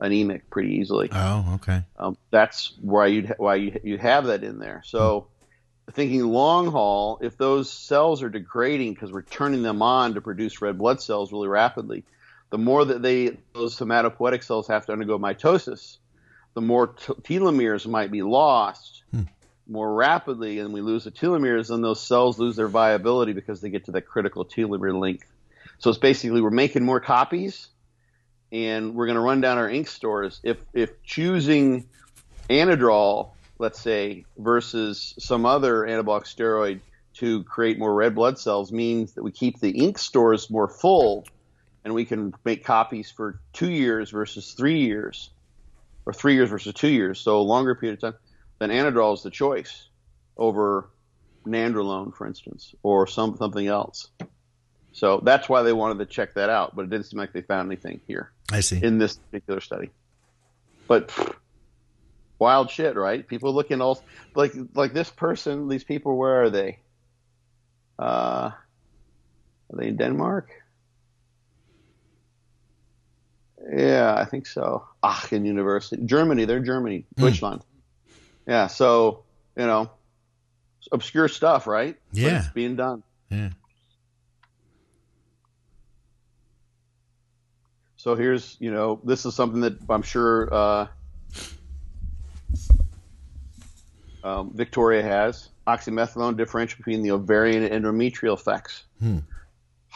anemic 0.00 0.48
pretty 0.48 0.76
easily. 0.76 1.08
Oh, 1.10 1.54
okay. 1.56 1.82
Um, 1.98 2.16
that's 2.30 2.72
why 2.80 3.06
you 3.06 3.34
why 3.36 3.56
you 3.56 3.80
you 3.82 3.98
have 3.98 4.26
that 4.26 4.44
in 4.44 4.60
there. 4.60 4.82
So, 4.84 5.26
thinking 5.90 6.22
long 6.22 6.68
haul, 6.68 7.18
if 7.20 7.36
those 7.36 7.70
cells 7.70 8.22
are 8.22 8.28
degrading 8.28 8.94
because 8.94 9.10
we're 9.10 9.22
turning 9.22 9.62
them 9.62 9.82
on 9.82 10.14
to 10.14 10.20
produce 10.20 10.62
red 10.62 10.78
blood 10.78 11.02
cells 11.02 11.32
really 11.32 11.48
rapidly, 11.48 12.04
the 12.50 12.58
more 12.58 12.84
that 12.84 13.02
they 13.02 13.38
those 13.54 13.76
hematopoietic 13.76 14.44
cells 14.44 14.68
have 14.68 14.86
to 14.86 14.92
undergo 14.92 15.18
mitosis, 15.18 15.98
the 16.56 16.62
more 16.62 16.86
t- 16.86 17.12
telomeres 17.22 17.86
might 17.86 18.10
be 18.10 18.22
lost 18.22 19.02
hmm. 19.10 19.24
more 19.68 19.92
rapidly, 19.94 20.58
and 20.58 20.72
we 20.72 20.80
lose 20.80 21.04
the 21.04 21.10
telomeres, 21.10 21.68
then 21.68 21.82
those 21.82 22.00
cells 22.00 22.38
lose 22.38 22.56
their 22.56 22.66
viability 22.66 23.34
because 23.34 23.60
they 23.60 23.68
get 23.68 23.84
to 23.84 23.92
that 23.92 24.06
critical 24.06 24.42
telomere 24.42 24.98
length. 24.98 25.26
So 25.78 25.90
it's 25.90 25.98
basically 25.98 26.40
we're 26.40 26.48
making 26.48 26.82
more 26.82 26.98
copies, 26.98 27.68
and 28.50 28.94
we're 28.94 29.04
going 29.04 29.16
to 29.16 29.20
run 29.20 29.42
down 29.42 29.58
our 29.58 29.68
ink 29.68 29.86
stores. 29.86 30.40
If 30.42 30.56
if 30.72 31.02
choosing 31.02 31.86
Anadrol, 32.48 33.32
let's 33.58 33.78
say, 33.78 34.24
versus 34.38 35.14
some 35.18 35.44
other 35.44 35.82
anabolic 35.82 36.24
steroid 36.24 36.80
to 37.16 37.44
create 37.44 37.78
more 37.78 37.92
red 37.92 38.14
blood 38.14 38.38
cells 38.38 38.72
means 38.72 39.12
that 39.12 39.22
we 39.22 39.30
keep 39.30 39.60
the 39.60 39.72
ink 39.72 39.98
stores 39.98 40.48
more 40.48 40.68
full, 40.68 41.26
and 41.84 41.92
we 41.92 42.06
can 42.06 42.32
make 42.46 42.64
copies 42.64 43.10
for 43.10 43.40
two 43.52 43.70
years 43.70 44.10
versus 44.10 44.54
three 44.54 44.78
years, 44.78 45.28
or 46.06 46.12
three 46.12 46.34
years 46.34 46.48
versus 46.48 46.72
two 46.72 46.88
years, 46.88 47.20
so 47.20 47.40
a 47.40 47.42
longer 47.42 47.74
period 47.74 48.02
of 48.02 48.12
time. 48.12 48.20
Then 48.58 48.70
Anadrol 48.70 49.14
is 49.14 49.22
the 49.22 49.30
choice 49.30 49.88
over 50.36 50.88
Nandrolone, 51.44 52.14
for 52.14 52.26
instance, 52.26 52.74
or 52.82 53.06
some 53.06 53.36
something 53.36 53.66
else. 53.66 54.08
So 54.92 55.20
that's 55.22 55.48
why 55.48 55.62
they 55.62 55.74
wanted 55.74 55.98
to 55.98 56.06
check 56.06 56.34
that 56.34 56.48
out, 56.48 56.74
but 56.74 56.82
it 56.82 56.90
didn't 56.90 57.06
seem 57.06 57.18
like 57.18 57.32
they 57.32 57.42
found 57.42 57.68
anything 57.68 58.00
here 58.06 58.32
I 58.50 58.60
see. 58.60 58.82
in 58.82 58.98
this 58.98 59.16
particular 59.16 59.60
study. 59.60 59.90
But 60.88 61.08
pff, 61.08 61.34
wild 62.38 62.70
shit, 62.70 62.96
right? 62.96 63.26
People 63.26 63.52
looking 63.52 63.80
all 63.82 64.02
like 64.34 64.54
like 64.74 64.94
this 64.94 65.10
person. 65.10 65.68
These 65.68 65.84
people, 65.84 66.16
where 66.16 66.42
are 66.42 66.50
they? 66.50 66.78
Uh, 67.98 68.52
are 69.70 69.76
they 69.76 69.88
in 69.88 69.96
Denmark? 69.96 70.50
Yeah, 73.74 74.14
I 74.14 74.24
think 74.24 74.46
so. 74.46 74.86
Aachen 75.02 75.44
University, 75.44 76.00
Germany. 76.04 76.44
They're 76.44 76.60
Germany, 76.60 77.04
Deutschland. 77.16 77.62
Yeah, 78.46 78.68
so 78.68 79.24
you 79.56 79.66
know, 79.66 79.90
obscure 80.92 81.28
stuff, 81.28 81.66
right? 81.66 81.96
But 82.12 82.20
Yeah. 82.20 82.38
it's 82.38 82.48
being 82.48 82.76
done. 82.76 83.02
Yeah. 83.30 83.50
So 87.96 88.14
here's, 88.14 88.56
you 88.60 88.70
know, 88.70 89.00
this 89.02 89.26
is 89.26 89.34
something 89.34 89.62
that 89.62 89.78
I'm 89.90 90.02
sure 90.02 90.48
uh, 90.54 90.86
um, 94.22 94.52
Victoria 94.54 95.02
has. 95.02 95.48
Oxymethylone 95.66 96.36
differential 96.36 96.76
between 96.76 97.02
the 97.02 97.10
ovarian 97.10 97.64
and 97.64 97.84
endometrial 97.84 98.34
effects. 98.34 98.84
Hmm. 99.00 99.18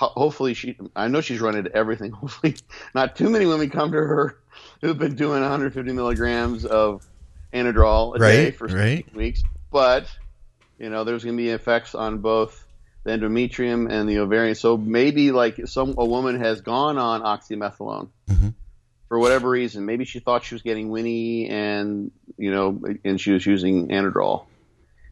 Ho- 0.01 0.13
hopefully, 0.17 0.55
she. 0.55 0.79
I 0.97 1.09
know 1.09 1.21
she's 1.21 1.41
run 1.43 1.57
into 1.57 1.71
everything. 1.77 2.11
Hopefully, 2.21 2.57
not 2.95 3.17
too 3.17 3.29
many 3.29 3.45
women 3.45 3.69
come 3.69 3.93
to 3.93 3.99
her 3.99 4.39
who've 4.81 4.97
been 4.99 5.15
doing 5.15 5.43
150 5.43 5.93
milligrams 5.93 6.65
of 6.65 7.07
Anadrol 7.53 8.17
a 8.17 8.19
day 8.19 8.51
for 8.51 8.67
right. 8.69 9.05
weeks. 9.15 9.43
But 9.71 10.07
you 10.79 10.89
know, 10.89 11.05
there's 11.05 11.23
going 11.23 11.37
to 11.37 11.43
be 11.43 11.51
effects 11.51 11.95
on 11.95 12.19
both 12.19 12.67
the 13.05 13.11
endometrium 13.11 13.91
and 13.91 14.09
the 14.09 14.21
ovarian. 14.21 14.55
So 14.55 14.79
maybe 14.79 15.33
like 15.33 15.61
some 15.67 15.95
a 15.99 16.05
woman 16.07 16.41
has 16.41 16.63
gone 16.63 16.97
on 16.97 17.21
oxymethylone 17.21 18.09
Mhm. 18.31 18.55
for 19.09 19.19
whatever 19.19 19.51
reason. 19.51 19.85
Maybe 19.85 20.07
she 20.07 20.21
thought 20.21 20.45
she 20.45 20.55
was 20.55 20.63
getting 20.63 20.89
Winnie, 20.89 21.47
and 21.51 22.11
you 22.39 22.51
know, 22.51 22.81
and 23.05 23.21
she 23.21 23.33
was 23.33 23.45
using 23.45 23.89
Anadrol, 23.89 24.47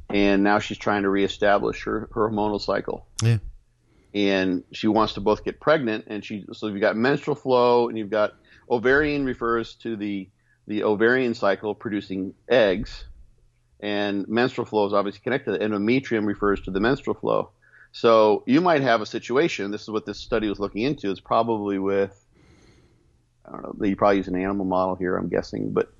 and 0.09 0.43
now 0.43 0.61
she's 0.61 0.78
trying 0.78 1.03
to 1.03 1.11
reestablish 1.11 1.84
her, 1.84 2.09
her 2.14 2.30
hormonal 2.30 2.59
cycle. 2.59 3.07
Yeah. 3.22 3.36
And 4.18 4.64
she 4.72 4.88
wants 4.88 5.14
to 5.14 5.20
both 5.20 5.44
get 5.44 5.60
pregnant, 5.60 6.06
and 6.08 6.24
she 6.24 6.44
so 6.52 6.66
you've 6.66 6.80
got 6.80 6.96
menstrual 6.96 7.36
flow, 7.36 7.88
and 7.88 7.96
you've 7.96 8.10
got 8.10 8.34
ovarian 8.68 9.24
refers 9.24 9.76
to 9.76 9.96
the 9.96 10.28
the 10.66 10.82
ovarian 10.82 11.34
cycle 11.34 11.72
producing 11.72 12.34
eggs, 12.48 13.04
and 13.78 14.26
menstrual 14.26 14.66
flow 14.66 14.86
is 14.86 14.92
obviously 14.92 15.20
connected. 15.20 15.60
Endometrium 15.60 16.26
refers 16.26 16.60
to 16.62 16.72
the 16.72 16.80
menstrual 16.80 17.14
flow. 17.14 17.50
So 17.92 18.42
you 18.44 18.60
might 18.60 18.82
have 18.82 19.00
a 19.00 19.06
situation. 19.06 19.70
This 19.70 19.82
is 19.82 19.90
what 19.90 20.04
this 20.04 20.18
study 20.18 20.48
was 20.48 20.58
looking 20.58 20.82
into. 20.82 21.12
It's 21.12 21.20
probably 21.20 21.78
with 21.78 22.12
I 23.46 23.52
don't 23.52 23.62
know. 23.62 23.74
They 23.78 23.94
probably 23.94 24.16
use 24.16 24.26
an 24.26 24.34
animal 24.34 24.64
model 24.64 24.96
here. 24.96 25.16
I'm 25.16 25.28
guessing, 25.28 25.70
but 25.70 25.92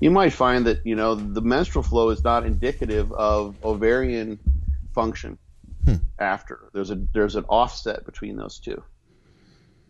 you 0.00 0.10
might 0.10 0.34
find 0.34 0.66
that 0.66 0.84
you 0.84 0.96
know 0.96 1.14
the 1.14 1.40
menstrual 1.40 1.82
flow 1.82 2.10
is 2.10 2.22
not 2.22 2.44
indicative 2.44 3.10
of 3.12 3.56
ovarian 3.64 4.38
function. 4.94 5.38
After 6.18 6.60
there's 6.72 6.90
a 6.90 6.96
there's 7.12 7.36
an 7.36 7.44
offset 7.48 8.04
between 8.06 8.36
those 8.36 8.58
two, 8.58 8.82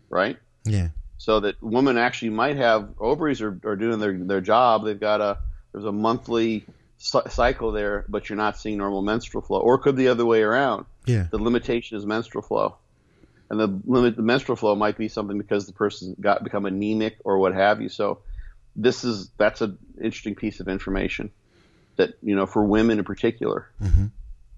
right? 0.09 0.37
Yeah. 0.65 0.89
so 1.17 1.39
that 1.41 1.61
women 1.61 1.97
actually 1.97 2.31
might 2.31 2.57
have 2.57 2.89
ovaries 2.99 3.41
are, 3.41 3.59
are 3.63 3.75
doing 3.75 3.99
their, 3.99 4.13
their 4.17 4.41
job. 4.41 4.83
They've 4.83 4.99
got 4.99 5.21
a 5.21 5.37
there's 5.71 5.85
a 5.85 5.91
monthly 5.91 6.65
cycle 6.97 7.71
there, 7.71 8.05
but 8.09 8.27
you're 8.29 8.37
not 8.37 8.57
seeing 8.57 8.77
normal 8.77 9.01
menstrual 9.03 9.43
flow, 9.43 9.59
or 9.59 9.77
could 9.77 9.95
the 9.95 10.07
other 10.07 10.25
way 10.25 10.41
around. 10.41 10.85
Yeah. 11.05 11.27
The 11.29 11.37
limitation 11.37 11.97
is 11.97 12.05
menstrual 12.05 12.41
flow, 12.41 12.77
and 13.49 13.59
the 13.59 13.67
limit 13.85 14.15
the 14.15 14.23
menstrual 14.23 14.55
flow 14.55 14.75
might 14.75 14.97
be 14.97 15.07
something 15.07 15.37
because 15.37 15.67
the 15.67 15.73
person 15.73 16.15
got 16.19 16.43
become 16.43 16.65
anemic 16.65 17.17
or 17.23 17.37
what 17.37 17.53
have 17.53 17.81
you. 17.81 17.89
So 17.89 18.19
this 18.75 19.03
is 19.03 19.29
that's 19.37 19.61
an 19.61 19.77
interesting 19.97 20.35
piece 20.35 20.59
of 20.59 20.67
information 20.67 21.29
that 21.97 22.15
you 22.23 22.35
know 22.35 22.45
for 22.47 22.63
women 22.63 22.97
in 22.97 23.05
particular. 23.05 23.67
Mhm. 23.81 24.09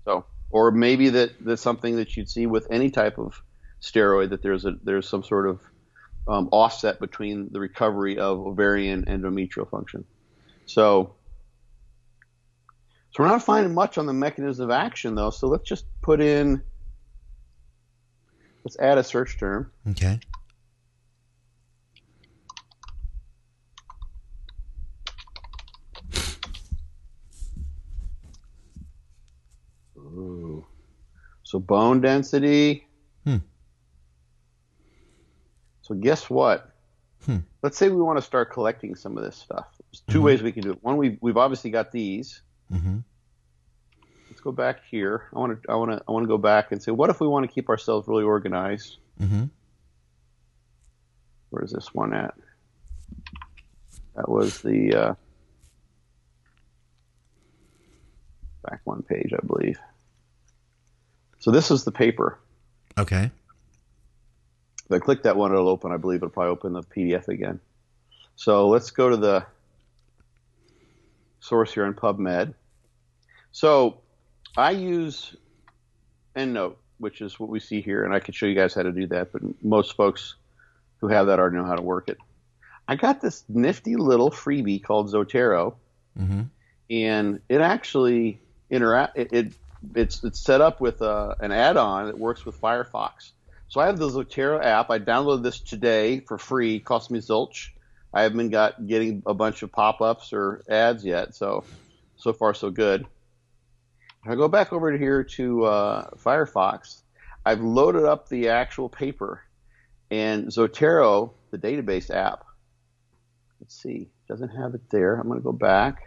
So 0.05 0.25
or 0.49 0.71
maybe 0.71 1.09
that 1.09 1.31
that's 1.43 1.61
something 1.61 1.97
that 1.97 2.15
you'd 2.15 2.29
see 2.29 2.45
with 2.45 2.67
any 2.71 2.89
type 2.89 3.17
of 3.17 3.41
steroid 3.81 4.29
that 4.29 4.41
there's 4.41 4.65
a 4.65 4.73
there's 4.83 5.07
some 5.07 5.23
sort 5.23 5.47
of 5.47 5.59
um, 6.27 6.49
offset 6.51 6.99
between 6.99 7.49
the 7.51 7.59
recovery 7.59 8.17
of 8.17 8.39
ovarian 8.39 9.05
endometrial 9.05 9.69
function. 9.69 10.03
So, 10.65 11.15
so 13.11 13.23
we're 13.23 13.29
not 13.29 13.43
finding 13.43 13.73
much 13.73 13.97
on 13.97 14.05
the 14.05 14.13
mechanism 14.13 14.65
of 14.65 14.71
action 14.71 15.15
though. 15.15 15.29
So 15.29 15.47
let's 15.47 15.67
just 15.67 15.85
put 16.01 16.19
in, 16.19 16.61
let's 18.65 18.77
add 18.77 18.97
a 18.97 19.03
search 19.03 19.39
term. 19.39 19.71
Okay. 19.91 20.19
So 31.47 31.59
bone 31.59 32.01
density. 32.01 32.85
Hmm. 33.23 33.37
So 35.81 35.95
guess 35.95 36.29
what? 36.29 36.75
Hmm. 37.25 37.37
Let's 37.63 37.77
say 37.77 37.87
we 37.87 38.01
want 38.01 38.17
to 38.17 38.21
start 38.21 38.51
collecting 38.51 38.95
some 38.95 39.17
of 39.17 39.23
this 39.23 39.37
stuff. 39.37 39.67
There's 39.79 40.01
2 40.09 40.19
Mhm. 40.19 40.23
ways 40.23 40.43
we 40.43 40.51
can 40.51 40.63
do 40.63 40.71
it. 40.71 40.83
One, 40.83 40.97
we've 40.97 41.17
we've 41.21 41.37
obviously 41.37 41.69
got 41.71 41.93
these. 41.93 42.41
hmm 42.69 42.97
Let's 44.29 44.41
go 44.41 44.51
back 44.51 44.81
here. 44.91 45.29
I 45.33 45.39
want 45.39 45.63
to 45.63 45.71
I 45.71 45.75
want 45.75 45.91
to 45.91 46.03
I 46.05 46.11
want 46.11 46.23
to 46.25 46.27
go 46.27 46.37
back 46.37 46.73
and 46.73 46.83
say, 46.83 46.91
what 46.91 47.09
if 47.09 47.21
we 47.21 47.27
want 47.29 47.47
to 47.47 47.53
keep 47.53 47.69
ourselves 47.69 48.09
really 48.09 48.25
organized? 48.25 48.97
hmm 49.17 49.45
Where's 51.49 51.71
this 51.71 51.93
one 51.93 52.13
at? 52.13 52.33
That 54.17 54.27
was 54.27 54.59
the 54.61 54.93
uh, 54.93 55.13
back 58.69 58.81
one 58.83 59.01
page, 59.03 59.31
I 59.33 59.39
believe. 59.47 59.79
So 61.47 61.51
this 61.51 61.71
is 61.71 61.85
the 61.85 61.93
paper. 61.93 62.37
Okay. 62.97 63.31
If 64.85 64.91
I 64.91 64.99
click 64.99 65.23
that 65.23 65.37
one, 65.37 65.53
it'll 65.53 65.69
open. 65.69 65.93
I 65.93 65.95
believe 65.95 66.17
it'll 66.17 66.27
probably 66.29 66.51
open 66.51 66.73
the 66.73 66.83
PDF 66.83 67.29
again. 67.29 67.61
So 68.35 68.67
let's 68.67 68.91
go 68.91 69.09
to 69.09 69.15
the 69.15 69.45
source 71.39 71.73
here 71.73 71.85
on 71.85 71.93
PubMed. 71.93 72.53
So 73.53 74.01
I 74.57 74.71
use 74.71 75.37
EndNote, 76.35 76.75
which 76.97 77.21
is 77.21 77.39
what 77.39 77.47
we 77.47 77.61
see 77.61 77.79
here, 77.79 78.03
and 78.03 78.13
I 78.13 78.19
can 78.19 78.33
show 78.33 78.45
you 78.45 78.53
guys 78.53 78.73
how 78.73 78.83
to 78.83 78.91
do 78.91 79.07
that. 79.07 79.31
But 79.31 79.63
most 79.63 79.95
folks 79.95 80.35
who 80.97 81.07
have 81.07 81.27
that 81.27 81.39
already 81.39 81.55
know 81.55 81.63
how 81.63 81.77
to 81.77 81.81
work 81.81 82.09
it. 82.09 82.17
I 82.89 82.97
got 82.97 83.21
this 83.21 83.45
nifty 83.47 83.95
little 83.95 84.31
freebie 84.31 84.83
called 84.83 85.13
Zotero, 85.13 85.75
hmm 86.17 86.41
and 86.89 87.39
it 87.47 87.61
actually 87.61 88.41
interact. 88.69 89.17
It, 89.17 89.31
it 89.31 89.53
it's 89.95 90.23
it's 90.23 90.39
set 90.39 90.61
up 90.61 90.81
with 90.81 91.01
uh, 91.01 91.35
an 91.39 91.51
add-on 91.51 92.07
that 92.07 92.17
works 92.17 92.45
with 92.45 92.59
Firefox. 92.59 93.31
So 93.69 93.81
I 93.81 93.87
have 93.87 93.97
the 93.97 94.09
Zotero 94.09 94.63
app. 94.63 94.89
I 94.89 94.99
downloaded 94.99 95.43
this 95.43 95.59
today 95.59 96.21
for 96.21 96.37
free. 96.37 96.75
It 96.75 96.85
cost 96.85 97.11
me 97.11 97.19
zilch. 97.19 97.69
I 98.13 98.23
haven't 98.23 98.49
got 98.49 98.87
getting 98.87 99.23
a 99.25 99.33
bunch 99.33 99.61
of 99.61 99.71
pop-ups 99.71 100.31
or 100.33 100.63
ads 100.69 101.03
yet. 101.03 101.35
So 101.35 101.63
so 102.15 102.33
far 102.33 102.53
so 102.53 102.71
good. 102.71 103.05
If 104.23 104.31
I 104.31 104.35
go 104.35 104.47
back 104.47 104.73
over 104.73 104.91
to 104.91 104.97
here 104.97 105.23
to 105.23 105.65
uh, 105.65 106.09
Firefox, 106.17 107.01
I've 107.45 107.61
loaded 107.61 108.05
up 108.05 108.27
the 108.27 108.49
actual 108.49 108.89
paper 108.89 109.41
and 110.09 110.47
Zotero, 110.47 111.31
the 111.51 111.57
database 111.57 112.09
app. 112.09 112.45
Let's 113.61 113.81
see, 113.81 114.09
doesn't 114.27 114.49
have 114.49 114.75
it 114.75 114.89
there. 114.89 115.15
I'm 115.15 115.27
going 115.27 115.39
to 115.39 115.43
go 115.43 115.51
back. 115.51 116.03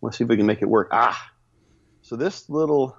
Let's 0.00 0.18
see 0.18 0.24
if 0.24 0.30
we 0.30 0.36
can 0.36 0.46
make 0.46 0.62
it 0.62 0.68
work. 0.68 0.88
Ah, 0.92 1.30
so 2.14 2.18
this 2.18 2.48
little 2.48 2.96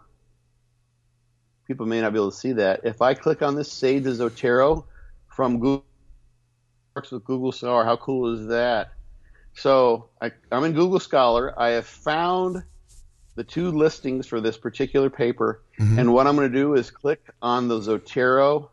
people 1.68 1.86
may 1.86 2.02
not 2.02 2.12
be 2.12 2.20
able 2.20 2.32
to 2.32 2.36
see 2.38 2.52
that. 2.52 2.82
If 2.84 3.02
I 3.02 3.14
click 3.14 3.42
on 3.42 3.56
this 3.56 3.72
Save 3.72 4.04
to 4.04 4.10
Zotero 4.10 4.84
from 5.30 5.60
Google, 5.62 5.86
works 6.98 7.12
with 7.12 7.24
Google 7.24 7.54
Scholar. 7.54 7.86
How 7.86 7.96
cool 7.96 8.34
is 8.34 8.48
that? 8.48 8.92
So 9.54 10.10
I, 10.22 10.32
I'm 10.52 10.66
in 10.66 10.74
Google 10.74 11.00
Scholar. 11.00 11.58
I 11.58 11.70
have 11.70 11.86
found 11.86 12.64
the 13.36 13.46
two 13.46 13.72
listings 13.72 14.28
for 14.28 14.42
this 14.42 14.58
particular 14.58 15.10
paper, 15.10 15.62
Mhm. 15.80 15.98
and 15.98 16.14
what 16.14 16.28
I'm 16.28 16.36
going 16.36 16.52
to 16.52 16.58
do 16.58 16.74
is 16.74 16.92
click 16.92 17.22
on 17.42 17.70
the 17.70 17.80
Zotero 17.80 18.68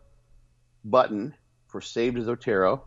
button 0.85 1.35
for 1.69 1.81
Save 1.81 2.17
to 2.17 2.23
Zotero, 2.23 2.81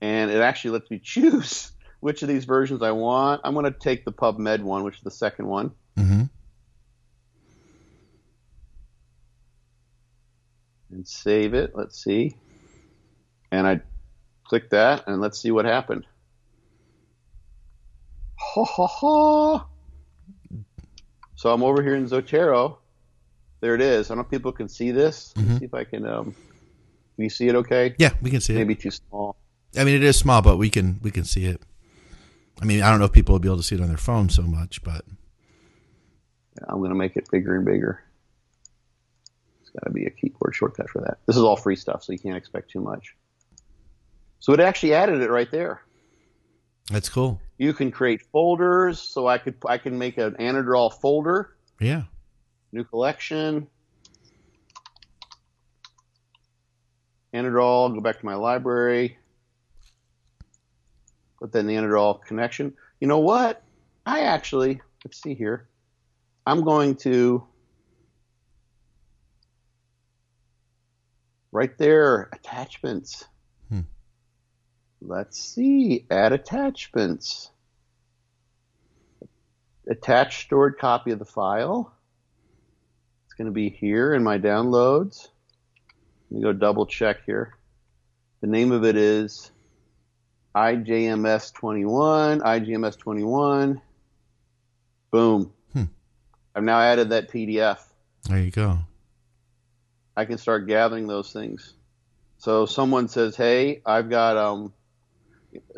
and 0.00 0.30
it 0.30 0.40
actually 0.40 0.70
lets 0.70 0.90
me 0.90 0.98
choose 1.04 1.70
which 2.04 2.20
of 2.20 2.28
these 2.28 2.44
versions 2.44 2.82
I 2.82 2.90
want. 2.90 3.40
I'm 3.44 3.54
going 3.54 3.64
to 3.64 3.70
take 3.70 4.04
the 4.04 4.12
PubMed 4.12 4.60
one, 4.60 4.84
which 4.84 4.96
is 4.96 5.00
the 5.00 5.10
second 5.10 5.46
one. 5.46 5.70
hmm 5.96 6.24
and 10.90 11.08
save 11.08 11.54
it. 11.54 11.72
Let's 11.74 12.00
see. 12.04 12.36
And 13.50 13.66
I 13.66 13.80
click 14.46 14.68
that, 14.70 15.08
and 15.08 15.20
let's 15.22 15.40
see 15.40 15.50
what 15.50 15.64
happened. 15.64 16.04
Ha 18.38 18.64
ha 18.64 18.86
ha! 18.86 19.66
So 21.36 21.52
I'm 21.52 21.62
over 21.64 21.82
here 21.82 21.96
in 21.96 22.06
Zotero. 22.06 22.76
There 23.60 23.74
it 23.74 23.80
is. 23.80 24.08
I 24.08 24.14
don't 24.14 24.18
know 24.18 24.24
if 24.24 24.30
people 24.30 24.52
can 24.52 24.68
see 24.68 24.90
this. 24.92 25.32
Mhm. 25.36 25.58
see 25.58 25.64
if 25.64 25.72
I 25.74 25.84
can. 25.84 26.06
Um, 26.06 26.24
can 27.16 27.24
you 27.24 27.30
see 27.30 27.48
it? 27.48 27.54
Okay. 27.56 27.94
Yeah, 27.98 28.10
we 28.20 28.30
can 28.30 28.42
see 28.42 28.52
it. 28.52 28.58
Maybe 28.58 28.76
too 28.76 28.90
small. 28.90 29.36
I 29.76 29.84
mean, 29.84 29.94
it 29.96 30.04
is 30.04 30.16
small, 30.18 30.42
but 30.42 30.58
we 30.58 30.68
can 30.68 31.00
we 31.02 31.10
can 31.10 31.24
see 31.24 31.46
it. 31.46 31.60
I 32.60 32.64
mean, 32.64 32.82
I 32.82 32.90
don't 32.90 32.98
know 32.98 33.04
if 33.06 33.12
people 33.12 33.34
will 33.34 33.40
be 33.40 33.48
able 33.48 33.56
to 33.58 33.62
see 33.62 33.74
it 33.74 33.80
on 33.80 33.88
their 33.88 33.96
phone 33.96 34.28
so 34.28 34.42
much, 34.42 34.82
but 34.82 35.04
I'm 36.68 36.78
going 36.78 36.90
to 36.90 36.94
make 36.96 37.16
it 37.16 37.28
bigger 37.30 37.56
and 37.56 37.64
bigger. 37.64 38.00
It's 39.60 39.70
got 39.70 39.84
to 39.86 39.90
be 39.90 40.06
a 40.06 40.10
keyboard 40.10 40.54
shortcut 40.54 40.88
for 40.88 41.00
that. 41.02 41.18
This 41.26 41.36
is 41.36 41.42
all 41.42 41.56
free 41.56 41.76
stuff, 41.76 42.04
so 42.04 42.12
you 42.12 42.18
can't 42.18 42.36
expect 42.36 42.70
too 42.70 42.80
much. 42.80 43.16
So 44.40 44.52
it 44.52 44.60
actually 44.60 44.94
added 44.94 45.20
it 45.20 45.30
right 45.30 45.50
there. 45.50 45.82
that's 46.90 47.08
cool. 47.08 47.40
You 47.58 47.72
can 47.72 47.90
create 47.90 48.22
folders, 48.32 49.00
so 49.00 49.26
I 49.26 49.38
could 49.38 49.54
I 49.66 49.78
can 49.78 49.96
make 49.98 50.18
an 50.18 50.32
Anadrol 50.34 50.92
folder, 51.00 51.56
Yeah. 51.80 52.02
new 52.72 52.84
collection. 52.84 53.68
Anadrol, 57.32 57.94
go 57.94 58.00
back 58.00 58.18
to 58.20 58.24
my 58.26 58.34
library. 58.34 59.18
Put 61.44 61.52
that 61.52 61.58
in 61.58 61.66
the 61.66 61.74
Anadrol 61.74 62.24
connection. 62.24 62.72
You 63.00 63.06
know 63.06 63.18
what? 63.18 63.62
I 64.06 64.20
actually, 64.20 64.80
let's 65.04 65.20
see 65.20 65.34
here. 65.34 65.68
I'm 66.46 66.64
going 66.64 66.94
to, 67.02 67.46
right 71.52 71.76
there, 71.76 72.30
attachments. 72.32 73.26
Hmm. 73.68 73.80
Let's 75.02 75.38
see, 75.38 76.06
add 76.10 76.32
attachments. 76.32 77.50
Attach 79.86 80.46
stored 80.46 80.78
copy 80.78 81.10
of 81.10 81.18
the 81.18 81.26
file. 81.26 81.94
It's 83.26 83.34
going 83.34 83.48
to 83.48 83.52
be 83.52 83.68
here 83.68 84.14
in 84.14 84.24
my 84.24 84.38
downloads. 84.38 85.28
Let 86.30 86.38
me 86.38 86.42
go 86.42 86.54
double 86.54 86.86
check 86.86 87.18
here. 87.26 87.58
The 88.40 88.46
name 88.46 88.72
of 88.72 88.86
it 88.86 88.96
is 88.96 89.50
IJMS21, 90.54 92.40
IGMS21. 92.40 93.80
Boom. 95.10 95.52
Hmm. 95.72 95.84
I've 96.54 96.64
now 96.64 96.80
added 96.80 97.10
that 97.10 97.30
PDF. 97.30 97.78
There 98.24 98.38
you 98.38 98.50
go. 98.50 98.78
I 100.16 100.24
can 100.24 100.38
start 100.38 100.66
gathering 100.66 101.06
those 101.06 101.32
things. 101.32 101.74
So 102.38 102.66
someone 102.66 103.08
says, 103.08 103.36
"Hey, 103.36 103.82
I've 103.84 104.10
got 104.10 104.36
um." 104.36 104.72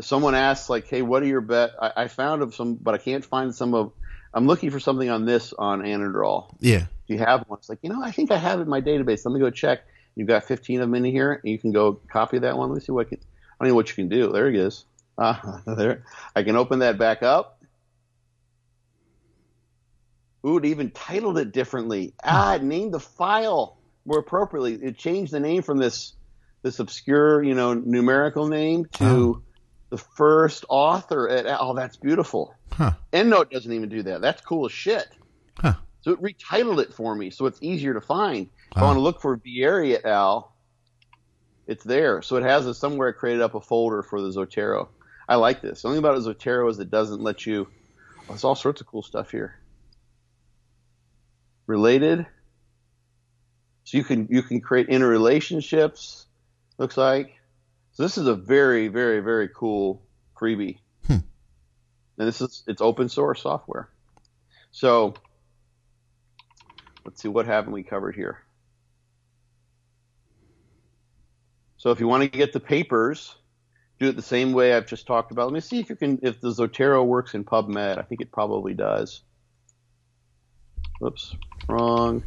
Someone 0.01 0.35
asks, 0.35 0.71
like, 0.71 0.89
"Hey, 0.89 1.03
what 1.03 1.23
are 1.23 1.27
your 1.27 1.41
bet?" 1.41 1.71
I, 1.81 1.93
I 1.97 2.09
found 2.09 2.43
of 2.43 2.55
some, 2.55 2.75
but 2.75 2.95
I 2.95 2.99
can't 2.99 3.25
find 3.25 3.55
some 3.55 3.75
of. 3.75 3.93
I'm 4.35 4.47
looking 4.47 4.71
for 4.71 4.81
something 4.81 5.09
on 5.09 5.25
this 5.25 5.55
on 5.57 5.83
Anadrol. 5.83 6.55
Yeah. 6.61 6.87
Do 7.09 7.15
you 7.15 7.19
have 7.21 7.45
one? 7.47 7.59
It's 7.59 7.69
like, 7.69 7.79
you 7.83 7.89
know, 7.89 8.03
I 8.03 8.11
think 8.11 8.31
I 8.31 8.37
have 8.37 8.59
it 8.59 8.63
in 8.65 8.69
my 8.69 8.81
database. 8.81 9.25
Let 9.25 9.33
me 9.33 9.41
go 9.41 9.51
check. 9.51 9.81
You've 10.15 10.29
got 10.29 10.45
15 10.45 10.81
of 10.81 10.89
them 10.89 10.95
in 10.95 11.05
here, 11.05 11.33
and 11.33 11.51
you 11.51 11.59
can 11.59 11.73
go 11.73 11.95
copy 12.11 12.39
that 12.39 12.57
one. 12.57 12.71
Let 12.71 12.75
me 12.77 12.81
see 12.81 12.93
what 12.93 13.07
I 13.07 13.11
can. 13.11 13.19
I 13.59 13.65
don't 13.65 13.71
know 13.71 13.75
what 13.75 13.89
you 13.89 13.95
can 13.95 14.09
do. 14.09 14.33
There 14.33 14.49
it 14.49 14.57
is. 14.57 14.85
Ah, 15.19 15.63
there. 15.67 16.05
I 16.35 16.43
can 16.43 16.57
open 16.57 16.81
that 16.81 16.99
back 16.99 17.23
up. 17.23 17.63
Ooh, 20.47 20.59
it 20.59 20.65
even 20.67 20.91
titled 20.91 21.39
it 21.39 21.53
differently. 21.53 22.15
Ah, 22.23 22.55
it 22.55 22.63
named 22.63 22.95
the 22.95 23.01
file 23.01 23.79
more 24.05 24.19
appropriately. 24.19 24.75
It 24.75 24.97
changed 24.99 25.33
the 25.33 25.41
name 25.41 25.63
from 25.63 25.79
this 25.79 26.13
this 26.63 26.79
obscure, 26.81 27.43
you 27.43 27.55
know, 27.55 27.75
numerical 27.75 28.49
name 28.49 28.87
to 28.93 29.05
Oh. 29.05 29.43
the 29.91 29.99
first 29.99 30.65
author. 30.69 31.29
At, 31.29 31.47
oh, 31.61 31.75
that's 31.75 31.97
beautiful. 31.97 32.55
Huh. 32.73 32.93
EndNote 33.13 33.51
doesn't 33.51 33.73
even 33.73 33.89
do 33.89 34.03
that. 34.05 34.21
That's 34.21 34.41
cool 34.43 34.67
as 34.67 34.73
shit. 34.73 35.07
Huh. 35.59 35.75
So 36.03 36.13
it 36.13 36.21
retitled 36.23 36.81
it 36.83 36.93
for 36.95 37.15
me, 37.15 37.31
so 37.31 37.47
it's 37.47 37.59
easier 37.63 37.95
to 37.95 38.01
find. 38.01 38.49
If 38.73 38.79
I 38.79 38.83
want 38.83 38.97
to 38.97 39.01
look 39.01 39.21
for 39.21 39.37
Vieri 39.39 39.95
et 39.95 40.05
al., 40.05 40.56
it's 41.67 41.85
there. 41.85 42.23
So 42.23 42.37
it 42.37 42.45
has 42.45 42.67
a 42.67 42.75
somewhere 42.75 43.13
created 43.13 43.43
up 43.43 43.55
a 43.55 43.61
folder 43.61 44.03
for 44.03 44.21
the 44.21 44.29
Zotero. 44.29 44.89
I 45.29 45.37
like 45.37 45.61
this. 45.61 45.83
The 45.83 45.89
only 45.89 45.99
about 45.99 46.19
Zotero 46.19 46.71
is 46.71 46.79
it 46.79 46.91
doesn't 46.91 47.21
let 47.21 47.47
you. 47.47 47.67
Oh, 48.21 48.25
there's 48.29 48.45
all 48.45 48.55
sorts 48.55 48.81
of 48.81 48.87
cool 48.87 49.03
stuff 49.03 49.31
here. 49.31 49.59
Related. 51.67 52.27
So 53.85 53.99
you 53.99 54.05
can 54.05 54.29
you 54.31 54.43
can 54.43 54.61
create 54.61 54.89
interrelationships. 54.89 56.25
Looks 56.79 56.97
like. 56.97 57.35
So 57.93 58.03
this 58.03 58.19
is 58.19 58.27
a 58.27 58.35
very 58.35 58.89
very 58.89 59.21
very 59.21 59.49
cool 59.49 60.03
freebie. 60.39 60.79
Hmm. 61.07 61.19
And 62.19 62.29
this 62.29 62.41
is 62.41 62.63
it's 62.69 62.83
open 62.83 63.09
source 63.09 63.43
software. 63.43 63.89
So 64.71 65.15
let's 67.05 67.21
see 67.21 67.29
what 67.29 67.47
haven't 67.47 67.73
we 67.73 67.83
covered 67.83 68.15
here. 68.15 68.46
So 71.87 71.93
if 71.93 72.01
you 72.01 72.09
want 72.09 72.25
to 72.25 72.29
get 72.29 72.53
the 72.53 72.59
papers, 72.59 73.37
do 74.01 74.09
it 74.09 74.17
the 74.17 74.21
same 74.21 74.53
way 74.53 74.75
I've 74.75 74.89
just 74.89 75.07
talked 75.07 75.31
about. 75.31 75.45
Let 75.45 75.53
me 75.53 75.61
see 75.61 75.79
if 75.79 75.89
you 75.89 75.95
can 75.95 76.19
if 76.21 76.41
the 76.41 76.49
Zotero 76.49 77.07
works 77.07 77.35
in 77.35 77.45
PubMed. 77.45 77.97
I 77.97 78.03
think 78.03 78.21
it 78.21 78.33
probably 78.33 78.75
does. 78.75 79.23
Oops, 81.01 81.37
wrong. 81.69 82.25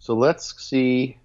So 0.00 0.16
let's 0.16 0.60
see. 0.60 1.16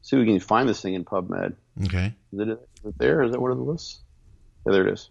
See 0.00 0.16
if 0.16 0.20
we 0.20 0.24
can 0.24 0.40
find 0.40 0.66
this 0.66 0.80
thing 0.80 0.94
in 0.94 1.04
PubMed. 1.04 1.54
Okay. 1.84 2.14
Is 2.32 2.40
it, 2.40 2.48
is 2.48 2.58
it 2.86 2.94
there? 2.96 3.22
Is 3.22 3.32
that 3.32 3.42
one 3.42 3.50
of 3.50 3.58
the 3.58 3.62
lists? 3.62 4.00
Yeah, 4.64 4.72
there 4.72 4.88
it 4.88 4.94
is. 4.94 5.10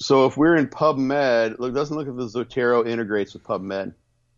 So 0.00 0.24
if 0.24 0.36
we're 0.36 0.56
in 0.56 0.66
PubMed, 0.66 1.58
look, 1.58 1.72
it 1.72 1.74
doesn't 1.74 1.96
look 1.96 2.08
if 2.08 2.16
the 2.16 2.26
Zotero 2.26 2.86
integrates 2.88 3.34
with 3.34 3.44
PubMed. 3.44 3.92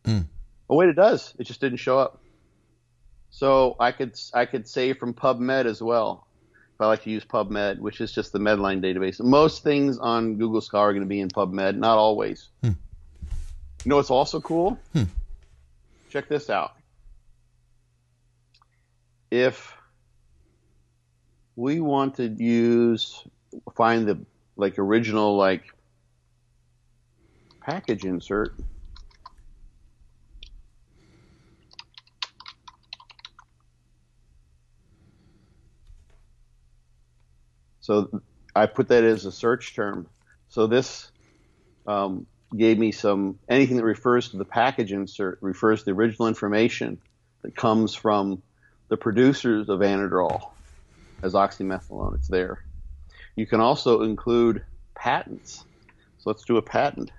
Mm. 0.05 0.27
Oh 0.69 0.75
wait, 0.75 0.89
it 0.89 0.97
does. 0.97 1.35
It 1.39 1.45
just 1.45 1.61
didn't 1.61 1.79
show 1.79 1.99
up. 1.99 2.21
So 3.31 3.77
I 3.79 3.93
could 3.93 4.19
I 4.35 4.45
could 4.45 4.69
save 4.69 4.99
from 4.99 5.15
PubMed 5.15 5.67
as 5.67 5.81
well. 5.81 6.27
If 6.75 6.81
I 6.81 6.87
like 6.87 7.05
to 7.05 7.11
use 7.11 7.25
PubMed, 7.25 7.79
which 7.79 8.01
is 8.01 8.13
just 8.13 8.33
the 8.33 8.41
Medline 8.41 8.83
database. 8.83 9.23
Most 9.23 9.63
things 9.63 9.99
on 9.99 10.37
Google 10.37 10.61
Scholar 10.61 10.89
are 10.89 10.93
going 10.93 11.05
to 11.05 11.09
be 11.09 11.21
in 11.21 11.29
PubMed, 11.29 11.77
not 11.77 11.97
always. 11.97 12.49
Hmm. 12.63 12.71
You 13.85 13.89
know 13.89 13.97
what's 13.97 14.11
also 14.11 14.41
cool? 14.41 14.79
Hmm. 14.93 15.05
Check 16.11 16.29
this 16.29 16.51
out. 16.51 16.73
If 19.31 19.73
we 21.55 21.79
want 21.79 22.17
to 22.17 22.27
use 22.27 23.23
find 23.77 24.09
the 24.09 24.19
like 24.57 24.78
original 24.78 25.36
like 25.36 25.64
package 27.64 28.05
insert 28.05 28.55
So 37.82 38.22
I 38.55 38.66
put 38.66 38.88
that 38.88 39.05
as 39.05 39.26
a 39.26 39.32
search 39.32 39.74
term. 39.74 40.07
So 40.48 40.66
this 40.66 41.11
um, 41.86 42.26
gave 42.57 42.78
me 42.78 42.92
some 42.92 43.38
anything 43.48 43.76
that 43.76 43.84
refers 43.84 44.30
to 44.30 44.36
the 44.36 44.44
package 44.44 44.92
insert 44.92 45.38
refers 45.42 45.80
to 45.80 45.86
the 45.86 45.90
original 45.90 46.28
information 46.28 46.98
that 47.42 47.57
comes 47.57 47.94
from 47.94 48.42
the 48.88 48.96
producers 48.96 49.68
of 49.68 49.80
Anadrol 49.80 50.42
as 51.22 51.34
oxymethylone. 51.34 52.14
It's 52.14 52.28
there. 52.28 52.61
You 53.37 53.47
can 53.47 53.61
also 53.61 54.03
include 54.03 54.64
patents. 54.95 55.64
So 56.18 56.30
let's 56.30 56.45
do 56.45 56.57
a 56.59 56.62
patent. 56.62 57.11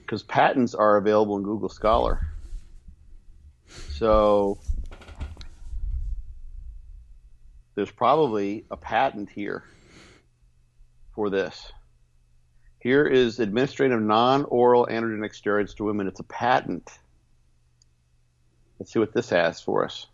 Because 0.00 0.22
patents 0.22 0.74
are 0.74 0.96
available 0.96 1.36
in 1.36 1.42
Google 1.42 1.68
Scholar. 1.68 2.20
So 3.90 4.58
there's 7.74 7.90
probably 7.90 8.64
a 8.70 8.76
patent 8.76 9.30
here 9.30 9.64
for 11.14 11.30
this. 11.30 11.72
Here 12.78 13.06
is 13.06 13.40
administrative 13.40 14.00
non-oral 14.02 14.86
androgenic 14.86 15.32
steroids 15.32 15.74
to 15.76 15.84
women. 15.84 16.06
It's 16.06 16.20
a 16.20 16.24
patent. 16.24 16.90
Let's 18.78 18.92
see 18.92 18.98
what 18.98 19.14
this 19.14 19.30
has 19.30 19.60
for 19.60 19.84
us. 19.84 20.06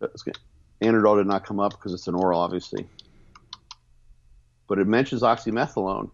Anadrol 0.00 1.18
did 1.18 1.26
not 1.26 1.46
come 1.46 1.60
up 1.60 1.72
because 1.72 1.94
it's 1.94 2.06
an 2.06 2.14
oral, 2.14 2.40
obviously. 2.40 2.86
But 4.68 4.78
it 4.78 4.86
mentions 4.86 5.22
oxymethylone. 5.22 6.10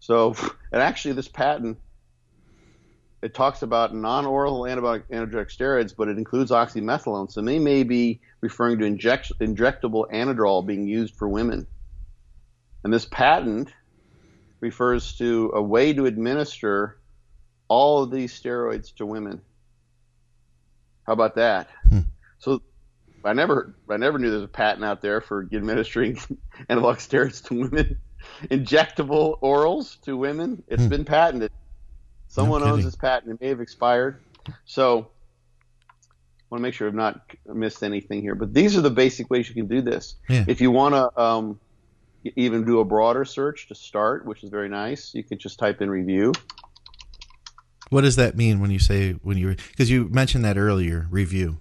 So, 0.00 0.34
and 0.72 0.82
actually, 0.82 1.14
this 1.14 1.28
patent 1.28 1.78
it 3.22 3.34
talks 3.34 3.62
about 3.62 3.94
non-oral 3.94 4.62
antibiotic 4.62 5.04
androgenic 5.12 5.56
steroids, 5.56 5.94
but 5.96 6.08
it 6.08 6.18
includes 6.18 6.50
oxymethylone. 6.50 7.30
So 7.30 7.40
they 7.40 7.60
may 7.60 7.84
be 7.84 8.20
referring 8.40 8.80
to 8.80 8.84
inject, 8.84 9.32
injectable 9.40 10.10
anadrol 10.12 10.66
being 10.66 10.88
used 10.88 11.14
for 11.14 11.28
women. 11.28 11.68
And 12.82 12.92
this 12.92 13.04
patent 13.04 13.72
refers 14.60 15.16
to 15.18 15.52
a 15.54 15.62
way 15.62 15.92
to 15.92 16.06
administer 16.06 16.98
all 17.68 18.02
of 18.02 18.10
these 18.10 18.38
steroids 18.38 18.92
to 18.96 19.06
women. 19.06 19.40
How 21.06 21.12
about 21.12 21.34
that? 21.36 21.68
Hmm. 21.88 22.00
So 22.38 22.62
I 23.24 23.32
never, 23.32 23.74
I 23.88 23.96
never 23.96 24.18
knew 24.18 24.30
there 24.30 24.40
was 24.40 24.44
a 24.44 24.48
patent 24.48 24.84
out 24.84 25.00
there 25.02 25.20
for 25.20 25.48
administering 25.52 26.16
anabolic 26.70 26.98
steroids 26.98 27.44
to 27.48 27.54
women, 27.54 27.98
injectable 28.44 29.40
orals 29.40 30.00
to 30.02 30.16
women. 30.16 30.62
It's 30.68 30.82
hmm. 30.82 30.88
been 30.88 31.04
patented. 31.04 31.52
Someone 32.28 32.62
no 32.62 32.68
owns 32.68 32.84
this 32.84 32.96
patent. 32.96 33.32
It 33.32 33.40
may 33.40 33.48
have 33.48 33.60
expired. 33.60 34.20
So 34.64 34.98
I 34.98 36.44
want 36.50 36.60
to 36.60 36.62
make 36.62 36.74
sure 36.74 36.88
I've 36.88 36.94
not 36.94 37.20
missed 37.46 37.82
anything 37.82 38.22
here. 38.22 38.34
But 38.34 38.54
these 38.54 38.76
are 38.76 38.80
the 38.80 38.90
basic 38.90 39.28
ways 39.30 39.48
you 39.48 39.54
can 39.54 39.66
do 39.66 39.82
this. 39.82 40.16
Yeah. 40.28 40.44
If 40.48 40.60
you 40.60 40.70
want 40.70 40.94
to 40.94 41.20
um, 41.20 41.60
even 42.36 42.64
do 42.64 42.80
a 42.80 42.84
broader 42.84 43.24
search 43.24 43.68
to 43.68 43.74
start, 43.74 44.24
which 44.24 44.42
is 44.44 44.50
very 44.50 44.68
nice, 44.68 45.14
you 45.14 45.22
can 45.22 45.38
just 45.38 45.58
type 45.58 45.82
in 45.82 45.90
review. 45.90 46.32
What 47.92 48.00
does 48.04 48.16
that 48.16 48.36
mean 48.36 48.60
when 48.60 48.70
you 48.70 48.78
say 48.78 49.12
when 49.22 49.36
you 49.36 49.54
because 49.70 49.90
you 49.90 50.08
mentioned 50.08 50.46
that 50.46 50.56
earlier 50.56 51.06
review? 51.10 51.58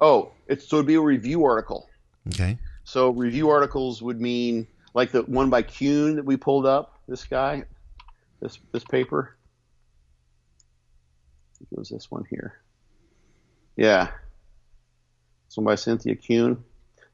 Oh, 0.00 0.30
it's 0.46 0.68
so 0.68 0.76
it'd 0.76 0.86
be 0.86 0.94
a 0.94 1.00
review 1.00 1.44
article. 1.44 1.88
Okay. 2.28 2.56
So 2.84 3.10
review 3.10 3.50
articles 3.50 4.00
would 4.00 4.20
mean 4.20 4.68
like 4.94 5.10
the 5.10 5.22
one 5.22 5.50
by 5.50 5.62
Kuhn 5.62 6.16
that 6.16 6.24
we 6.24 6.36
pulled 6.36 6.66
up. 6.66 7.00
This 7.08 7.24
guy, 7.24 7.64
this 8.40 8.60
this 8.72 8.84
paper 8.84 9.36
it 11.60 11.78
was 11.78 11.88
this 11.88 12.10
one 12.10 12.24
here. 12.30 12.60
Yeah. 13.76 14.10
This 15.48 15.56
one 15.56 15.64
by 15.66 15.74
Cynthia 15.74 16.14
Kuhn. 16.14 16.62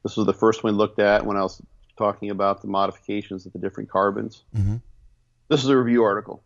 This 0.03 0.15
was 0.15 0.25
the 0.25 0.33
first 0.33 0.63
one 0.63 0.73
we 0.73 0.77
looked 0.77 0.99
at 0.99 1.25
when 1.25 1.37
I 1.37 1.41
was 1.41 1.61
talking 1.97 2.29
about 2.29 2.61
the 2.61 2.67
modifications 2.67 3.45
of 3.45 3.53
the 3.53 3.59
different 3.59 3.89
carbons. 3.89 4.43
Mm-hmm. 4.55 4.75
This 5.49 5.63
is 5.63 5.69
a 5.69 5.77
review 5.77 6.03
article. 6.03 6.43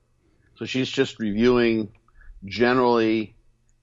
So 0.56 0.66
she's 0.66 0.90
just 0.90 1.20
reviewing 1.20 1.90
generally 2.46 3.36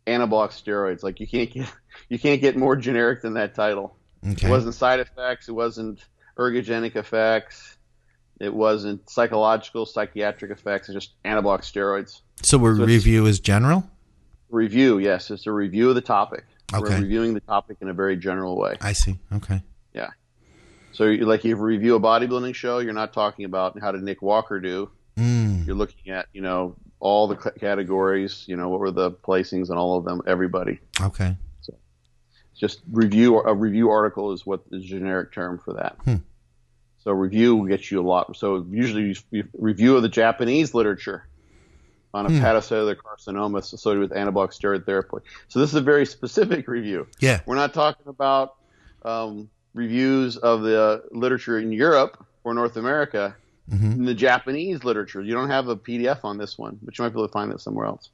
anabolic 0.07 0.51
steroids. 0.51 1.03
Like 1.03 1.21
you 1.21 1.27
can't 1.27 1.51
get 1.51 1.71
you 2.09 2.19
can't 2.19 2.41
get 2.41 2.57
more 2.57 2.77
generic 2.77 3.23
than 3.23 3.35
that 3.35 3.55
title. 3.55 3.97
Okay. 4.27 4.47
It 4.47 4.51
wasn't 4.51 4.75
side 4.75 5.01
effects. 5.01 5.49
It 5.49 5.53
wasn't 5.53 6.05
ergogenic 6.37 6.97
effects. 6.97 7.77
It 8.41 8.55
wasn't 8.55 9.09
psychological, 9.11 9.85
psychiatric 9.85 10.51
effects. 10.51 10.89
It's 10.89 10.95
just 10.95 11.23
anabolic 11.25 11.63
steroids. 11.63 12.21
So, 12.43 12.65
a 12.67 12.77
so 12.77 12.85
review 12.85 13.27
is 13.27 13.41
general. 13.41 13.89
Review, 14.49 14.99
yes, 14.99 15.31
it's 15.31 15.47
a 15.47 15.53
review 15.53 15.89
of 15.89 15.95
the 15.97 16.01
topic. 16.01 16.45
Okay. 16.73 16.95
We're 16.95 17.01
reviewing 17.01 17.35
the 17.35 17.41
topic 17.41 17.79
in 17.81 17.89
a 17.89 17.93
very 17.93 18.17
general 18.17 18.57
way. 18.57 18.77
I 18.81 18.93
see. 18.93 19.19
Okay. 19.33 19.63
Yeah. 19.93 20.11
So, 20.93 21.05
like, 21.05 21.45
you 21.45 21.57
review 21.57 21.97
a 21.97 22.01
bodybuilding 22.01 22.55
show, 22.55 22.79
you're 22.79 22.93
not 22.93 23.13
talking 23.13 23.45
about 23.45 23.79
how 23.81 23.93
did 23.93 24.03
Nick 24.03 24.23
Walker 24.23 24.61
do. 24.61 24.91
Mm. 25.17 25.48
You're 25.69 25.77
looking 25.77 26.11
at, 26.13 26.29
you 26.33 26.41
know, 26.41 26.77
all 26.99 27.29
the 27.29 27.37
categories. 27.37 28.45
You 28.47 28.57
know, 28.57 28.71
what 28.71 28.81
were 28.81 28.91
the 28.91 29.11
placings 29.11 29.69
and 29.69 29.79
all 29.79 29.99
of 29.99 30.05
them. 30.07 30.23
Everybody. 30.27 30.81
Okay. 30.99 31.37
So, 31.61 31.75
just 32.57 32.81
review 32.91 33.39
a 33.39 33.55
review 33.55 33.91
article 33.91 34.33
is 34.33 34.47
what 34.47 34.69
the 34.71 34.79
generic 34.79 35.31
term 35.31 35.59
for 35.59 35.75
that. 35.75 35.97
Hmm. 36.05 36.17
So, 37.05 37.13
review 37.13 37.57
will 37.57 37.67
get 37.67 37.91
you 37.91 38.01
a 38.01 38.07
lot. 38.07 38.35
So, 38.35 38.65
usually, 38.71 39.15
you 39.31 39.45
review 39.59 39.95
of 39.95 40.01
the 40.01 40.09
Japanese 40.09 40.73
literature 40.73 41.29
on 42.15 42.25
a 42.25 42.31
hmm. 42.31 42.39
hepatocellular 42.39 42.97
carcinoma 42.97 43.59
associated 43.59 44.01
with 44.01 44.13
anabolic 44.13 44.59
steroid 44.59 44.87
therapy. 44.87 45.19
So 45.49 45.61
this 45.61 45.69
is 45.69 45.75
a 45.77 45.83
very 45.83 46.07
specific 46.07 46.67
review. 46.67 47.07
Yeah. 47.21 47.41
We're 47.45 47.57
not 47.57 47.75
talking 47.75 48.07
about 48.07 48.55
um, 49.03 49.51
reviews 49.75 50.39
of 50.39 50.63
the 50.63 51.05
literature 51.11 51.59
in 51.59 51.73
Europe 51.73 52.25
or 52.45 52.55
North 52.55 52.79
America. 52.79 53.37
Mm-hmm. 53.71 53.93
In 53.93 54.05
the 54.05 54.15
Japanese 54.15 54.83
literature, 54.85 55.21
you 55.21 55.35
don't 55.35 55.51
have 55.51 55.69
a 55.69 55.77
PDF 55.77 56.21
on 56.25 56.39
this 56.39 56.57
one, 56.57 56.79
but 56.83 56.97
you 56.97 57.05
might 57.05 57.11
be 57.11 57.19
able 57.19 57.29
to 57.29 57.33
find 57.33 57.53
it 57.53 57.61
somewhere 57.61 57.87
else. 57.87 58.09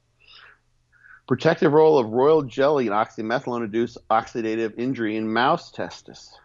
Protective 1.27 1.71
role 1.71 1.97
of 1.97 2.09
royal 2.09 2.43
jelly 2.43 2.87
in 2.87 2.93
oxymethylone-induced 2.93 3.97
oxidative 4.09 4.77
injury 4.77 5.15
in 5.15 5.31
mouse 5.31 5.71
testis. 5.71 6.37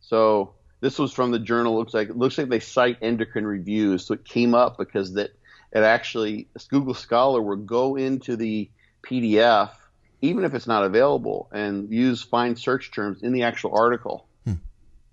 So 0.00 0.54
this 0.80 0.98
was 0.98 1.12
from 1.12 1.32
the 1.32 1.38
journal. 1.38 1.76
Looks 1.76 1.92
like 1.94 2.08
it 2.08 2.16
looks 2.16 2.38
like 2.38 2.48
they 2.48 2.60
cite 2.60 2.98
endocrine 3.02 3.46
reviews, 3.46 4.06
so 4.06 4.14
it 4.14 4.24
came 4.24 4.54
up 4.54 4.78
because 4.78 5.14
that 5.14 5.30
it 5.72 5.82
actually 5.82 6.48
Google 6.68 6.94
Scholar 6.94 7.42
will 7.42 7.56
go 7.56 7.96
into 7.96 8.36
the 8.36 8.70
PDF, 9.02 9.70
even 10.20 10.44
if 10.44 10.54
it's 10.54 10.66
not 10.66 10.84
available, 10.84 11.48
and 11.52 11.90
use 11.90 12.22
find 12.22 12.58
search 12.58 12.92
terms 12.92 13.22
in 13.22 13.32
the 13.32 13.42
actual 13.42 13.74
article. 13.74 14.26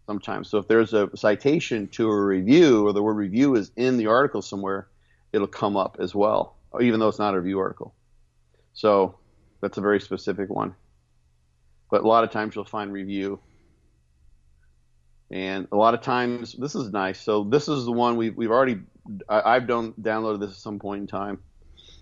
Sometimes, 0.10 0.50
so 0.50 0.58
if 0.58 0.68
there's 0.68 0.96
a 0.96 1.08
citation 1.16 1.88
to 1.90 2.10
a 2.10 2.26
review 2.26 2.88
or 2.88 2.94
the 2.94 3.04
word 3.04 3.16
review 3.16 3.54
is 3.54 3.70
in 3.76 3.98
the 3.98 4.08
article 4.08 4.42
somewhere, 4.42 4.88
it'll 5.32 5.46
come 5.46 5.78
up 5.78 5.98
as 6.00 6.16
well, 6.16 6.56
even 6.82 7.00
though 7.00 7.10
it's 7.10 7.20
not 7.20 7.36
a 7.36 7.38
review 7.38 7.60
article. 7.60 7.94
So 8.74 9.20
that's 9.62 9.78
a 9.78 9.82
very 9.82 10.02
specific 10.02 10.50
one. 10.50 10.74
But 11.92 12.02
a 12.02 12.08
lot 12.08 12.24
of 12.24 12.32
times 12.32 12.56
you'll 12.56 12.66
find 12.66 12.92
review 12.92 13.40
and 15.30 15.68
a 15.72 15.76
lot 15.76 15.94
of 15.94 16.02
times 16.02 16.54
this 16.54 16.74
is 16.74 16.92
nice. 16.92 17.22
So 17.22 17.44
this 17.44 17.68
is 17.68 17.86
the 17.86 17.92
one 17.92 18.18
we've 18.18 18.36
we've 18.36 18.50
already 18.50 18.80
I, 19.30 19.54
have 19.54 19.68
done 19.68 19.94
downloaded 20.02 20.40
this 20.40 20.50
at 20.50 20.58
some 20.58 20.80
point 20.80 21.02
in 21.02 21.08
time. 21.08 21.38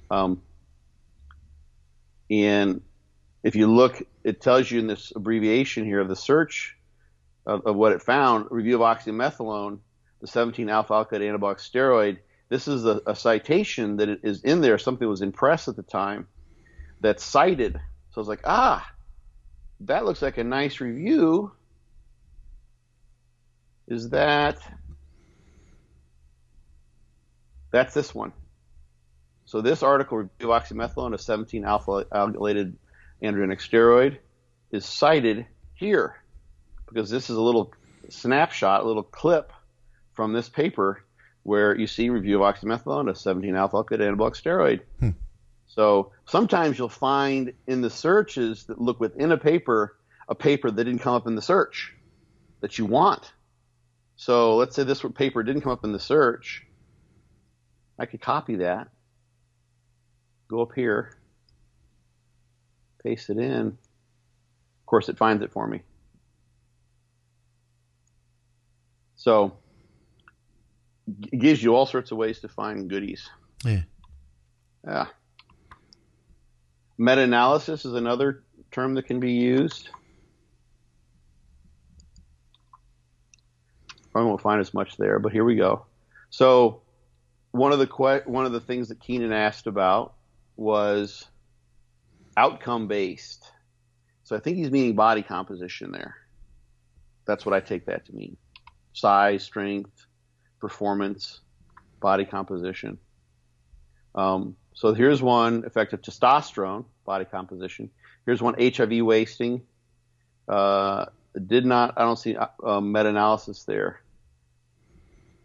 Um, 0.09 0.41
and 2.31 2.79
if 3.43 3.57
you 3.57 3.67
look, 3.67 4.01
it 4.23 4.39
tells 4.39 4.71
you 4.71 4.79
in 4.79 4.87
this 4.87 5.11
abbreviation 5.13 5.83
here 5.83 5.99
of 5.99 6.07
the 6.07 6.15
search 6.15 6.76
of, 7.47 7.65
of 7.65 7.75
what 7.75 7.93
it 7.93 8.03
found: 8.03 8.47
review 8.51 8.75
of 8.75 8.81
oxymethylone, 8.81 9.79
the 10.21 10.27
17 10.27 10.69
alpha 10.69 10.93
alkylated 10.93 11.39
anabolic 11.39 11.57
steroid. 11.57 12.17
this 12.49 12.67
is 12.67 12.85
a, 12.85 13.01
a 13.07 13.15
citation 13.15 13.97
that 13.97 14.19
is 14.23 14.43
in 14.43 14.61
there. 14.61 14.77
Something 14.77 15.07
was 15.07 15.21
in 15.21 15.31
press 15.31 15.67
at 15.67 15.75
the 15.75 15.83
time 15.83 16.27
that's 16.99 17.23
cited. 17.23 17.73
So 18.11 18.17
I 18.17 18.19
was 18.19 18.27
like, 18.27 18.41
ah, 18.43 18.87
that 19.81 20.05
looks 20.05 20.21
like 20.21 20.37
a 20.37 20.43
nice 20.43 20.79
review. 20.81 21.51
Is 23.87 24.09
that 24.09 24.59
that's 27.71 27.93
this 27.93 28.13
one. 28.13 28.33
So 29.45 29.61
this 29.61 29.81
article, 29.81 30.17
review 30.17 30.51
of 30.51 30.61
oxymethylone, 30.61 31.13
a 31.13 31.17
17 31.17 31.63
alpha 31.63 32.05
alkylated 32.11 32.73
androgenic 33.23 33.59
steroid, 33.59 34.17
is 34.71 34.85
cited 34.85 35.45
here 35.73 36.17
because 36.87 37.09
this 37.09 37.29
is 37.29 37.37
a 37.37 37.41
little 37.41 37.73
snapshot, 38.09 38.83
a 38.83 38.87
little 38.87 39.03
clip 39.03 39.51
from 40.13 40.33
this 40.33 40.49
paper 40.49 41.03
where 41.43 41.77
you 41.77 41.87
see 41.87 42.09
review 42.09 42.43
of 42.43 42.55
oxymethylone, 42.55 43.09
a 43.09 43.15
17 43.15 43.55
alpha 43.55 43.77
anabolic 43.77 44.41
steroid. 44.41 44.81
Hmm. 44.99 45.11
So 45.67 46.11
sometimes 46.25 46.77
you'll 46.77 46.89
find 46.89 47.53
in 47.67 47.81
the 47.81 47.89
searches 47.89 48.65
that 48.65 48.81
look 48.81 48.99
within 48.99 49.31
a 49.31 49.37
paper 49.37 49.95
a 50.27 50.35
paper 50.35 50.69
that 50.69 50.83
didn't 50.83 50.99
come 50.99 51.13
up 51.13 51.27
in 51.27 51.35
the 51.35 51.41
search 51.41 51.93
that 52.59 52.77
you 52.77 52.85
want. 52.85 53.31
So 54.15 54.55
let's 54.55 54.75
say 54.75 54.83
this 54.83 55.03
paper 55.15 55.43
didn't 55.43 55.61
come 55.61 55.71
up 55.71 55.83
in 55.83 55.93
the 55.93 55.99
search. 55.99 56.65
I 57.99 58.05
could 58.05 58.21
copy 58.21 58.57
that, 58.57 58.89
go 60.49 60.61
up 60.61 60.73
here, 60.75 61.17
paste 63.03 63.29
it 63.29 63.37
in. 63.37 63.67
Of 63.67 64.85
course, 64.85 65.09
it 65.09 65.17
finds 65.17 65.43
it 65.43 65.51
for 65.51 65.67
me. 65.67 65.81
So 69.27 69.57
it 71.33 71.37
gives 71.37 71.61
you 71.61 71.75
all 71.75 71.85
sorts 71.85 72.11
of 72.11 72.17
ways 72.17 72.39
to 72.39 72.47
find 72.47 72.89
goodies. 72.89 73.29
Yeah. 73.65 73.81
Yeah. 74.87 75.07
Meta 76.97 77.23
analysis 77.23 77.83
is 77.83 77.93
another 77.93 78.45
term 78.71 78.93
that 78.93 79.05
can 79.05 79.19
be 79.19 79.33
used. 79.33 79.89
Probably 84.13 84.29
won't 84.29 84.39
find 84.39 84.61
as 84.61 84.73
much 84.73 84.95
there, 84.95 85.19
but 85.19 85.33
here 85.33 85.43
we 85.43 85.57
go. 85.57 85.87
So 86.29 86.83
one 87.51 87.73
of 87.73 87.79
the 87.79 87.87
que- 87.87 88.31
one 88.31 88.45
of 88.45 88.53
the 88.53 88.61
things 88.61 88.87
that 88.87 89.01
Keenan 89.01 89.33
asked 89.33 89.67
about 89.67 90.13
was 90.55 91.25
outcome 92.37 92.87
based. 92.87 93.43
So 94.23 94.37
I 94.37 94.39
think 94.39 94.55
he's 94.55 94.71
meaning 94.71 94.95
body 94.95 95.21
composition 95.21 95.91
there. 95.91 96.15
That's 97.25 97.45
what 97.45 97.53
I 97.53 97.59
take 97.59 97.87
that 97.87 98.05
to 98.05 98.15
mean. 98.15 98.37
Size, 98.97 99.43
strength, 99.43 100.07
performance, 100.59 101.41
body 101.99 102.25
composition. 102.25 102.97
Um, 104.15 104.55
so 104.73 104.95
here's 104.95 105.21
one 105.21 105.63
effective 105.65 106.01
testosterone 106.01 106.85
body 107.05 107.25
composition. 107.25 107.91
Here's 108.25 108.41
one 108.41 108.55
HIV 108.59 109.03
wasting. 109.03 109.61
Uh, 110.47 111.05
did 111.45 111.65
not. 111.65 111.93
I 111.97 112.01
don't 112.01 112.17
see 112.17 112.35
uh, 112.35 112.47
um, 112.63 112.91
meta-analysis 112.91 113.65
there. 113.65 114.01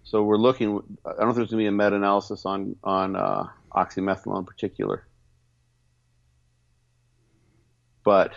So 0.05 0.23
we're 0.23 0.39
looking. 0.39 0.83
I 1.05 1.11
don't 1.11 1.19
think 1.19 1.37
there's 1.37 1.51
going 1.51 1.51
to 1.51 1.57
be 1.57 1.67
a 1.67 1.73
meta-analysis 1.73 2.47
on 2.47 2.77
on 2.83 3.17
uh, 3.17 3.49
in 3.77 4.45
particular, 4.45 5.07
but 8.03 8.33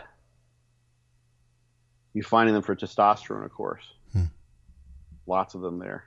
you're 2.13 2.23
finding 2.23 2.53
them 2.53 2.63
for 2.63 2.75
testosterone, 2.75 3.45
of 3.45 3.51
course. 3.51 3.83
Lots 5.27 5.55
of 5.55 5.61
them 5.61 5.79
there. 5.79 6.05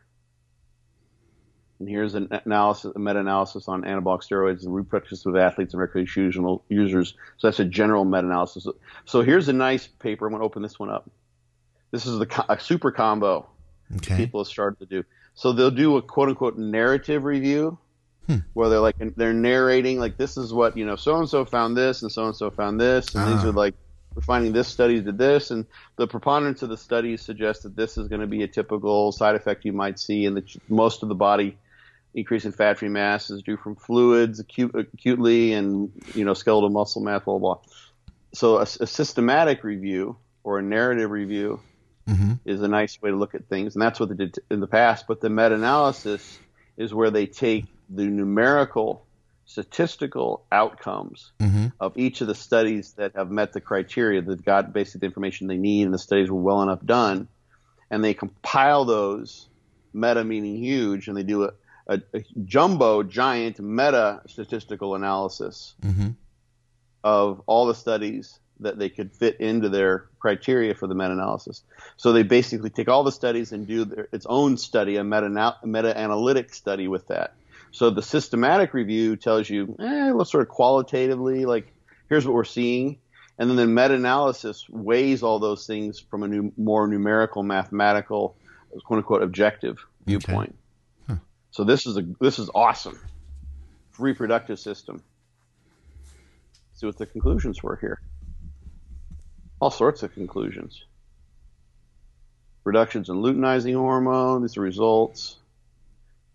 And 1.79 1.89
here's 1.89 2.15
an 2.15 2.29
analysis, 2.45 2.93
a 2.95 2.99
meta-analysis 2.99 3.69
on 3.69 3.83
anabolic 3.83 4.23
steroids 4.23 4.65
and 4.65 4.75
reproductive 4.75 5.25
of 5.27 5.37
athletes 5.37 5.75
and 5.75 5.81
recreational 5.81 6.65
users. 6.69 7.15
So 7.37 7.47
that's 7.47 7.61
a 7.61 7.65
general 7.65 8.05
meta-analysis. 8.05 8.67
So 9.05 9.23
here's 9.23 9.49
a 9.49 9.53
nice 9.53 9.87
paper. 9.87 10.27
I'm 10.27 10.33
going 10.33 10.41
to 10.41 10.45
open 10.45 10.63
this 10.63 10.79
one 10.79 10.91
up. 10.91 11.09
This 11.93 12.05
is 12.05 12.19
the 12.19 12.45
a 12.49 12.59
super 12.59 12.91
combo 12.91 13.49
okay. 13.97 14.17
people 14.17 14.41
have 14.41 14.49
started 14.49 14.79
to 14.81 14.87
do. 14.87 15.05
So 15.35 15.53
they'll 15.53 15.71
do 15.71 15.97
a 15.97 16.03
quote 16.03 16.29
unquote 16.29 16.59
narrative 16.59 17.25
review 17.25 17.79
hmm. 18.27 18.39
where 18.55 18.69
they're 18.69 18.81
like 18.81 18.97
they're 19.17 19.33
narrating 19.33 19.99
like 19.99 20.17
this 20.17 20.37
is 20.37 20.53
what 20.53 20.77
you 20.77 20.85
know 20.85 20.97
so 20.97 21.17
and 21.17 21.29
so 21.29 21.45
found 21.45 21.77
this 21.77 22.03
and 22.03 22.11
so 22.11 22.27
and 22.27 22.37
so 22.37 22.51
found 22.51 22.81
this 22.81 23.15
and 23.15 23.25
ah. 23.25 23.33
these 23.33 23.45
are 23.45 23.53
like 23.53 23.75
we're 24.19 24.23
finding 24.23 24.53
this 24.53 24.67
study 24.67 25.01
did 25.01 25.17
this 25.17 25.53
and 25.53 25.65
the 25.95 26.09
preponderance 26.09 26.63
of 26.63 26.69
the 26.69 26.77
studies 26.77 27.23
suggest 27.23 27.63
that 27.63 27.77
this 27.77 27.97
is 27.97 28.09
going 28.09 28.21
to 28.21 28.27
be 28.27 28.43
a 28.43 28.49
typical 28.49 29.13
side 29.13 29.37
effect 29.37 29.65
you 29.65 29.73
might 29.73 29.97
see 29.97 30.25
in 30.25 30.35
that 30.35 30.57
most 30.69 31.05
of 31.05 31.09
the 31.09 31.15
body 31.15 31.57
increase 32.15 32.45
in 32.45 32.51
fat 32.51 32.77
free 32.79 32.89
mass 32.89 33.31
is 33.31 33.43
due 33.43 33.57
from 33.57 33.77
fluids 33.77 34.41
acute, 34.41 34.75
acutely 34.75 35.53
and 35.53 35.93
you 36.17 36.25
know 36.25 36.35
skeletal 36.35 36.69
muscle 36.69 37.01
mass 37.01 37.23
blah 37.23 37.39
blah. 37.39 37.55
blah. 37.55 37.65
So 38.35 38.57
a, 38.59 38.63
a 38.63 38.87
systematic 38.89 39.63
review 39.63 40.17
or 40.43 40.59
a 40.59 40.63
narrative 40.63 41.13
review 41.13 41.61
mm-hmm. 42.09 42.33
is 42.45 42.61
a 42.61 42.67
nice 42.67 43.01
way 43.01 43.11
to 43.11 43.17
look 43.17 43.37
at 43.37 43.47
things, 43.47 43.77
and 43.77 43.83
that's 43.83 44.01
what 44.01 44.09
they 44.09 44.17
did 44.17 44.35
in 44.51 44.59
the 44.59 44.67
past. 44.67 45.07
But 45.07 45.21
the 45.21 45.31
meta-analysis 45.31 46.41
is 46.77 46.93
where 46.93 47.13
they 47.13 47.27
take 47.27 47.67
the 47.89 48.05
numerical 48.05 49.07
statistical 49.49 50.45
outcomes 50.53 51.33
mm-hmm. 51.41 51.69
of 51.81 51.97
each 51.97 52.21
of 52.21 52.27
the 52.27 52.35
studies 52.35 52.93
that 52.93 53.17
have 53.17 53.31
met 53.31 53.55
the 53.55 53.63
criteria 53.63 54.21
that 54.21 54.45
got 54.45 54.75
basically 54.75 55.01
the 55.01 55.07
information 55.07 55.47
they 55.47 55.57
need 55.57 55.85
and 55.85 55.95
the 55.95 55.99
studies 55.99 56.31
were 56.31 56.41
well 56.41 56.61
enough 56.61 56.85
done 56.85 57.27
and 57.91 58.05
they 58.05 58.13
compile 58.13 58.85
those 58.85 59.49
meta 59.95 60.23
meaning 60.23 60.57
huge 60.57 61.09
and 61.09 61.17
they 61.17 61.23
do 61.23 61.45
a, 61.45 61.53
a, 61.87 61.99
a 62.13 62.23
jumbo 62.45 63.03
giant 63.03 63.59
meta 63.59 64.21
statistical 64.27 64.95
analysis 64.95 65.75
mm-hmm. 65.83 66.11
of 67.03 67.41
all 67.47 67.65
the 67.65 67.75
studies 67.75 68.39
that 68.61 68.79
they 68.79 68.91
could 68.91 69.15
fit 69.15 69.41
into 69.41 69.71
their 69.71 70.09
criteria 70.19 70.75
for 70.75 70.89
the 70.89 70.95
meta-analysis. 70.95 71.63
So 71.97 72.13
they 72.13 72.25
basically 72.25 72.71
take 72.71 72.89
all 72.89 73.05
the 73.05 73.13
studies 73.13 73.53
and 73.53 73.67
do 73.67 73.85
their, 73.85 74.09
its 74.13 74.27
own 74.29 74.59
study, 74.59 74.97
a 74.97 75.05
meta 75.05 75.57
meta-analytic 75.65 76.53
study 76.53 76.89
with 76.89 77.07
that. 77.07 77.35
So 77.71 77.91
the 77.91 78.03
systematic 78.03 78.75
review 78.75 79.17
tells 79.17 79.49
you, 79.49 79.77
eh, 79.79 80.13
let's 80.13 80.31
sort 80.31 80.43
of 80.43 80.49
qualitatively, 80.49 81.45
like, 81.45 81.73
here's 82.09 82.27
what 82.27 82.35
we're 82.35 82.45
seeing. 82.45 82.99
And 83.39 83.49
then 83.49 83.57
the 83.57 83.67
meta-analysis 83.67 84.69
weighs 84.69 85.23
all 85.23 85.39
those 85.39 85.67
things 85.67 86.01
from 86.01 86.25
a 86.25 86.29
new, 86.29 86.53
more 86.57 86.89
numerical, 86.89 87.43
mathematical, 87.43 88.37
quote 88.85 88.99
unquote, 88.99 89.23
objective 89.23 89.79
viewpoint. 90.07 90.57
Okay. 91.09 91.21
So 91.53 91.65
this 91.65 91.87
is 91.87 91.97
a 91.97 92.03
this 92.21 92.39
is 92.39 92.51
awesome. 92.55 92.99
Reproductive 93.99 94.59
system. 94.59 95.03
See 96.75 96.87
what 96.87 96.99
the 96.99 97.07
conclusions 97.07 97.63
were 97.63 97.77
here. 97.77 98.01
All 99.61 99.71
sorts 99.71 100.03
of 100.03 100.13
conclusions. 100.15 100.85
Reductions 102.65 103.09
in 103.09 103.17
luteinizing 103.17 103.75
hormone. 103.75 104.43
These 104.43 104.57
are 104.57 104.61
results. 104.61 105.38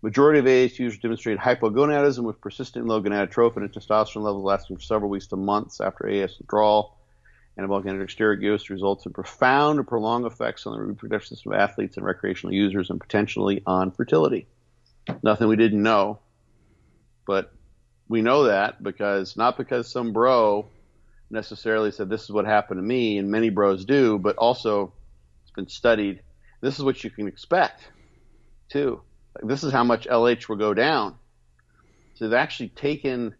Majority 0.04 0.38
of 0.38 0.46
AH 0.46 0.74
users 0.78 0.98
demonstrate 0.98 1.38
hypogonadism 1.38 2.22
with 2.22 2.40
persistent 2.40 2.86
low 2.86 3.02
gonadotropin 3.02 3.56
and 3.56 3.72
testosterone 3.72 4.22
levels 4.22 4.44
lasting 4.44 4.76
for 4.76 4.82
several 4.82 5.10
weeks 5.10 5.26
to 5.28 5.36
months 5.36 5.80
after 5.80 6.08
AS 6.08 6.38
withdrawal. 6.38 6.96
Anabolic 7.58 7.84
androgen 7.84 8.42
use 8.42 8.68
results 8.68 9.06
in 9.06 9.12
profound 9.12 9.78
and 9.78 9.88
prolonged 9.88 10.26
effects 10.26 10.66
on 10.66 10.74
the 10.74 10.84
reproductive 10.84 11.28
system 11.28 11.52
of 11.52 11.58
athletes 11.58 11.96
and 11.96 12.04
recreational 12.04 12.52
users 12.54 12.90
and 12.90 13.00
potentially 13.00 13.62
on 13.66 13.90
fertility 13.90 14.46
nothing 15.22 15.48
we 15.48 15.56
didn't 15.56 15.82
know. 15.82 16.18
But 17.26 17.52
we 18.08 18.22
know 18.22 18.44
that 18.44 18.82
because 18.82 19.36
not 19.36 19.56
because 19.56 19.90
some 19.90 20.12
bro 20.12 20.66
necessarily 21.30 21.90
said 21.90 22.08
this 22.08 22.24
is 22.24 22.30
what 22.30 22.44
happened 22.44 22.78
to 22.78 22.82
me, 22.82 23.18
and 23.18 23.30
many 23.30 23.50
bros 23.50 23.84
do, 23.84 24.18
but 24.18 24.36
also 24.36 24.92
it's 25.42 25.52
been 25.52 25.68
studied. 25.68 26.20
This 26.60 26.78
is 26.78 26.84
what 26.84 27.02
you 27.02 27.10
can 27.10 27.28
expect 27.28 27.88
too. 28.68 29.00
Like, 29.34 29.48
this 29.48 29.64
is 29.64 29.72
how 29.72 29.84
much 29.84 30.06
LH 30.06 30.48
will 30.48 30.56
go 30.56 30.74
down. 30.74 31.16
So 32.14 32.28
they've 32.28 32.38
actually 32.38 32.68
taken 32.68 33.34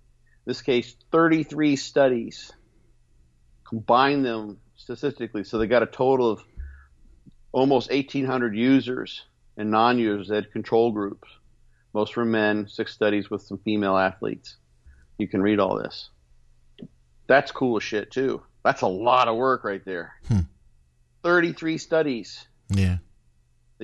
this 0.45 0.63
case 0.63 0.95
33 1.13 1.77
studies, 1.77 2.53
combined 3.69 4.25
them 4.25 4.59
statistically, 4.77 5.45
so 5.45 5.59
they 5.59 5.67
got 5.67 5.83
a 5.83 5.87
total 5.87 6.31
of 6.31 6.43
almost 7.53 7.91
1,800 7.91 8.57
users 8.57 9.23
and 9.57 9.71
non-users. 9.71 10.29
They 10.29 10.35
had 10.35 10.53
control 10.53 10.91
groups 10.91 11.29
most 11.95 12.17
were 12.17 12.25
men, 12.25 12.67
six 12.69 12.93
studies 12.93 13.31
with 13.31 13.43
some 13.43 13.59
female 13.59 13.97
athletes. 13.97 14.57
You 15.17 15.29
can 15.29 15.41
read 15.41 15.61
all 15.61 15.79
this. 15.79 16.11
That's 17.29 17.53
cool 17.53 17.77
as 17.77 17.85
shit 17.85 18.11
too. 18.11 18.43
That's 18.65 18.83
a 18.83 18.89
lot 18.89 19.29
of 19.29 19.37
work 19.37 19.65
right 19.65 19.83
there. 19.85 20.15
Hmm. 20.27 20.41
33 21.23 21.79
studies. 21.79 22.47
Yeah. 22.69 22.99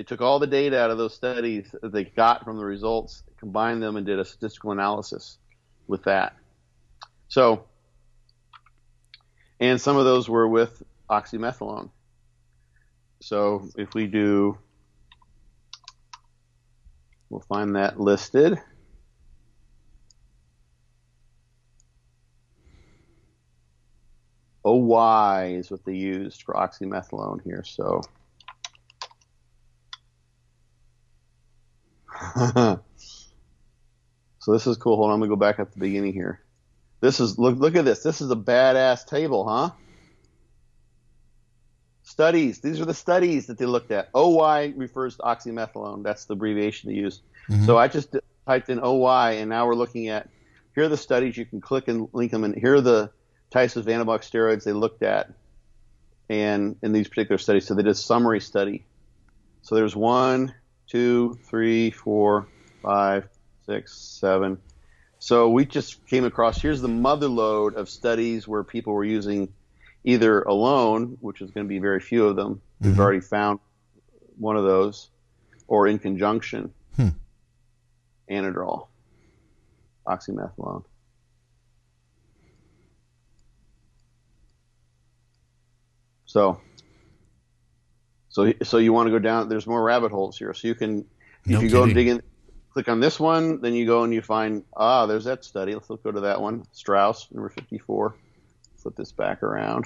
They 0.01 0.05
took 0.05 0.21
all 0.21 0.39
the 0.39 0.47
data 0.47 0.81
out 0.81 0.89
of 0.89 0.97
those 0.97 1.13
studies 1.13 1.75
that 1.79 1.91
they 1.91 2.05
got 2.05 2.43
from 2.43 2.57
the 2.57 2.65
results, 2.65 3.21
combined 3.37 3.83
them, 3.83 3.97
and 3.97 4.03
did 4.03 4.17
a 4.17 4.25
statistical 4.25 4.71
analysis 4.71 5.37
with 5.85 6.05
that. 6.05 6.35
So, 7.27 7.65
and 9.59 9.79
some 9.79 9.97
of 9.97 10.05
those 10.05 10.27
were 10.27 10.47
with 10.47 10.81
oxymetholone. 11.07 11.91
So 13.19 13.69
if 13.77 13.93
we 13.93 14.07
do, 14.07 14.57
we'll 17.29 17.41
find 17.41 17.75
that 17.75 17.99
listed. 17.99 18.59
OY 24.65 25.57
is 25.59 25.69
what 25.69 25.85
they 25.85 25.93
used 25.93 26.41
for 26.41 26.55
oxymetholone 26.55 27.43
here. 27.43 27.63
So 27.63 28.01
so 34.39 34.51
this 34.51 34.67
is 34.67 34.77
cool. 34.77 34.95
Hold 34.97 35.09
on, 35.09 35.13
I'm 35.15 35.19
gonna 35.19 35.29
go 35.29 35.35
back 35.35 35.59
at 35.59 35.71
the 35.71 35.79
beginning 35.79 36.13
here. 36.13 36.41
This 36.99 37.19
is 37.19 37.37
look 37.37 37.57
look 37.57 37.75
at 37.75 37.85
this. 37.85 38.03
This 38.03 38.21
is 38.21 38.31
a 38.31 38.35
badass 38.35 39.05
table, 39.05 39.47
huh? 39.47 39.71
Studies. 42.03 42.59
These 42.59 42.79
are 42.79 42.85
the 42.85 42.93
studies 42.93 43.47
that 43.47 43.57
they 43.57 43.65
looked 43.65 43.91
at. 43.91 44.09
OY 44.13 44.73
refers 44.75 45.15
to 45.17 45.23
oxymethylone. 45.23 46.03
That's 46.03 46.25
the 46.25 46.33
abbreviation 46.33 46.89
they 46.89 46.95
use. 46.97 47.21
Mm-hmm. 47.49 47.65
So 47.65 47.77
I 47.77 47.87
just 47.87 48.15
typed 48.45 48.69
in 48.69 48.79
OY, 48.81 49.37
and 49.39 49.49
now 49.49 49.65
we're 49.65 49.75
looking 49.75 50.09
at 50.09 50.29
here 50.75 50.85
are 50.85 50.89
the 50.89 50.97
studies. 50.97 51.37
You 51.37 51.45
can 51.45 51.61
click 51.61 51.87
and 51.87 52.07
link 52.13 52.31
them, 52.31 52.43
and 52.43 52.55
here 52.55 52.75
are 52.75 52.81
the 52.81 53.11
types 53.49 53.75
of 53.75 53.85
anabolic 53.85 54.21
steroids 54.21 54.63
they 54.63 54.73
looked 54.73 55.03
at, 55.03 55.31
and 56.29 56.77
in 56.81 56.91
these 56.91 57.07
particular 57.07 57.37
studies. 57.37 57.65
So 57.65 57.73
they 57.73 57.83
did 57.83 57.91
a 57.91 57.95
summary 57.95 58.41
study. 58.41 58.85
So 59.63 59.75
there's 59.75 59.95
one, 59.95 60.53
two, 60.91 61.39
three, 61.45 61.89
four, 61.89 62.47
five, 62.83 63.29
six, 63.65 63.97
seven. 63.97 64.57
So 65.19 65.49
we 65.49 65.65
just 65.65 66.05
came 66.05 66.25
across 66.25 66.61
here's 66.61 66.81
the 66.81 66.89
mother 66.89 67.29
load 67.29 67.75
of 67.75 67.87
studies 67.87 68.45
where 68.45 68.63
people 68.63 68.91
were 68.91 69.05
using 69.05 69.53
either 70.03 70.41
alone, 70.41 71.17
which 71.21 71.41
is 71.41 71.51
going 71.51 71.65
to 71.65 71.69
be 71.69 71.79
very 71.79 72.01
few 72.01 72.27
of 72.27 72.35
them. 72.35 72.55
Mm-hmm. 72.55 72.89
We've 72.89 72.99
already 72.99 73.21
found 73.21 73.59
one 74.37 74.57
of 74.57 74.65
those, 74.65 75.09
or 75.67 75.87
in 75.87 75.97
conjunction, 75.97 76.73
hmm. 76.97 77.09
Anadrol, 78.29 78.87
oxymetholone. 80.05 80.83
So, 86.25 86.59
so, 88.31 88.51
so 88.63 88.77
you 88.77 88.91
want 88.91 89.07
to 89.07 89.11
go 89.11 89.19
down? 89.19 89.47
There's 89.47 89.67
more 89.67 89.83
rabbit 89.83 90.11
holes 90.11 90.37
here, 90.37 90.53
so 90.55 90.67
you 90.67 90.75
can, 90.75 90.97
no 90.97 91.03
if 91.45 91.49
you 91.49 91.57
kidding. 91.57 91.69
go 91.69 91.83
and 91.83 91.93
dig 91.93 92.07
in, 92.07 92.23
click 92.73 92.89
on 92.89 92.99
this 92.99 93.19
one, 93.19 93.61
then 93.61 93.75
you 93.75 93.85
go 93.85 94.03
and 94.03 94.11
you 94.11 94.23
find 94.23 94.63
ah, 94.75 95.05
there's 95.05 95.25
that 95.25 95.45
study. 95.45 95.75
Let's 95.75 95.87
go 95.87 96.11
to 96.11 96.21
that 96.21 96.41
one, 96.41 96.65
Strauss, 96.71 97.27
number 97.31 97.49
54 97.49 98.15
flip 98.81 98.95
this 98.95 99.11
back 99.11 99.43
around. 99.43 99.85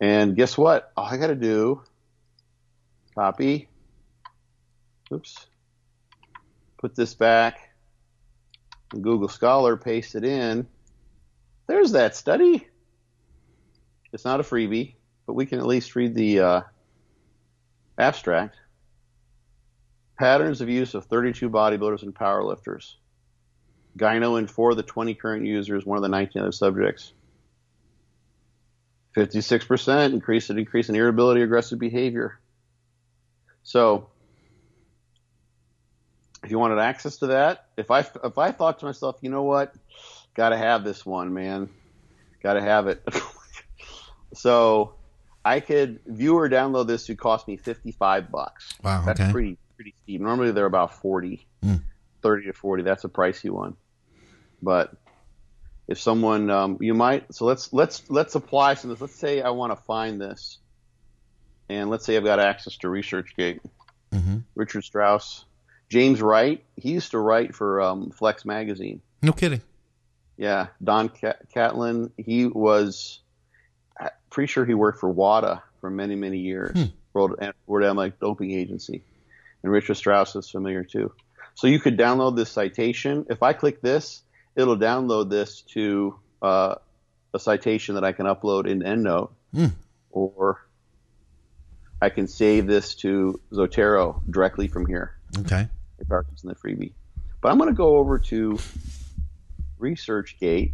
And 0.00 0.36
guess 0.36 0.58
what? 0.58 0.92
All 0.96 1.06
I 1.06 1.16
got 1.16 1.28
to 1.28 1.34
do, 1.34 1.82
copy, 3.14 3.68
oops, 5.12 5.46
put 6.78 6.94
this 6.94 7.14
back, 7.14 7.74
Google 8.90 9.28
Scholar, 9.28 9.76
paste 9.76 10.16
it 10.16 10.24
in. 10.24 10.66
There's 11.66 11.92
that 11.92 12.14
study. 12.14 12.66
It's 14.12 14.24
not 14.24 14.40
a 14.40 14.42
freebie, 14.42 14.94
but 15.26 15.34
we 15.34 15.46
can 15.46 15.58
at 15.58 15.66
least 15.66 15.96
read 15.96 16.14
the 16.14 16.40
uh, 16.40 16.60
abstract. 17.98 18.56
Patterns 20.18 20.60
of 20.60 20.68
use 20.68 20.94
of 20.94 21.04
32 21.06 21.50
bodybuilders 21.50 22.02
and 22.02 22.14
powerlifters. 22.14 22.94
Gyno 23.98 24.38
and 24.38 24.50
four 24.50 24.70
of 24.70 24.76
the 24.76 24.82
20 24.82 25.14
current 25.14 25.44
users, 25.44 25.84
one 25.84 25.96
of 25.96 26.02
the 26.02 26.08
19 26.08 26.42
other 26.42 26.52
subjects. 26.52 27.12
56% 29.16 30.12
increase 30.12 30.50
in 30.50 30.58
increase 30.58 30.88
in 30.88 30.94
irritability, 30.94 31.42
aggressive 31.42 31.78
behavior. 31.78 32.38
So, 33.62 34.10
if 36.44 36.50
you 36.50 36.58
wanted 36.58 36.78
access 36.78 37.16
to 37.18 37.28
that, 37.28 37.66
if 37.76 37.90
I 37.90 38.00
if 38.00 38.36
I 38.38 38.52
thought 38.52 38.80
to 38.80 38.84
myself, 38.84 39.16
you 39.22 39.30
know 39.30 39.42
what, 39.42 39.74
got 40.34 40.50
to 40.50 40.56
have 40.58 40.84
this 40.84 41.04
one, 41.04 41.32
man, 41.32 41.70
got 42.42 42.54
to 42.54 42.60
have 42.60 42.88
it. 42.88 43.02
so, 44.34 44.95
I 45.46 45.60
could 45.60 46.00
view 46.04 46.36
or 46.36 46.48
download 46.48 46.88
this. 46.88 47.08
It 47.08 47.20
cost 47.20 47.46
me 47.46 47.56
55 47.56 48.32
bucks. 48.32 48.74
Wow, 48.82 49.04
that's 49.06 49.20
okay. 49.20 49.30
pretty 49.30 49.58
pretty 49.76 49.94
steep. 50.02 50.20
Normally 50.20 50.50
they're 50.50 50.66
about 50.66 51.00
40, 51.00 51.46
mm. 51.64 51.82
30 52.20 52.46
to 52.46 52.52
40. 52.52 52.82
That's 52.82 53.04
a 53.04 53.08
pricey 53.08 53.48
one. 53.48 53.76
But 54.60 54.92
if 55.86 56.00
someone 56.00 56.50
um, 56.50 56.78
you 56.80 56.94
might 56.94 57.32
so 57.32 57.44
let's 57.44 57.72
let's 57.72 58.02
let's 58.10 58.34
apply 58.34 58.74
some 58.74 58.90
this. 58.90 59.00
Let's 59.00 59.14
say 59.14 59.40
I 59.40 59.50
want 59.50 59.70
to 59.70 59.76
find 59.76 60.20
this, 60.20 60.58
and 61.68 61.90
let's 61.90 62.04
say 62.04 62.16
I've 62.16 62.24
got 62.24 62.40
access 62.40 62.76
to 62.78 62.88
ResearchGate. 62.88 63.60
Mm-hmm. 64.12 64.38
Richard 64.56 64.82
Strauss, 64.82 65.44
James 65.88 66.20
Wright. 66.20 66.64
He 66.74 66.90
used 66.90 67.12
to 67.12 67.20
write 67.20 67.54
for 67.54 67.80
um, 67.80 68.10
Flex 68.10 68.44
magazine. 68.44 69.00
No 69.22 69.32
kidding. 69.32 69.62
Yeah, 70.36 70.66
Don 70.82 71.08
Catlin. 71.54 72.10
He 72.16 72.46
was 72.46 73.20
pretty 74.36 74.52
sure 74.52 74.66
he 74.66 74.74
worked 74.74 75.00
for 75.00 75.08
WADA 75.08 75.62
for 75.80 75.88
many 75.88 76.14
many 76.14 76.36
years. 76.36 76.76
Hmm. 76.76 76.84
World 77.14 77.40
World 77.66 77.96
Anabolic 77.96 78.12
Doping 78.20 78.50
Agency, 78.50 79.02
and 79.62 79.72
Richard 79.72 79.94
Strauss 79.94 80.36
is 80.36 80.50
familiar 80.50 80.84
too. 80.84 81.10
So 81.54 81.68
you 81.68 81.80
could 81.80 81.96
download 81.96 82.36
this 82.36 82.50
citation. 82.50 83.24
If 83.30 83.42
I 83.42 83.54
click 83.54 83.80
this, 83.80 84.22
it'll 84.54 84.76
download 84.76 85.30
this 85.30 85.62
to 85.72 86.18
uh, 86.42 86.74
a 87.32 87.38
citation 87.38 87.94
that 87.94 88.04
I 88.04 88.12
can 88.12 88.26
upload 88.26 88.66
in 88.66 88.80
EndNote, 88.80 89.30
mm. 89.54 89.72
or 90.10 90.66
I 92.02 92.10
can 92.10 92.28
save 92.28 92.66
this 92.66 92.94
to 92.96 93.40
Zotero 93.50 94.20
directly 94.30 94.68
from 94.68 94.84
here. 94.84 95.16
Okay. 95.38 95.66
If 95.98 96.12
I 96.12 96.18
in 96.18 96.50
the 96.50 96.54
freebie, 96.54 96.92
but 97.40 97.50
I'm 97.50 97.56
going 97.56 97.70
to 97.70 97.74
go 97.74 97.96
over 97.96 98.18
to 98.18 98.58
ResearchGate, 99.80 100.72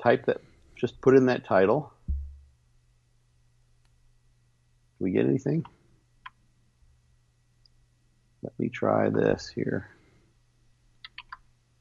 type 0.00 0.26
that, 0.26 0.40
just 0.78 1.00
put 1.00 1.16
in 1.16 1.26
that 1.26 1.44
title. 1.44 1.92
Do 4.98 5.04
we 5.04 5.10
get 5.10 5.26
anything? 5.26 5.64
Let 8.42 8.52
me 8.58 8.68
try 8.68 9.10
this 9.10 9.48
here. 9.52 9.88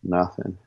Nothing. 0.03 0.57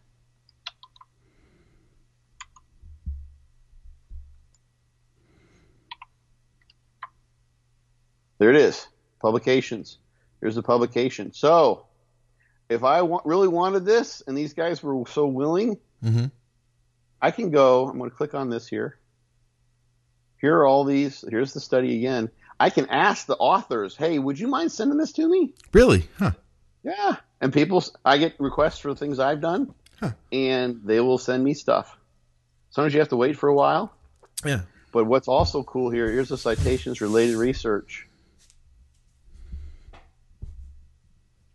There 8.38 8.50
it 8.50 8.56
is. 8.56 8.86
Publications. 9.20 9.98
Here's 10.40 10.54
the 10.54 10.62
publication. 10.62 11.32
So, 11.34 11.86
if 12.70 12.84
I 12.84 13.02
want, 13.02 13.26
really 13.26 13.48
wanted 13.48 13.84
this 13.84 14.22
and 14.26 14.38
these 14.38 14.54
guys 14.54 14.82
were 14.82 15.04
so 15.06 15.26
willing, 15.26 15.76
mm-hmm. 16.02 16.26
I 17.20 17.30
can 17.30 17.50
go. 17.50 17.88
I'm 17.88 17.98
going 17.98 18.10
to 18.10 18.16
click 18.16 18.34
on 18.34 18.50
this 18.50 18.66
here. 18.66 18.98
Here 20.40 20.56
are 20.56 20.66
all 20.66 20.84
these. 20.84 21.24
Here's 21.28 21.52
the 21.52 21.60
study 21.60 21.98
again. 21.98 22.30
I 22.58 22.70
can 22.70 22.88
ask 22.88 23.26
the 23.26 23.36
authors, 23.36 23.96
hey, 23.96 24.18
would 24.18 24.38
you 24.38 24.48
mind 24.48 24.72
sending 24.72 24.98
this 24.98 25.12
to 25.12 25.28
me? 25.28 25.54
Really? 25.72 26.08
Huh. 26.18 26.32
Yeah 26.82 27.16
and 27.40 27.52
people, 27.52 27.82
I 28.04 28.18
get 28.18 28.38
requests 28.38 28.78
for 28.78 28.94
things 28.94 29.18
I've 29.18 29.40
done, 29.40 29.74
huh. 29.98 30.12
and 30.30 30.80
they 30.84 31.00
will 31.00 31.18
send 31.18 31.42
me 31.42 31.54
stuff. 31.54 31.96
Sometimes 32.70 32.94
you 32.94 33.00
have 33.00 33.08
to 33.08 33.16
wait 33.16 33.36
for 33.36 33.48
a 33.48 33.54
while. 33.54 33.92
Yeah. 34.44 34.62
But 34.92 35.06
what's 35.06 35.28
also 35.28 35.62
cool 35.62 35.90
here, 35.90 36.10
here's 36.10 36.28
the 36.28 36.38
citations 36.38 37.00
related 37.00 37.36
research. 37.36 38.06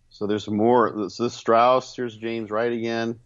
So 0.09 0.25
there's 0.27 0.47
more. 0.47 1.09
So 1.09 1.23
this 1.25 1.33
Strauss, 1.33 1.95
here's 1.95 2.15
James 2.15 2.49
Wright 2.49 2.71
again. 2.71 3.19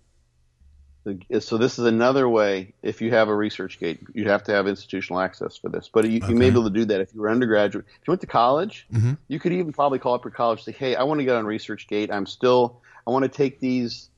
So 1.40 1.58
this 1.58 1.80
is 1.80 1.86
another 1.86 2.28
way. 2.28 2.74
If 2.82 3.02
you 3.02 3.12
have 3.12 3.28
a 3.30 3.32
ResearchGate, 3.32 4.08
you'd 4.14 4.28
have 4.28 4.44
to 4.44 4.52
have 4.52 4.68
institutional 4.68 5.22
access 5.22 5.58
for 5.58 5.70
this. 5.70 5.90
But 5.92 6.10
you, 6.10 6.18
okay. 6.18 6.30
you 6.30 6.36
may 6.36 6.50
be 6.50 6.54
able 6.54 6.66
to 6.66 6.70
do 6.70 6.86
that 6.86 7.02
if 7.02 7.14
you 7.14 7.22
were 7.22 7.30
undergraduate. 7.30 7.86
If 7.88 8.08
you 8.08 8.12
went 8.12 8.22
to 8.22 8.28
college, 8.28 8.86
mm-hmm. 8.94 9.14
you 9.28 9.40
could 9.40 9.54
even 9.54 9.74
probably 9.74 10.00
call 10.00 10.14
up 10.14 10.24
your 10.24 10.32
college 10.32 10.60
and 10.60 10.74
say, 10.74 10.78
"Hey, 10.78 10.96
I 10.96 11.04
want 11.04 11.20
to 11.20 11.26
get 11.26 11.36
on 11.36 11.46
ResearchGate. 11.46 12.12
I'm 12.12 12.26
still. 12.26 12.82
I 13.08 13.12
want 13.12 13.24
to 13.24 13.30
take 13.30 13.60
these 13.60 14.10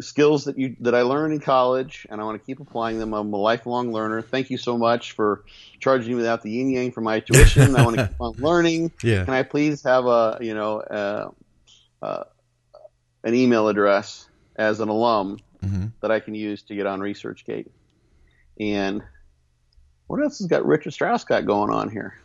skills 0.00 0.44
that 0.44 0.58
you 0.58 0.76
that 0.80 0.94
I 0.94 1.02
learned 1.02 1.34
in 1.34 1.40
college, 1.40 2.06
and 2.10 2.20
I 2.20 2.24
want 2.24 2.40
to 2.40 2.44
keep 2.44 2.60
applying 2.60 2.98
them. 2.98 3.14
I'm 3.14 3.32
a 3.32 3.36
lifelong 3.36 3.92
learner. 3.92 4.22
Thank 4.22 4.50
you 4.50 4.58
so 4.58 4.76
much 4.76 5.12
for 5.12 5.44
charging 5.80 6.10
me 6.10 6.16
without 6.16 6.42
the 6.42 6.50
yin 6.50 6.70
yang 6.70 6.92
for 6.92 7.00
my 7.00 7.20
tuition. 7.20 7.76
I 7.76 7.84
want 7.84 7.96
to 7.96 8.08
keep 8.08 8.20
on 8.20 8.32
learning. 8.38 8.92
Yeah. 9.02 9.24
Can 9.24 9.34
I 9.34 9.42
please 9.42 9.82
have 9.82 10.06
a 10.06 10.38
you 10.40 10.54
know 10.54 10.80
uh, 10.80 11.30
uh, 12.02 12.24
an 13.22 13.34
email 13.34 13.68
address 13.68 14.28
as 14.56 14.80
an 14.80 14.88
alum?" 14.88 15.38
Mm-hmm. 15.64 15.86
that 16.00 16.10
I 16.10 16.20
can 16.20 16.34
use 16.34 16.62
to 16.64 16.74
get 16.74 16.86
on 16.86 17.00
ResearchGate. 17.00 17.68
And 18.60 19.02
what 20.06 20.22
else 20.22 20.38
has 20.38 20.46
got 20.46 20.64
Richard 20.64 20.92
Strauss 20.92 21.24
got 21.24 21.46
going 21.46 21.72
on 21.72 21.90
here? 21.90 22.18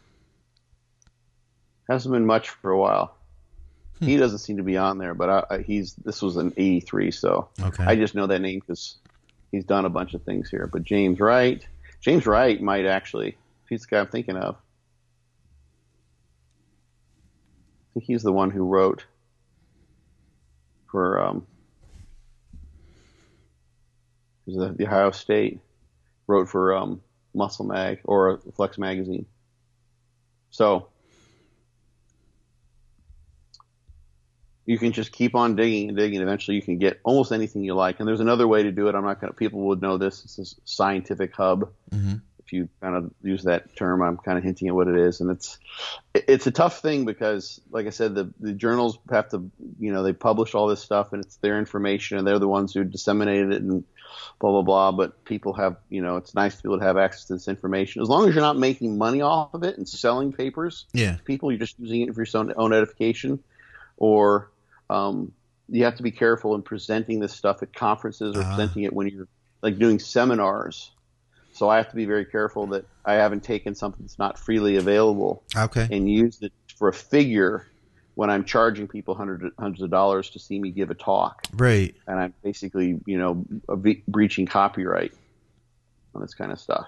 Hasn't 1.89 2.13
been 2.13 2.25
much 2.25 2.49
for 2.49 2.71
a 2.71 2.77
while. 2.77 3.15
Hmm. 3.99 4.05
He 4.05 4.17
doesn't 4.17 4.39
seem 4.39 4.57
to 4.57 4.63
be 4.63 4.77
on 4.77 4.97
there, 4.97 5.13
but 5.13 5.29
I, 5.29 5.55
I, 5.55 5.57
he's 5.59 5.93
this 5.93 6.21
was 6.21 6.37
an 6.37 6.53
'83, 6.55 7.11
so 7.11 7.49
okay. 7.61 7.83
I 7.83 7.95
just 7.95 8.15
know 8.15 8.27
that 8.27 8.39
name 8.39 8.59
because 8.59 8.97
he's 9.51 9.65
done 9.65 9.85
a 9.85 9.89
bunch 9.89 10.13
of 10.13 10.21
things 10.23 10.49
here. 10.49 10.67
But 10.71 10.83
James 10.83 11.19
Wright, 11.19 11.65
James 11.99 12.25
Wright 12.25 12.61
might 12.61 12.85
actually, 12.85 13.37
he's 13.67 13.81
the 13.81 13.87
guy 13.87 13.99
I'm 13.99 14.07
thinking 14.07 14.37
of. 14.37 14.55
I 17.89 17.93
think 17.93 18.05
he's 18.05 18.23
the 18.23 18.31
one 18.31 18.51
who 18.51 18.65
wrote 18.65 19.05
for 20.91 21.21
um, 21.21 21.45
the, 24.55 24.69
the 24.69 24.87
Ohio 24.87 25.11
State, 25.11 25.59
wrote 26.27 26.49
for 26.49 26.75
um, 26.75 27.01
Muscle 27.33 27.65
Mag 27.65 27.99
or 28.03 28.39
Flex 28.55 28.77
Magazine. 28.77 29.25
So 30.51 30.87
you 34.69 34.77
can 34.77 34.91
just 34.91 35.11
keep 35.11 35.33
on 35.33 35.55
digging 35.55 35.89
and 35.89 35.97
digging. 35.97 36.21
Eventually, 36.21 36.55
you 36.55 36.61
can 36.61 36.77
get 36.77 36.99
almost 37.03 37.31
anything 37.31 37.63
you 37.63 37.73
like. 37.73 37.99
And 37.99 38.07
there's 38.07 38.19
another 38.19 38.47
way 38.47 38.61
to 38.61 38.71
do 38.71 38.87
it. 38.87 38.93
I'm 38.93 39.03
not 39.03 39.19
going 39.19 39.33
to. 39.33 39.35
People 39.35 39.61
would 39.61 39.81
know 39.81 39.97
this. 39.97 40.23
It's 40.23 40.37
a 40.37 40.61
scientific 40.63 41.33
hub. 41.33 41.71
Mm-hmm. 41.89 42.17
If 42.45 42.53
you 42.53 42.69
kind 42.79 42.95
of 42.95 43.11
use 43.23 43.43
that 43.45 43.75
term, 43.75 44.03
I'm 44.03 44.17
kind 44.17 44.37
of 44.37 44.43
hinting 44.43 44.67
at 44.67 44.75
what 44.75 44.87
it 44.87 44.95
is. 44.95 45.21
And 45.21 45.31
it's 45.31 45.57
it's 46.13 46.45
a 46.45 46.51
tough 46.51 46.83
thing 46.83 47.05
because, 47.05 47.59
like 47.71 47.87
I 47.87 47.89
said, 47.89 48.13
the 48.13 48.31
the 48.39 48.53
journals 48.53 48.99
have 49.09 49.29
to, 49.29 49.49
you 49.79 49.91
know, 49.91 50.03
they 50.03 50.13
publish 50.13 50.53
all 50.53 50.67
this 50.67 50.83
stuff 50.83 51.13
and 51.13 51.25
it's 51.25 51.37
their 51.37 51.57
information 51.57 52.19
and 52.19 52.27
they're 52.27 52.37
the 52.37 52.47
ones 52.47 52.71
who 52.71 52.83
disseminated 52.83 53.51
it 53.51 53.63
and 53.63 53.83
blah 54.39 54.51
blah 54.51 54.61
blah. 54.61 54.91
But 54.91 55.23
people 55.25 55.53
have, 55.53 55.77
you 55.89 56.01
know, 56.01 56.17
it's 56.17 56.33
nice 56.35 56.57
to 56.57 56.63
be 56.63 56.69
able 56.69 56.79
to 56.79 56.85
have 56.85 56.97
access 56.97 57.25
to 57.25 57.33
this 57.33 57.47
information 57.47 58.01
as 58.01 58.09
long 58.09 58.27
as 58.27 58.35
you're 58.35 58.43
not 58.43 58.57
making 58.57 58.97
money 58.97 59.21
off 59.21 59.53
of 59.53 59.63
it 59.63 59.77
and 59.77 59.87
selling 59.87 60.31
papers. 60.33 60.85
Yeah. 60.93 61.15
to 61.15 61.23
people, 61.23 61.51
you're 61.51 61.59
just 61.59 61.77
using 61.79 62.01
it 62.01 62.13
for 62.15 62.23
your 62.23 62.37
own, 62.41 62.53
own 62.57 62.73
edification, 62.73 63.39
or 63.97 64.51
um, 64.89 65.31
you 65.67 65.83
have 65.83 65.95
to 65.97 66.03
be 66.03 66.11
careful 66.11 66.55
in 66.55 66.61
presenting 66.63 67.19
this 67.19 67.33
stuff 67.33 67.61
at 67.61 67.73
conferences 67.73 68.35
or 68.35 68.39
Uh-huh. 68.39 68.55
presenting 68.55 68.83
it 68.83 68.93
when 68.93 69.07
you're 69.07 69.27
like 69.61 69.77
doing 69.77 69.99
seminars. 69.99 70.91
So 71.51 71.67
I 71.69 71.77
have 71.77 71.89
to 71.89 71.95
be 71.95 72.05
very 72.05 72.25
careful 72.25 72.67
that 72.67 72.85
I 73.03 73.13
haven't 73.15 73.43
taken 73.43 73.75
something 73.75 74.01
that's 74.05 74.17
not 74.19 74.39
freely 74.39 74.77
available 74.77 75.43
Okay. 75.55 75.87
and 75.91 76.09
used 76.09 76.43
it 76.43 76.53
for 76.77 76.87
a 76.87 76.93
figure 76.93 77.65
when 78.19 78.29
I'm 78.29 78.43
charging 78.43 78.85
people 78.85 79.15
hundreds 79.15 79.55
hundreds 79.57 79.81
of 79.81 79.89
dollars 79.89 80.29
to 80.31 80.39
see 80.39 80.59
me 80.59 80.71
give 80.71 80.89
a 80.91 80.93
talk, 80.93 81.47
Right. 81.53 81.95
and 82.05 82.19
I'm 82.19 82.33
basically 82.43 82.99
you 83.05 83.17
know 83.17 83.45
breaching 84.09 84.45
copyright 84.45 85.13
on 86.13 86.21
this 86.21 86.33
kind 86.33 86.51
of 86.51 86.59
stuff. 86.59 86.85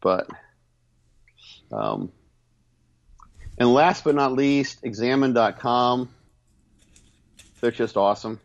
But 0.00 0.28
um, 1.72 2.12
and 3.58 3.74
last 3.74 4.04
but 4.04 4.14
not 4.14 4.32
least, 4.34 4.84
examine.com. 4.84 6.08
They're 7.60 7.72
just 7.72 7.96
awesome. 7.96 8.38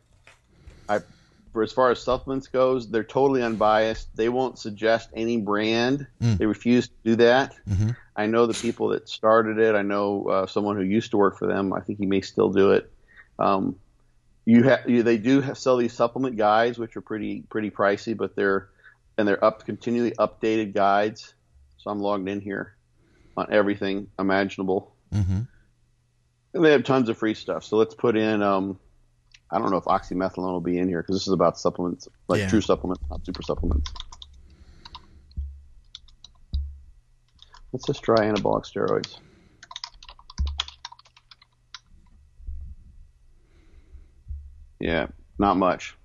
For 1.54 1.64
as 1.64 1.72
far 1.72 1.92
as 1.92 2.02
supplements 2.02 2.48
goes, 2.48 2.90
they're 2.90 3.04
totally 3.04 3.42
unbiased. 3.42 4.16
They 4.16 4.30
won't 4.30 4.60
suggest 4.60 5.10
any 5.16 5.38
brand. 5.38 6.08
Mm. 6.22 6.38
They 6.38 6.46
refuse 6.46 6.88
to 6.88 6.94
do 7.04 7.16
that. 7.18 7.56
hmm 7.68 7.90
I 8.16 8.26
know 8.26 8.48
the 8.48 8.56
people 8.56 8.88
that 8.90 9.08
started 9.08 9.60
it. 9.60 9.76
I 9.76 9.84
know 9.84 10.26
uh, 10.26 10.48
someone 10.48 10.76
who 10.76 10.82
used 10.82 11.12
to 11.12 11.18
work 11.18 11.38
for 11.38 11.48
them. 11.48 11.72
I 11.72 11.82
think 11.82 12.00
he 12.00 12.08
may 12.08 12.22
still 12.22 12.50
do 12.50 12.72
it. 12.72 12.92
Um, 13.38 13.76
you 14.46 14.64
have 14.64 14.90
you, 14.90 15.04
they 15.04 15.18
do 15.18 15.42
have, 15.42 15.56
sell 15.58 15.78
these 15.78 15.94
supplement 15.94 16.36
guides, 16.36 16.80
which 16.80 16.98
are 16.98 17.02
pretty 17.02 17.44
pretty 17.48 17.70
pricey, 17.70 18.18
but 18.18 18.36
they're 18.36 18.70
and 19.18 19.28
they're 19.28 19.44
up 19.44 19.66
continually 19.66 20.12
updated 20.18 20.74
guides. 20.74 21.36
So 21.78 21.92
I'm 21.92 22.00
logged 22.00 22.28
in 22.28 22.42
here 22.42 22.76
on 23.36 23.54
everything 23.54 24.08
imaginable. 24.18 24.96
hmm 25.12 25.42
And 26.56 26.66
they 26.66 26.72
have 26.72 26.86
tons 26.86 27.10
of 27.10 27.18
free 27.20 27.36
stuff. 27.36 27.66
So 27.66 27.78
let's 27.78 27.94
put 27.94 28.18
in. 28.18 28.42
Um, 28.42 28.80
I 29.52 29.60
don't 29.60 29.72
know 29.72 29.78
if 29.78 29.86
oxymetholone 29.86 30.52
will 30.52 30.60
be 30.62 30.78
in 30.78 30.88
here 30.90 31.02
because 31.02 31.16
this 31.16 31.28
is 31.28 31.34
about 31.34 31.58
supplements, 31.58 32.08
like 32.28 32.40
Yeah. 32.40 32.50
true 32.50 32.62
supplements, 32.62 33.02
not 33.10 33.26
super 33.26 33.42
supplements. 33.42 33.92
Let's 37.72 37.86
just 37.86 38.04
try 38.04 38.26
anabolic 38.26 38.66
steroids. 38.66 39.20
Yeah, 44.80 45.08
not 45.40 45.58
much. 45.58 45.96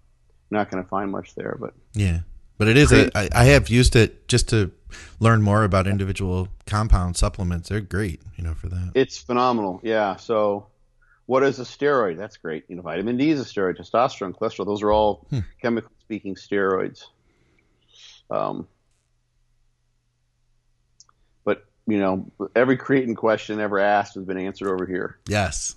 Not 0.51 0.70
going 0.70 0.82
to 0.82 0.88
find 0.88 1.11
much 1.11 1.34
there, 1.34 1.57
but 1.61 1.74
Yeah. 1.95 2.20
But 2.59 2.68
it 2.68 2.76
is 2.76 2.93
a, 2.93 3.11
I, 3.18 3.28
I 3.34 3.45
have 3.47 3.68
used 3.70 3.97
it 3.97 4.28
just 4.28 4.49
to 4.51 4.70
learn 5.18 5.43
more 5.43 5.64
about 5.64 5.88
individual 5.88 6.49
compound 6.66 7.16
supplements. 7.16 7.70
They're 7.70 7.80
great, 7.80 8.20
you 8.36 8.45
know, 8.45 8.55
for 8.55 8.68
that. 8.68 8.93
it's 8.95 9.18
phenomenal. 9.18 9.80
Yeah. 9.82 10.14
So, 10.16 10.66
what 11.33 11.43
is 11.43 11.59
a 11.59 11.62
steroid? 11.62 12.18
That's 12.18 12.37
great. 12.37 12.64
You 12.68 12.76
know, 12.76 12.83
vitamin 12.83 13.16
D 13.16 13.30
is 13.30 13.41
a 13.41 13.45
steroid. 13.45 13.78
Testosterone, 13.78 14.35
cholesterol, 14.35 14.66
those 14.66 14.83
are 14.83 14.93
all 14.93 15.26
Hmm. 15.30 15.39
chemically 15.62 15.95
speaking 16.01 16.35
steroids. 16.35 17.05
Um, 18.30 18.68
but 21.43 21.64
you 21.87 21.99
know, 21.99 22.30
every 22.55 22.76
creatine 22.76 23.16
question 23.16 23.61
ever 23.61 23.78
asked 23.78 24.14
has 24.16 24.26
been 24.26 24.37
answered 24.37 24.70
over 24.74 24.85
here. 24.85 25.20
Yes. 25.26 25.74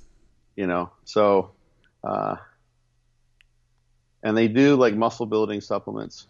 You 0.57 0.67
know, 0.67 0.91
so, 1.05 1.51
uh, 2.03 2.35
and 4.23 4.35
they 4.35 4.49
do 4.49 4.75
like 4.75 4.93
muscle 4.93 5.25
building 5.25 5.61
supplements. 5.61 6.27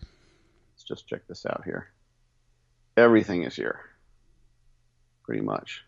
Let's 0.75 0.83
just 0.83 1.07
check 1.07 1.21
this 1.27 1.47
out 1.47 1.63
here. 1.65 1.87
Everything 2.95 3.41
is 3.41 3.55
here, 3.55 3.79
pretty 5.23 5.41
much. 5.41 5.81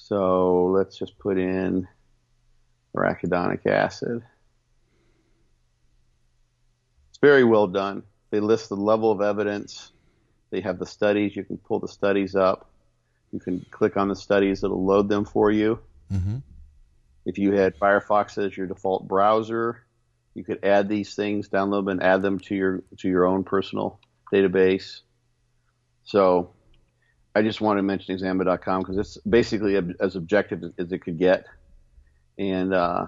So 0.00 0.66
let's 0.66 0.96
just 0.96 1.18
put 1.18 1.38
in 1.38 1.86
arachidonic 2.96 3.66
acid. 3.66 4.22
It's 7.10 7.18
very 7.20 7.44
well 7.44 7.66
done. 7.66 8.04
They 8.30 8.40
list 8.40 8.68
the 8.68 8.76
level 8.76 9.10
of 9.10 9.20
evidence. 9.20 9.92
They 10.50 10.60
have 10.60 10.78
the 10.78 10.86
studies. 10.86 11.36
You 11.36 11.44
can 11.44 11.58
pull 11.58 11.80
the 11.80 11.88
studies 11.88 12.34
up. 12.36 12.70
You 13.32 13.40
can 13.40 13.66
click 13.70 13.96
on 13.96 14.08
the 14.08 14.16
studies. 14.16 14.64
It'll 14.64 14.84
load 14.84 15.08
them 15.08 15.24
for 15.24 15.50
you. 15.50 15.80
hmm 16.10 16.38
If 17.26 17.36
you 17.36 17.52
had 17.52 17.78
Firefox 17.78 18.42
as 18.42 18.56
your 18.56 18.66
default 18.66 19.06
browser, 19.06 19.82
you 20.34 20.44
could 20.44 20.64
add 20.64 20.88
these 20.88 21.14
things, 21.14 21.48
download 21.48 21.86
them, 21.86 21.88
and 21.88 22.02
add 22.02 22.22
them 22.22 22.38
to 22.38 22.54
your 22.54 22.82
to 22.98 23.08
your 23.08 23.26
own 23.26 23.44
personal 23.44 24.00
database. 24.32 25.00
So, 26.04 26.54
I 27.34 27.42
just 27.42 27.60
want 27.60 27.78
to 27.78 27.82
mention 27.82 28.14
Examine.com 28.14 28.80
because 28.82 28.96
it's 28.98 29.16
basically 29.18 29.76
ob- 29.76 29.94
as 30.00 30.16
objective 30.16 30.64
as- 30.64 30.72
as 30.78 30.92
it 30.92 30.98
could 30.98 31.18
get, 31.18 31.46
and 32.38 32.72
uh, 32.74 33.06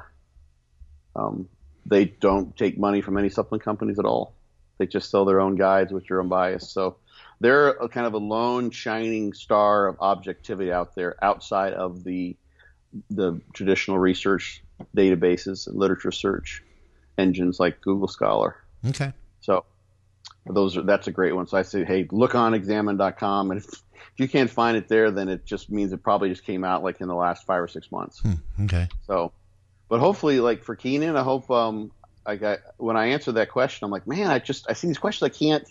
um, 1.17 1.49
they 1.87 2.05
don't 2.05 2.57
take 2.57 2.79
money 2.79 3.01
from 3.01 3.17
any 3.19 3.29
supplement 3.29 3.63
companies 3.65 3.99
at 3.99 4.05
all. 4.05 4.35
They 4.79 4.87
just 4.87 5.11
sell 5.11 5.25
their 5.25 5.41
own 5.41 5.57
guides, 5.57 5.93
which 5.93 6.11
are 6.11 6.21
unbiased. 6.21 6.73
So 6.73 6.97
they're 7.41 7.69
a 7.71 7.89
kind 7.89 8.07
of 8.07 8.15
a 8.15 8.19
lone 8.19 8.71
shining 8.71 9.33
star 9.33 9.87
of 9.89 9.97
objectivity 10.01 10.73
out 10.73 10.95
there, 10.95 11.17
outside 11.25 11.73
of 11.73 12.05
the 12.05 12.37
the 13.09 13.41
traditional 13.53 13.99
research 13.99 14.63
databases 14.97 15.67
and 15.69 15.77
literature 15.77 16.11
search 16.11 16.63
engines 17.19 17.61
like 17.61 17.81
Google 17.81 18.09
Scholar. 18.09 18.57
Okay. 18.87 19.13
So 19.41 19.65
those 20.51 20.77
are 20.77 20.83
that's 20.83 21.07
a 21.07 21.13
great 21.13 21.35
one. 21.35 21.47
So 21.47 21.57
I 21.57 21.63
say, 21.63 21.85
hey, 21.85 22.07
look 22.11 22.35
on 22.35 22.55
examine.com, 22.55 23.51
and 23.51 23.61
if, 23.61 23.67
if 23.67 24.19
you 24.19 24.29
can't 24.29 24.51
find 24.51 24.77
it 24.77 24.89
there, 24.89 25.11
then 25.11 25.29
it 25.29 25.45
just 25.45 25.71
means 25.71 25.93
it 25.93 26.03
probably 26.03 26.29
just 26.29 26.45
came 26.45 26.65
out 26.65 26.83
like 26.83 27.01
in 27.01 27.09
the 27.09 27.15
last 27.15 27.47
five 27.47 27.61
or 27.61 27.69
six 27.69 27.91
months. 27.91 28.21
Hmm. 28.21 28.65
Okay. 28.65 28.89
So, 29.07 29.33
but 29.89 30.01
hopefully, 30.01 30.41
like 30.41 30.63
for 30.63 30.77
Keenan, 30.77 31.17
I 31.17 31.23
hope 31.23 31.51
um, 31.51 31.91
I 32.27 32.37
got 32.37 32.59
when 32.77 32.97
I 32.97 33.09
answer 33.09 33.33
that 33.33 33.51
question, 33.51 33.85
I'm 33.85 33.91
like, 33.91 34.07
man, 34.07 34.31
I 34.31 34.39
just 34.39 34.67
I 34.69 34.75
see 34.75 34.87
these 34.87 34.99
questions, 34.99 35.31
I 35.31 35.37
can't 35.37 35.65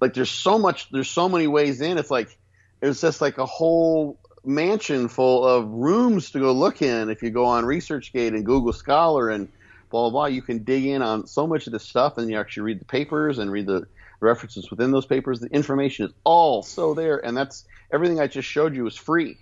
like. 0.00 0.14
There's 0.14 0.30
so 0.30 0.58
much, 0.58 0.90
there's 0.90 1.10
so 1.10 1.28
many 1.28 1.46
ways 1.46 1.80
in. 1.80 1.98
It's 1.98 2.10
like 2.10 2.36
it's 2.80 3.00
just 3.00 3.20
like 3.20 3.38
a 3.38 3.46
whole 3.46 4.18
mansion 4.44 5.08
full 5.08 5.46
of 5.46 5.68
rooms 5.68 6.30
to 6.32 6.40
go 6.40 6.52
look 6.52 6.82
in. 6.82 7.10
If 7.10 7.22
you 7.22 7.30
go 7.30 7.44
on 7.44 7.64
ResearchGate 7.64 8.28
and 8.28 8.44
Google 8.44 8.72
Scholar 8.72 9.30
and 9.30 9.48
blah 9.90 10.08
blah 10.08 10.10
blah, 10.10 10.26
you 10.26 10.42
can 10.42 10.64
dig 10.64 10.86
in 10.86 11.02
on 11.02 11.26
so 11.26 11.46
much 11.46 11.66
of 11.66 11.72
this 11.72 11.84
stuff, 11.84 12.18
and 12.18 12.28
you 12.30 12.38
actually 12.38 12.64
read 12.64 12.80
the 12.80 12.84
papers 12.84 13.38
and 13.38 13.52
read 13.52 13.66
the 13.66 13.86
references 14.22 14.70
within 14.70 14.90
those 14.90 15.06
papers. 15.06 15.40
The 15.40 15.48
information 15.48 16.06
is 16.06 16.12
all 16.24 16.62
so 16.62 16.94
there, 16.94 17.24
and 17.24 17.36
that's 17.36 17.64
everything 17.92 18.20
I 18.20 18.26
just 18.26 18.48
showed 18.48 18.74
you 18.74 18.86
is 18.86 18.96
free. 18.96 19.38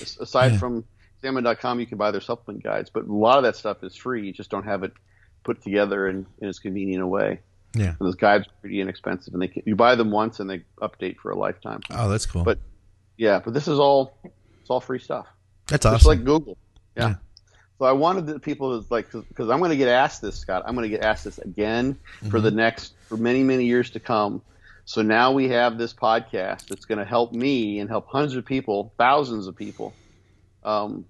As- 0.00 0.18
Aside 0.20 0.52
Yeah. 0.52 0.58
from 0.58 0.84
Examine.com, 1.20 1.80
you 1.80 1.86
can 1.86 1.98
buy 1.98 2.12
their 2.12 2.20
supplement 2.20 2.62
guides, 2.62 2.90
but 2.90 3.04
a 3.04 3.12
lot 3.12 3.38
of 3.38 3.44
that 3.44 3.56
stuff 3.56 3.82
is 3.82 3.96
free. 3.96 4.24
You 4.24 4.32
just 4.32 4.50
don't 4.50 4.64
have 4.64 4.84
it 4.84 4.92
put 5.42 5.62
together 5.62 6.06
in, 6.06 6.26
in 6.40 6.48
as 6.48 6.60
convenient 6.60 7.02
a 7.02 7.06
way. 7.08 7.40
Yeah. 7.74 7.88
And 7.88 7.98
those 7.98 8.14
guides 8.14 8.46
are 8.46 8.50
pretty 8.60 8.80
inexpensive, 8.80 9.34
and 9.34 9.42
they 9.42 9.48
can, 9.48 9.62
you 9.66 9.74
buy 9.74 9.96
them 9.96 10.12
once 10.12 10.38
and 10.38 10.48
they 10.48 10.62
update 10.80 11.16
for 11.16 11.32
a 11.32 11.36
lifetime. 11.36 11.80
Oh, 11.90 12.08
that's 12.08 12.24
cool. 12.24 12.44
But 12.44 12.58
yeah, 13.16 13.40
but 13.44 13.52
this 13.52 13.66
is 13.66 13.80
all 13.80 14.16
it's 14.22 14.70
all 14.70 14.80
free 14.80 15.00
stuff, 15.00 15.26
that's 15.66 15.82
just 15.82 15.94
awesome. 15.94 16.08
like 16.08 16.24
Google. 16.24 16.56
Yeah. 16.96 17.08
Yeah. 17.08 17.14
So 17.78 17.84
I 17.84 17.92
wanted 17.92 18.26
the 18.26 18.38
people 18.38 18.80
to 18.80 18.86
like 18.92 19.10
because 19.10 19.50
I'm 19.50 19.58
going 19.58 19.70
to 19.70 19.76
get 19.76 19.88
asked 19.88 20.22
this, 20.22 20.36
Scott. 20.36 20.62
I'm 20.66 20.74
going 20.74 20.88
to 20.88 20.96
get 20.96 21.04
asked 21.04 21.24
this 21.24 21.38
again 21.38 21.98
for 22.30 22.40
the 22.40 22.48
mm-hmm. 22.48 22.58
next 22.58 22.94
for 23.08 23.16
many 23.16 23.42
many 23.42 23.64
years 23.64 23.90
to 23.90 24.00
come. 24.00 24.42
So 24.84 25.02
now 25.02 25.32
we 25.32 25.50
have 25.50 25.76
this 25.76 25.92
podcast 25.92 26.68
that's 26.68 26.86
going 26.86 26.98
to 26.98 27.04
help 27.04 27.32
me 27.32 27.78
and 27.78 27.90
help 27.90 28.06
hundreds 28.08 28.36
of 28.36 28.46
people, 28.46 28.94
thousands 28.96 29.46
of 29.46 29.54
people, 29.54 29.92
um, 30.64 31.04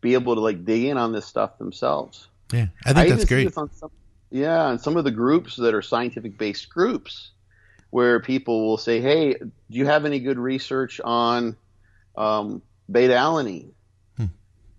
be 0.00 0.14
able 0.14 0.34
to 0.34 0.40
like 0.40 0.64
dig 0.64 0.84
in 0.84 0.96
on 0.96 1.12
this 1.12 1.26
stuff 1.26 1.58
themselves. 1.58 2.28
yeah. 2.52 2.68
I 2.86 2.94
think 2.94 3.06
even 3.06 3.18
that's 3.18 3.28
great. 3.28 3.52
some, 3.52 3.90
yeah, 4.30 4.70
and 4.70 4.80
some 4.80 4.96
of 4.96 5.04
the 5.04 5.10
groups 5.10 5.56
that 5.56 5.74
are 5.74 5.82
scientific 5.82 6.38
based 6.38 6.68
groups 6.68 7.32
where 7.90 8.20
people 8.20 8.66
will 8.66 8.78
say, 8.78 9.00
"Hey, 9.00 9.34
do 9.34 9.50
you 9.68 9.86
have 9.86 10.04
any 10.04 10.18
good 10.18 10.38
research 10.38 11.00
on 11.02 11.56
um, 12.16 12.62
beta 12.90 13.14
alanine?" 13.14 13.70
Hmm. 14.16 14.26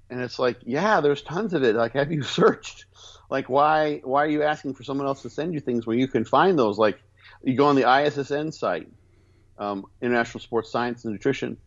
And 0.09 0.21
it's 0.21 0.39
like, 0.39 0.57
yeah, 0.65 1.01
there's 1.01 1.21
tons 1.21 1.53
of 1.53 1.63
it. 1.63 1.75
Like, 1.75 1.93
have 1.93 2.11
you 2.11 2.23
searched? 2.39 2.85
Like, 3.29 3.49
why 3.49 4.01
why 4.03 4.23
are 4.23 4.29
you 4.29 4.43
asking 4.43 4.75
for 4.75 4.83
someone 4.83 5.07
else 5.07 5.21
to 5.23 5.29
send 5.29 5.53
you 5.53 5.59
things 5.59 5.85
when 5.85 5.99
you 5.99 6.07
can 6.07 6.25
find 6.25 6.57
those? 6.57 6.77
Like, 6.77 6.99
you 7.43 7.55
go 7.55 7.65
on 7.65 7.75
the 7.75 7.83
ISSN 7.83 8.53
site, 8.53 8.87
um, 9.57 9.85
International 10.01 10.39
Sports 10.39 10.71
Science 10.71 11.03
and 11.03 11.13
Nutrition, 11.13 11.57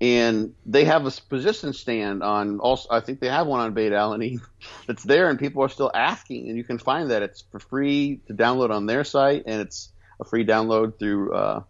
and 0.00 0.54
they 0.66 0.84
have 0.84 1.06
a 1.06 1.10
position 1.28 1.72
stand 1.72 2.22
on. 2.22 2.58
Also, 2.58 2.88
I 2.90 3.00
think 3.00 3.20
they 3.20 3.28
have 3.28 3.46
one 3.46 3.60
on 3.60 3.74
beta 3.74 3.94
alanine 3.94 4.40
that's 4.86 5.02
there, 5.02 5.28
and 5.28 5.38
people 5.38 5.62
are 5.62 5.68
still 5.68 5.90
asking, 5.94 6.48
and 6.48 6.56
you 6.56 6.64
can 6.64 6.78
find 6.78 7.10
that 7.10 7.22
it's 7.22 7.42
for 7.50 7.58
free 7.58 8.20
to 8.26 8.34
download 8.34 8.70
on 8.70 8.86
their 8.86 9.04
site, 9.04 9.44
and 9.46 9.60
it's 9.60 9.90
a 10.20 10.24
free 10.24 10.46
download 10.46 10.98
through 10.98 11.34
uh, 11.34 11.62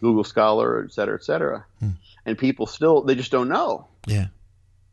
Google 0.00 0.24
Scholar, 0.24 0.84
et 0.84 0.92
cetera, 0.92 1.16
et 1.16 1.24
cetera. 1.24 1.66
Hmm. 1.80 1.90
And 2.24 2.38
people 2.38 2.66
still 2.66 3.02
they 3.02 3.14
just 3.14 3.30
don't 3.30 3.48
know. 3.48 3.88
Yeah. 4.06 4.26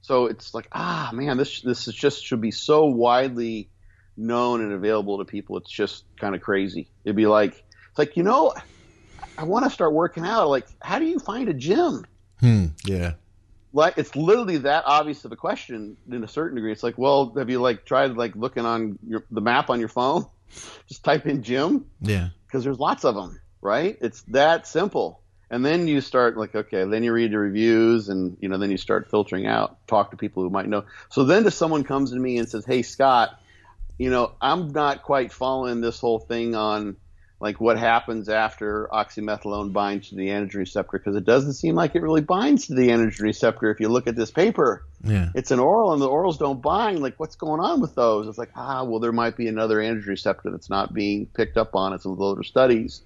So 0.01 0.25
it's 0.25 0.53
like, 0.53 0.67
ah, 0.71 1.11
man, 1.13 1.37
this 1.37 1.61
this 1.61 1.87
is 1.87 1.95
just 1.95 2.23
should 2.25 2.41
be 2.41 2.51
so 2.51 2.85
widely 2.85 3.69
known 4.17 4.61
and 4.61 4.73
available 4.73 5.17
to 5.19 5.25
people. 5.25 5.57
It's 5.57 5.69
just 5.69 6.05
kind 6.17 6.35
of 6.35 6.41
crazy. 6.41 6.89
It'd 7.03 7.15
be 7.15 7.27
like, 7.27 7.63
it's 7.89 7.97
like, 7.99 8.17
you 8.17 8.23
know, 8.23 8.53
I 9.37 9.43
want 9.43 9.65
to 9.65 9.71
start 9.71 9.93
working 9.93 10.25
out. 10.25 10.49
Like, 10.49 10.67
how 10.81 10.99
do 10.99 11.05
you 11.05 11.19
find 11.19 11.49
a 11.49 11.53
gym? 11.53 12.05
Hmm. 12.39 12.67
Yeah. 12.85 13.13
Like, 13.71 13.97
it's 13.97 14.15
literally 14.15 14.57
that 14.59 14.83
obvious 14.85 15.25
of 15.25 15.31
a 15.31 15.35
question 15.35 15.97
in 16.11 16.23
a 16.23 16.27
certain 16.27 16.55
degree. 16.55 16.71
It's 16.71 16.83
like, 16.83 16.97
well, 16.97 17.33
have 17.37 17.49
you 17.49 17.59
like 17.59 17.85
tried 17.85 18.11
like 18.15 18.35
looking 18.35 18.65
on 18.65 18.99
your 19.07 19.25
the 19.31 19.41
map 19.41 19.69
on 19.69 19.79
your 19.79 19.89
phone? 19.89 20.25
Just 20.87 21.03
type 21.03 21.25
in 21.25 21.41
gym. 21.41 21.85
Yeah. 22.01 22.29
Because 22.45 22.63
there's 22.63 22.79
lots 22.79 23.03
of 23.03 23.15
them, 23.15 23.39
right? 23.61 23.97
It's 24.01 24.21
that 24.23 24.67
simple. 24.67 25.21
And 25.49 25.63
then 25.63 25.87
you 25.87 26.01
start 26.01 26.35
like, 26.35 26.55
okay, 26.55 26.85
then 26.85 27.03
you 27.03 27.13
read 27.13 27.31
the 27.31 27.37
reviews 27.37 28.09
and, 28.09 28.37
you 28.39 28.49
know, 28.49 28.57
then 28.57 28.71
you 28.71 28.77
start 28.77 29.11
filtering 29.11 29.45
out, 29.45 29.85
talk 29.87 30.09
to 30.09 30.17
people 30.17 30.41
who 30.41 30.49
might 30.49 30.67
know. 30.67 30.85
So 31.09 31.25
then 31.25 31.45
if 31.45 31.53
someone 31.53 31.83
comes 31.83 32.09
to 32.09 32.17
me 32.17 32.39
and 32.39 32.49
says, 32.49 32.65
Hey, 32.65 32.81
Scott, 32.81 33.39
you 33.97 34.09
know, 34.09 34.31
I'm 34.41 34.69
not 34.69 35.03
quite 35.03 35.31
following 35.31 35.81
this 35.81 35.99
whole 35.99 36.19
thing 36.19 36.55
on 36.55 36.97
like 37.39 37.59
what 37.59 37.77
happens 37.77 38.29
after 38.29 38.87
oxymetholone 38.91 39.73
binds 39.73 40.09
to 40.09 40.15
the 40.15 40.29
androgen 40.29 40.55
receptor 40.55 40.97
because 40.97 41.17
it 41.17 41.25
doesn't 41.25 41.53
seem 41.53 41.75
like 41.75 41.93
it 41.93 42.01
really 42.01 42.21
binds 42.21 42.67
to 42.67 42.73
the 42.73 42.87
androgen 42.87 43.19
receptor 43.19 43.69
if 43.69 43.81
you 43.81 43.89
look 43.89 44.07
at 44.07 44.15
this 44.15 44.31
paper. 44.31 44.85
Yeah. 45.03 45.29
It's 45.35 45.51
an 45.51 45.59
oral 45.59 45.91
and 45.91 46.01
the 46.01 46.07
orals 46.07 46.39
don't 46.39 46.61
bind. 46.61 46.99
Like 46.99 47.19
what's 47.19 47.35
going 47.35 47.59
on 47.59 47.81
with 47.81 47.95
those? 47.95 48.27
It's 48.29 48.37
like, 48.37 48.51
ah, 48.55 48.85
well 48.85 49.01
there 49.01 49.11
might 49.11 49.35
be 49.35 49.49
another 49.49 49.79
androgen 49.79 50.07
receptor 50.07 50.51
that's 50.51 50.69
not 50.69 50.93
being 50.93 51.25
picked 51.25 51.57
up 51.57 51.75
on. 51.75 51.91
It's 51.91 52.05
with 52.05 52.19
older 52.19 52.43
studies. 52.43 53.01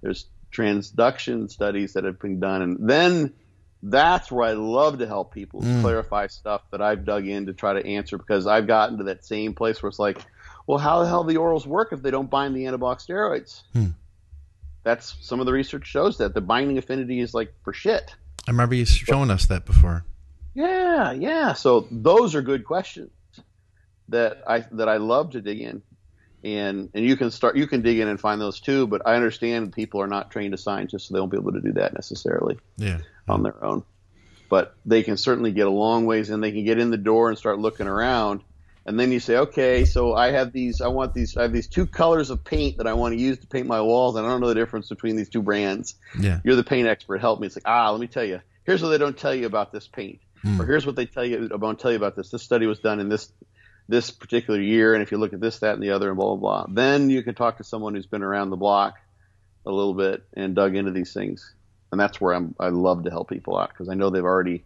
There's 0.00 0.26
transduction 0.52 1.50
studies 1.50 1.92
that 1.92 2.04
have 2.04 2.18
been 2.18 2.40
done 2.40 2.62
and 2.62 2.88
then 2.88 3.34
that's 3.82 4.30
where 4.30 4.46
I 4.46 4.52
love 4.52 4.98
to 4.98 5.06
help 5.06 5.34
people 5.34 5.60
mm. 5.60 5.80
clarify 5.80 6.28
stuff 6.28 6.62
that 6.70 6.80
I've 6.80 7.04
dug 7.04 7.26
in 7.26 7.46
to 7.46 7.52
try 7.52 7.72
to 7.72 7.84
answer 7.84 8.16
because 8.16 8.46
I've 8.46 8.66
gotten 8.66 8.98
to 8.98 9.04
that 9.04 9.24
same 9.24 9.54
place 9.54 9.82
where 9.82 9.88
it's 9.88 9.98
like, 9.98 10.18
well, 10.66 10.78
how 10.78 11.00
the 11.00 11.08
hell 11.08 11.24
do 11.24 11.32
the 11.32 11.40
orals 11.40 11.66
work 11.66 11.92
if 11.92 12.00
they 12.00 12.12
don't 12.12 12.30
bind 12.30 12.54
the 12.54 12.64
anabolic 12.64 13.04
steroids? 13.04 13.62
Hmm. 13.72 13.88
That's 14.84 15.16
some 15.20 15.40
of 15.40 15.46
the 15.46 15.52
research 15.52 15.86
shows 15.86 16.18
that 16.18 16.34
the 16.34 16.40
binding 16.40 16.78
affinity 16.78 17.20
is 17.20 17.34
like 17.34 17.52
for 17.64 17.72
shit. 17.72 18.14
I 18.46 18.50
remember 18.50 18.74
you 18.74 18.84
showing 18.84 19.30
us 19.30 19.46
that 19.46 19.64
before. 19.64 20.04
Yeah, 20.54 21.12
yeah. 21.12 21.54
So 21.54 21.86
those 21.90 22.34
are 22.34 22.42
good 22.42 22.64
questions 22.64 23.10
that 24.08 24.42
I 24.46 24.60
that 24.72 24.88
I 24.88 24.96
love 24.96 25.30
to 25.30 25.40
dig 25.40 25.60
in, 25.60 25.82
and 26.42 26.90
and 26.94 27.04
you 27.04 27.16
can 27.16 27.30
start 27.30 27.56
you 27.56 27.66
can 27.66 27.82
dig 27.82 27.98
in 27.98 28.08
and 28.08 28.20
find 28.20 28.40
those 28.40 28.60
too. 28.60 28.86
But 28.86 29.02
I 29.06 29.14
understand 29.14 29.72
people 29.72 30.02
are 30.02 30.08
not 30.08 30.30
trained 30.30 30.52
as 30.54 30.62
scientists, 30.62 31.08
so 31.08 31.14
they 31.14 31.20
won't 31.20 31.32
be 31.32 31.38
able 31.38 31.52
to 31.52 31.60
do 31.60 31.72
that 31.74 31.94
necessarily. 31.94 32.58
Yeah. 32.76 32.98
On 33.28 33.42
their 33.42 33.62
own. 33.64 33.84
But 34.48 34.74
they 34.84 35.02
can 35.02 35.16
certainly 35.16 35.52
get 35.52 35.66
a 35.66 35.70
long 35.70 36.04
ways 36.04 36.28
and 36.28 36.42
They 36.42 36.52
can 36.52 36.64
get 36.64 36.78
in 36.78 36.90
the 36.90 36.98
door 36.98 37.30
and 37.30 37.38
start 37.38 37.58
looking 37.58 37.86
around 37.86 38.42
and 38.84 38.98
then 38.98 39.12
you 39.12 39.20
say, 39.20 39.36
okay, 39.36 39.84
so 39.84 40.14
I 40.14 40.32
have 40.32 40.52
these, 40.52 40.80
I 40.80 40.88
want 40.88 41.14
these, 41.14 41.36
I 41.36 41.42
have 41.42 41.52
these 41.52 41.68
two 41.68 41.86
colors 41.86 42.30
of 42.30 42.42
paint 42.42 42.78
that 42.78 42.86
I 42.86 42.94
want 42.94 43.14
to 43.14 43.20
use 43.20 43.38
to 43.38 43.46
paint 43.46 43.66
my 43.66 43.80
walls, 43.80 44.16
and 44.16 44.26
I 44.26 44.28
don't 44.28 44.40
know 44.40 44.48
the 44.48 44.54
difference 44.54 44.88
between 44.88 45.16
these 45.16 45.28
two 45.28 45.42
brands. 45.42 45.94
Yeah. 46.18 46.40
You're 46.42 46.56
the 46.56 46.64
paint 46.64 46.88
expert. 46.88 47.20
Help 47.20 47.40
me. 47.40 47.46
It's 47.46 47.56
like, 47.56 47.62
ah, 47.66 47.90
let 47.90 48.00
me 48.00 48.08
tell 48.08 48.24
you. 48.24 48.40
Here's 48.64 48.82
what 48.82 48.88
they 48.88 48.98
don't 48.98 49.16
tell 49.16 49.34
you 49.34 49.46
about 49.46 49.72
this 49.72 49.86
paint, 49.86 50.20
mm. 50.44 50.58
or 50.58 50.66
here's 50.66 50.84
what 50.84 50.96
they 50.96 51.06
tell 51.06 51.24
you 51.24 51.48
about 51.52 51.78
tell 51.78 51.92
you 51.92 51.96
about 51.96 52.16
this. 52.16 52.30
This 52.30 52.42
study 52.42 52.66
was 52.66 52.80
done 52.80 52.98
in 52.98 53.08
this 53.08 53.32
this 53.88 54.10
particular 54.10 54.60
year, 54.60 54.94
and 54.94 55.02
if 55.02 55.12
you 55.12 55.18
look 55.18 55.32
at 55.32 55.40
this, 55.40 55.60
that, 55.60 55.74
and 55.74 55.82
the 55.82 55.90
other, 55.90 56.08
and 56.08 56.16
blah 56.16 56.34
blah 56.34 56.64
blah, 56.64 56.74
then 56.74 57.10
you 57.10 57.22
can 57.22 57.34
talk 57.34 57.58
to 57.58 57.64
someone 57.64 57.94
who's 57.94 58.06
been 58.06 58.22
around 58.22 58.50
the 58.50 58.56
block 58.56 58.96
a 59.64 59.70
little 59.70 59.94
bit 59.94 60.24
and 60.34 60.56
dug 60.56 60.74
into 60.74 60.90
these 60.90 61.12
things, 61.12 61.54
and 61.92 62.00
that's 62.00 62.20
where 62.20 62.34
I'm. 62.34 62.54
I 62.58 62.68
love 62.68 63.04
to 63.04 63.10
help 63.10 63.28
people 63.28 63.56
out 63.56 63.68
because 63.68 63.88
I 63.88 63.94
know 63.94 64.10
they've 64.10 64.24
already 64.24 64.64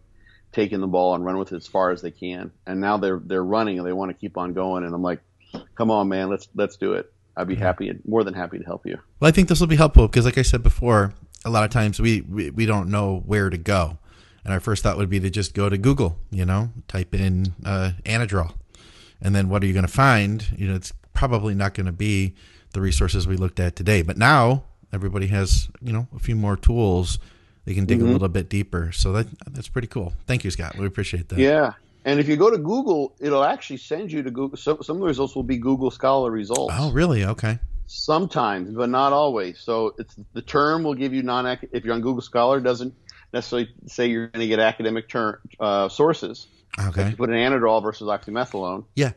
taken 0.53 0.81
the 0.81 0.87
ball 0.87 1.13
and 1.13 1.23
run 1.23 1.37
with 1.37 1.51
it 1.51 1.57
as 1.57 1.67
far 1.67 1.91
as 1.91 2.01
they 2.01 2.09
can. 2.09 2.51
And 2.65 2.81
now 2.81 2.97
they're 2.97 3.21
they're 3.23 3.43
running 3.43 3.77
and 3.77 3.87
they 3.87 3.93
want 3.93 4.09
to 4.09 4.17
keep 4.17 4.37
on 4.37 4.53
going. 4.53 4.83
And 4.83 4.95
I'm 4.95 5.03
like, 5.03 5.19
come 5.75 5.91
on, 5.91 6.07
man, 6.07 6.29
let's 6.29 6.47
let's 6.55 6.77
do 6.77 6.93
it. 6.93 7.11
I'd 7.35 7.47
be 7.47 7.55
happy, 7.55 7.93
more 8.07 8.23
than 8.23 8.33
happy 8.33 8.57
to 8.57 8.65
help 8.65 8.87
you. 8.87 8.97
Well, 9.19 9.27
I 9.27 9.31
think 9.31 9.47
this 9.47 9.59
will 9.59 9.67
be 9.67 9.75
helpful 9.75 10.07
because, 10.07 10.25
like 10.25 10.39
I 10.39 10.41
said 10.41 10.63
before, 10.63 11.13
a 11.45 11.51
lot 11.51 11.63
of 11.63 11.69
times 11.69 11.99
we, 11.99 12.21
we 12.21 12.49
we 12.49 12.65
don't 12.65 12.89
know 12.89 13.21
where 13.25 13.51
to 13.51 13.57
go, 13.57 13.99
and 14.43 14.51
our 14.51 14.59
first 14.59 14.81
thought 14.81 14.97
would 14.97 15.09
be 15.09 15.19
to 15.19 15.29
just 15.29 15.53
go 15.53 15.69
to 15.69 15.77
Google. 15.77 16.17
You 16.31 16.45
know, 16.45 16.69
type 16.87 17.13
in 17.13 17.53
uh, 17.63 17.91
Anadrol, 18.05 18.55
and 19.21 19.35
then 19.35 19.49
what 19.49 19.61
are 19.63 19.67
you 19.67 19.73
going 19.73 19.85
to 19.85 19.91
find? 19.91 20.47
You 20.57 20.69
know, 20.69 20.75
it's 20.75 20.93
probably 21.13 21.53
not 21.53 21.75
going 21.75 21.85
to 21.85 21.91
be 21.91 22.33
the 22.73 22.81
resources 22.81 23.27
we 23.27 23.37
looked 23.37 23.59
at 23.59 23.75
today. 23.75 24.01
But 24.01 24.17
now 24.17 24.63
everybody 24.93 25.27
has 25.27 25.69
you 25.81 25.93
know 25.93 26.07
a 26.15 26.19
few 26.19 26.35
more 26.35 26.55
tools 26.55 27.19
they 27.67 27.73
can 27.73 27.85
dig 27.85 27.99
mm-hmm. 27.99 28.07
a 28.07 28.11
little 28.13 28.29
bit 28.29 28.47
deeper. 28.47 28.93
So 28.93 29.11
that 29.11 29.27
that's 29.51 29.67
pretty 29.67 29.89
cool. 29.89 30.13
Thank 30.25 30.45
you, 30.45 30.51
Scott. 30.51 30.77
We 30.77 30.85
appreciate 30.85 31.27
that. 31.29 31.37
Yeah. 31.37 31.73
And 32.05 32.17
if 32.17 32.29
you 32.29 32.37
go 32.37 32.49
to 32.49 32.57
Google, 32.57 33.13
it'll 33.19 33.43
actually 33.43 33.75
send 33.75 34.09
you 34.09 34.23
to 34.23 34.31
Google. 34.31 34.55
Some, 34.55 34.81
some 34.81 34.95
of 34.95 35.01
the 35.01 35.07
results 35.07 35.35
will 35.35 35.43
be 35.43 35.57
Google 35.57 35.91
Scholar 35.91 36.31
results. 36.31 36.73
Oh, 36.77 36.93
really? 36.93 37.25
Okay. 37.25 37.59
Sometimes, 37.85 38.73
but 38.73 38.87
not 38.87 39.11
always. 39.11 39.59
So 39.59 39.93
it's 39.99 40.15
the 40.31 40.41
term 40.41 40.83
will 40.83 40.93
give 40.93 41.13
you 41.13 41.23
non. 41.23 41.45
If 41.73 41.83
you're 41.83 41.93
on 41.93 41.99
Google 41.99 42.21
Scholar, 42.21 42.61
doesn't 42.61 42.95
necessarily 43.33 43.69
say 43.87 44.07
you're 44.07 44.27
going 44.27 44.39
to 44.39 44.47
get 44.47 44.59
academic 44.59 45.09
term 45.09 45.37
uh, 45.59 45.89
sources. 45.89 46.47
Okay. 46.79 47.01
If 47.01 47.11
you 47.11 47.17
put 47.17 47.29
an 47.29 47.35
anadrol 47.35 47.83
versus 47.83 48.07
oxymetholone. 48.07 48.85
Yeah. 48.95 49.11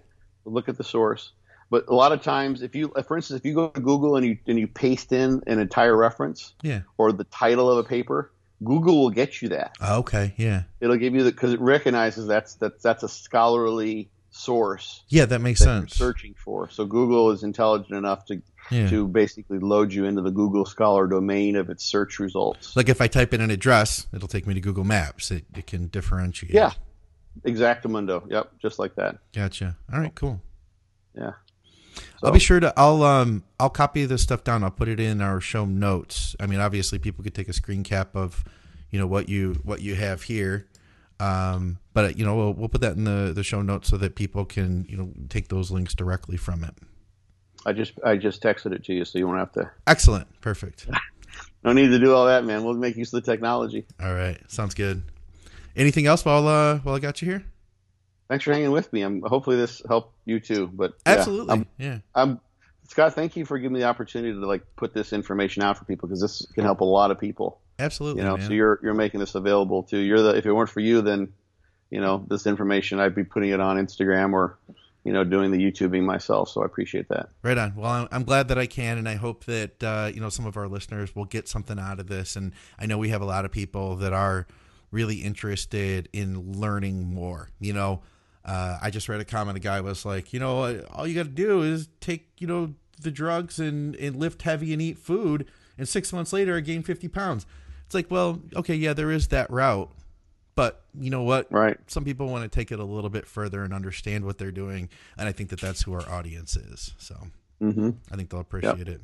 Look 0.45 0.69
at 0.69 0.77
the 0.77 0.83
source. 0.83 1.31
But 1.71 1.89
a 1.89 1.95
lot 1.95 2.11
of 2.11 2.23
times, 2.23 2.63
if 2.63 2.75
you, 2.75 2.93
for 3.07 3.17
instance, 3.17 3.39
if 3.39 3.47
you 3.47 3.55
go 3.55 3.69
to 3.69 3.81
Google 3.81 4.17
and 4.17 4.27
you 4.27 4.39
and 4.47 4.59
you 4.59 4.67
paste 4.67 5.13
in 5.13 5.41
an 5.47 5.61
entire 5.61 5.97
reference, 5.97 6.55
yeah, 6.63 6.81
or 6.99 7.13
the 7.13 7.25
title 7.25 7.71
of 7.71 7.79
a 7.79 7.89
paper, 7.89 8.33
Google 8.63 9.01
will 9.01 9.11
get 9.11 9.41
you 9.41 9.51
that. 9.51 9.77
Ah, 9.81 9.97
okay, 9.99 10.35
yeah. 10.37 10.65
It'll 10.81 10.97
give 10.97 11.15
you 11.15 11.23
the 11.23 11.31
because 11.31 11.53
it 11.53 11.61
recognizes 11.61 12.27
that's 12.27 12.55
that's 12.55 12.83
that's 12.83 13.05
a 13.05 13.09
scholarly 13.09 14.11
source. 14.31 15.05
Yeah, 15.09 15.27
that 15.27 15.41
makes 15.41 15.61
that 15.61 15.67
sense. 15.67 15.95
searching 15.95 16.35
for 16.35 16.69
so 16.71 16.87
Google 16.87 17.31
is 17.31 17.45
intelligent 17.45 17.97
enough 17.97 18.25
to 18.27 18.43
yeah. 18.71 18.89
to 18.89 19.07
basically 19.07 19.59
load 19.59 19.93
you 19.93 20.05
into 20.05 20.23
the 20.23 20.31
Google 20.31 20.65
Scholar 20.65 21.07
domain 21.07 21.55
of 21.55 21.71
its 21.71 21.85
search 21.85 22.19
results. 22.19 22.77
Like 22.77 22.89
if 22.89 23.01
I 23.01 23.07
type 23.07 23.33
in 23.33 23.41
an 23.41 23.51
address, 23.51 24.07
it'll 24.13 24.29
take 24.29 24.47
me 24.47 24.55
to 24.55 24.61
Google 24.61 24.85
Maps. 24.85 25.31
It, 25.31 25.45
it 25.57 25.67
can 25.67 25.87
differentiate. 25.87 26.53
Yeah, 26.53 26.73
exactamundo. 27.43 28.29
Yep, 28.31 28.59
just 28.61 28.79
like 28.79 28.97
that. 28.97 29.19
Gotcha. 29.33 29.77
All 29.93 30.01
right, 30.01 30.15
cool. 30.15 30.41
Yeah. 31.15 31.33
So. 32.21 32.27
I'll 32.27 32.33
be 32.33 32.39
sure 32.39 32.61
to 32.61 32.73
I'll 32.77 33.03
um 33.03 33.45
I'll 33.59 33.71
copy 33.71 34.05
this 34.05 34.23
stuff 34.23 34.45
down. 34.45 34.63
I'll 34.65 34.71
put 34.71 34.89
it 34.89 35.01
in 35.01 35.21
our 35.21 35.41
show 35.41 35.65
notes. 35.65 36.37
I 36.39 36.47
mean, 36.47 36.61
obviously, 36.61 36.99
people 36.99 37.25
could 37.25 37.35
take 37.35 37.49
a 37.49 37.53
screen 37.53 37.83
cap 37.83 38.15
of, 38.15 38.45
you 38.91 38.99
know, 38.99 39.07
what 39.07 39.29
you 39.29 39.61
what 39.65 39.81
you 39.81 39.95
have 39.95 40.23
here. 40.23 40.67
Um, 41.19 41.79
but 41.93 42.19
you 42.19 42.25
know, 42.25 42.35
we'll 42.35 42.55
we'll 42.55 42.69
put 42.69 42.81
that 42.81 42.97
in 42.97 43.05
the 43.05 43.33
the 43.35 43.43
show 43.43 43.63
notes 43.63 43.89
so 43.89 43.97
that 43.99 44.15
people 44.15 44.45
can 44.45 44.87
you 44.89 44.97
know 44.97 45.11
take 45.29 45.49
those 45.49 45.71
links 45.71 45.95
directly 45.95 46.37
from 46.37 46.65
it. 46.65 46.75
I 47.67 47.73
just 47.73 47.93
I 48.05 48.17
just 48.17 48.43
texted 48.43 48.73
it 48.73 48.85
to 48.85 48.95
you, 48.95 49.05
so 49.05 49.19
you 49.19 49.27
won't 49.27 49.39
have 49.39 49.53
to. 49.53 49.71
Excellent, 49.87 50.41
perfect. 50.41 50.89
no 51.65 51.73
need 51.73 51.89
to 51.89 51.99
do 51.99 52.15
all 52.15 52.27
that, 52.27 52.45
man. 52.45 52.65
We'll 52.65 52.75
make 52.75 52.97
use 52.97 53.13
of 53.13 53.23
the 53.23 53.31
technology. 53.31 53.85
All 54.03 54.15
right, 54.15 54.39
sounds 54.51 54.75
good. 54.75 55.03
Anything 55.77 56.07
else 56.07 56.25
while 56.25 56.49
uh 56.49 56.79
while 56.79 56.95
I 56.95 56.99
got 56.99 57.21
you 57.21 57.29
here? 57.29 57.45
Thanks 58.31 58.45
for 58.45 58.53
hanging 58.53 58.71
with 58.71 58.91
me. 58.93 59.03
I'm 59.03 59.21
hopefully 59.21 59.57
this 59.57 59.83
helped 59.87 60.15
you 60.25 60.41
too. 60.41 60.71
But 60.73 60.95
yeah, 61.05 61.13
absolutely, 61.13 61.53
I'm, 61.53 61.67
yeah. 61.77 61.99
I'm 62.15 62.41
Scott. 62.89 63.15
Thank 63.15 63.37
you 63.37 63.45
for 63.45 63.59
giving 63.59 63.75
me 63.75 63.81
the 63.81 63.87
opportunity 63.87 64.33
to 64.33 64.47
like 64.47 64.63
put 64.77 64.95
this 64.95 65.13
information 65.13 65.63
out 65.63 65.77
for 65.77 65.85
people 65.85 66.09
because 66.09 66.23
this 66.23 66.47
can 66.55 66.65
help 66.65 66.81
a 66.81 66.85
lot 66.85 67.11
of 67.11 67.19
people. 67.19 67.61
Absolutely, 67.79 68.23
you 68.23 68.29
know. 68.29 68.39
Man. 68.39 68.47
So 68.47 68.53
you're 68.55 68.81
you're 68.83 68.95
making 68.95 69.21
this 69.21 69.35
available 69.35 69.83
to 69.85 69.99
you're 69.99 70.23
the 70.23 70.37
if 70.37 70.47
it 70.47 70.53
weren't 70.53 70.71
for 70.71 70.81
you 70.81 71.03
then 71.03 71.33
you 71.91 72.01
know 72.01 72.25
this 72.29 72.47
information 72.47 73.01
I'd 73.01 73.15
be 73.15 73.25
putting 73.25 73.51
it 73.51 73.61
on 73.61 73.77
Instagram 73.77 74.33
or 74.33 74.59
you 75.05 75.13
know 75.13 75.25
doing 75.25 75.51
the 75.51 75.59
YouTubing 75.59 76.05
myself. 76.05 76.51
So 76.51 76.63
I 76.63 76.67
appreciate 76.67 77.09
that. 77.09 77.31
Right 77.43 77.59
on. 77.59 77.75
Well, 77.75 78.07
I'm 78.13 78.25
glad 78.25 78.49
that 78.49 78.59
I 78.59 78.67
can, 78.67 78.97
and 78.97 79.09
I 79.09 79.17
hope 79.17 79.45
that 79.47 79.83
uh, 79.83 80.11
you 80.15 80.21
know 80.21 80.29
some 80.29 80.47
of 80.47 80.57
our 80.57 80.69
listeners 80.69 81.17
will 81.17 81.25
get 81.25 81.49
something 81.49 81.79
out 81.79 81.99
of 81.99 82.07
this. 82.07 82.37
And 82.37 82.53
I 82.79 82.87
know 82.87 82.97
we 82.97 83.09
have 83.09 83.23
a 83.23 83.27
lot 83.27 83.45
of 83.45 83.51
people 83.51 83.97
that 83.97 84.13
are 84.13 84.47
really 84.93 85.17
interested 85.17 86.09
in 86.13 86.61
learning 86.61 87.13
more. 87.13 87.49
You 87.61 87.73
know, 87.73 88.03
uh, 88.45 88.79
I 88.81 88.91
just 88.91 89.09
read 89.09 89.21
a 89.21 89.25
comment. 89.25 89.57
A 89.57 89.61
guy 89.61 89.81
was 89.81 90.05
like, 90.05 90.33
you 90.33 90.41
know, 90.41 90.83
all 90.93 91.07
you 91.07 91.15
got 91.15 91.25
to 91.25 91.29
do 91.29 91.63
is 91.63 91.89
take, 92.01 92.29
you 92.39 92.47
know, 92.47 92.75
the 93.01 93.11
drugs 93.11 93.59
and, 93.59 93.95
and 93.97 94.17
lift 94.17 94.43
heavy 94.43 94.73
and 94.73 94.83
eat 94.83 94.99
food. 94.99 95.47
And 95.79 95.89
six 95.89 96.13
months 96.13 96.33
later, 96.33 96.57
I 96.57 96.61
gained 96.61 96.87
50 96.87 97.09
pounds. 97.09 97.47
It's 97.87 97.95
like, 97.95 98.11
well, 98.11 98.41
okay, 98.55 98.75
yeah, 98.75 98.93
there 98.93 99.11
is 99.11 99.29
that 99.29 99.51
route. 99.51 99.91
But 100.55 100.83
you 100.99 101.11
know 101.11 101.23
what? 101.23 101.51
Right. 101.51 101.79
Some 101.87 102.05
people 102.05 102.27
want 102.27 102.43
to 102.43 102.49
take 102.49 102.71
it 102.71 102.79
a 102.79 102.85
little 102.85 103.09
bit 103.09 103.27
further 103.27 103.65
and 103.65 103.73
understand 103.73 104.25
what 104.25 104.37
they're 104.37 104.51
doing, 104.53 104.91
and 105.17 105.27
I 105.27 105.33
think 105.33 105.49
that 105.51 105.61
that's 105.61 105.83
who 105.83 105.95
our 105.95 106.07
audience 106.11 106.57
is. 106.57 106.93
So 106.99 107.17
Mm-hmm. 107.63 107.91
I 108.11 108.17
think 108.17 108.31
they'll 108.31 108.41
appreciate 108.41 108.89
it. 108.89 109.01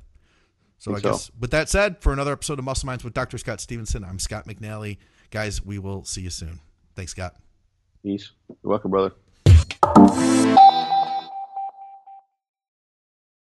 So 0.79 0.95
I 0.95 1.01
so. 1.01 1.11
guess 1.11 1.31
with 1.39 1.51
that 1.53 1.69
said, 1.69 2.01
for 2.01 2.13
another 2.13 2.33
episode 2.33 2.59
of 2.59 2.65
Muscle 2.65 2.87
Minds 2.87 3.05
with 3.05 3.15
Dr. 3.15 3.39
Scott 3.39 3.61
Stevenson, 3.61 4.05
I'm 4.05 4.19
Scott 4.19 4.47
McNally. 4.47 4.99
Guys, 5.31 5.65
we 5.65 5.79
will 5.79 6.05
see 6.05 6.23
you 6.23 6.31
soon. 6.31 6.61
Thanks, 6.95 7.13
Scott. 7.13 7.37
Peace. 8.03 8.33
You're 8.49 8.71
welcome, 8.71 8.91
brother. 8.91 9.13
Música 9.97 10.96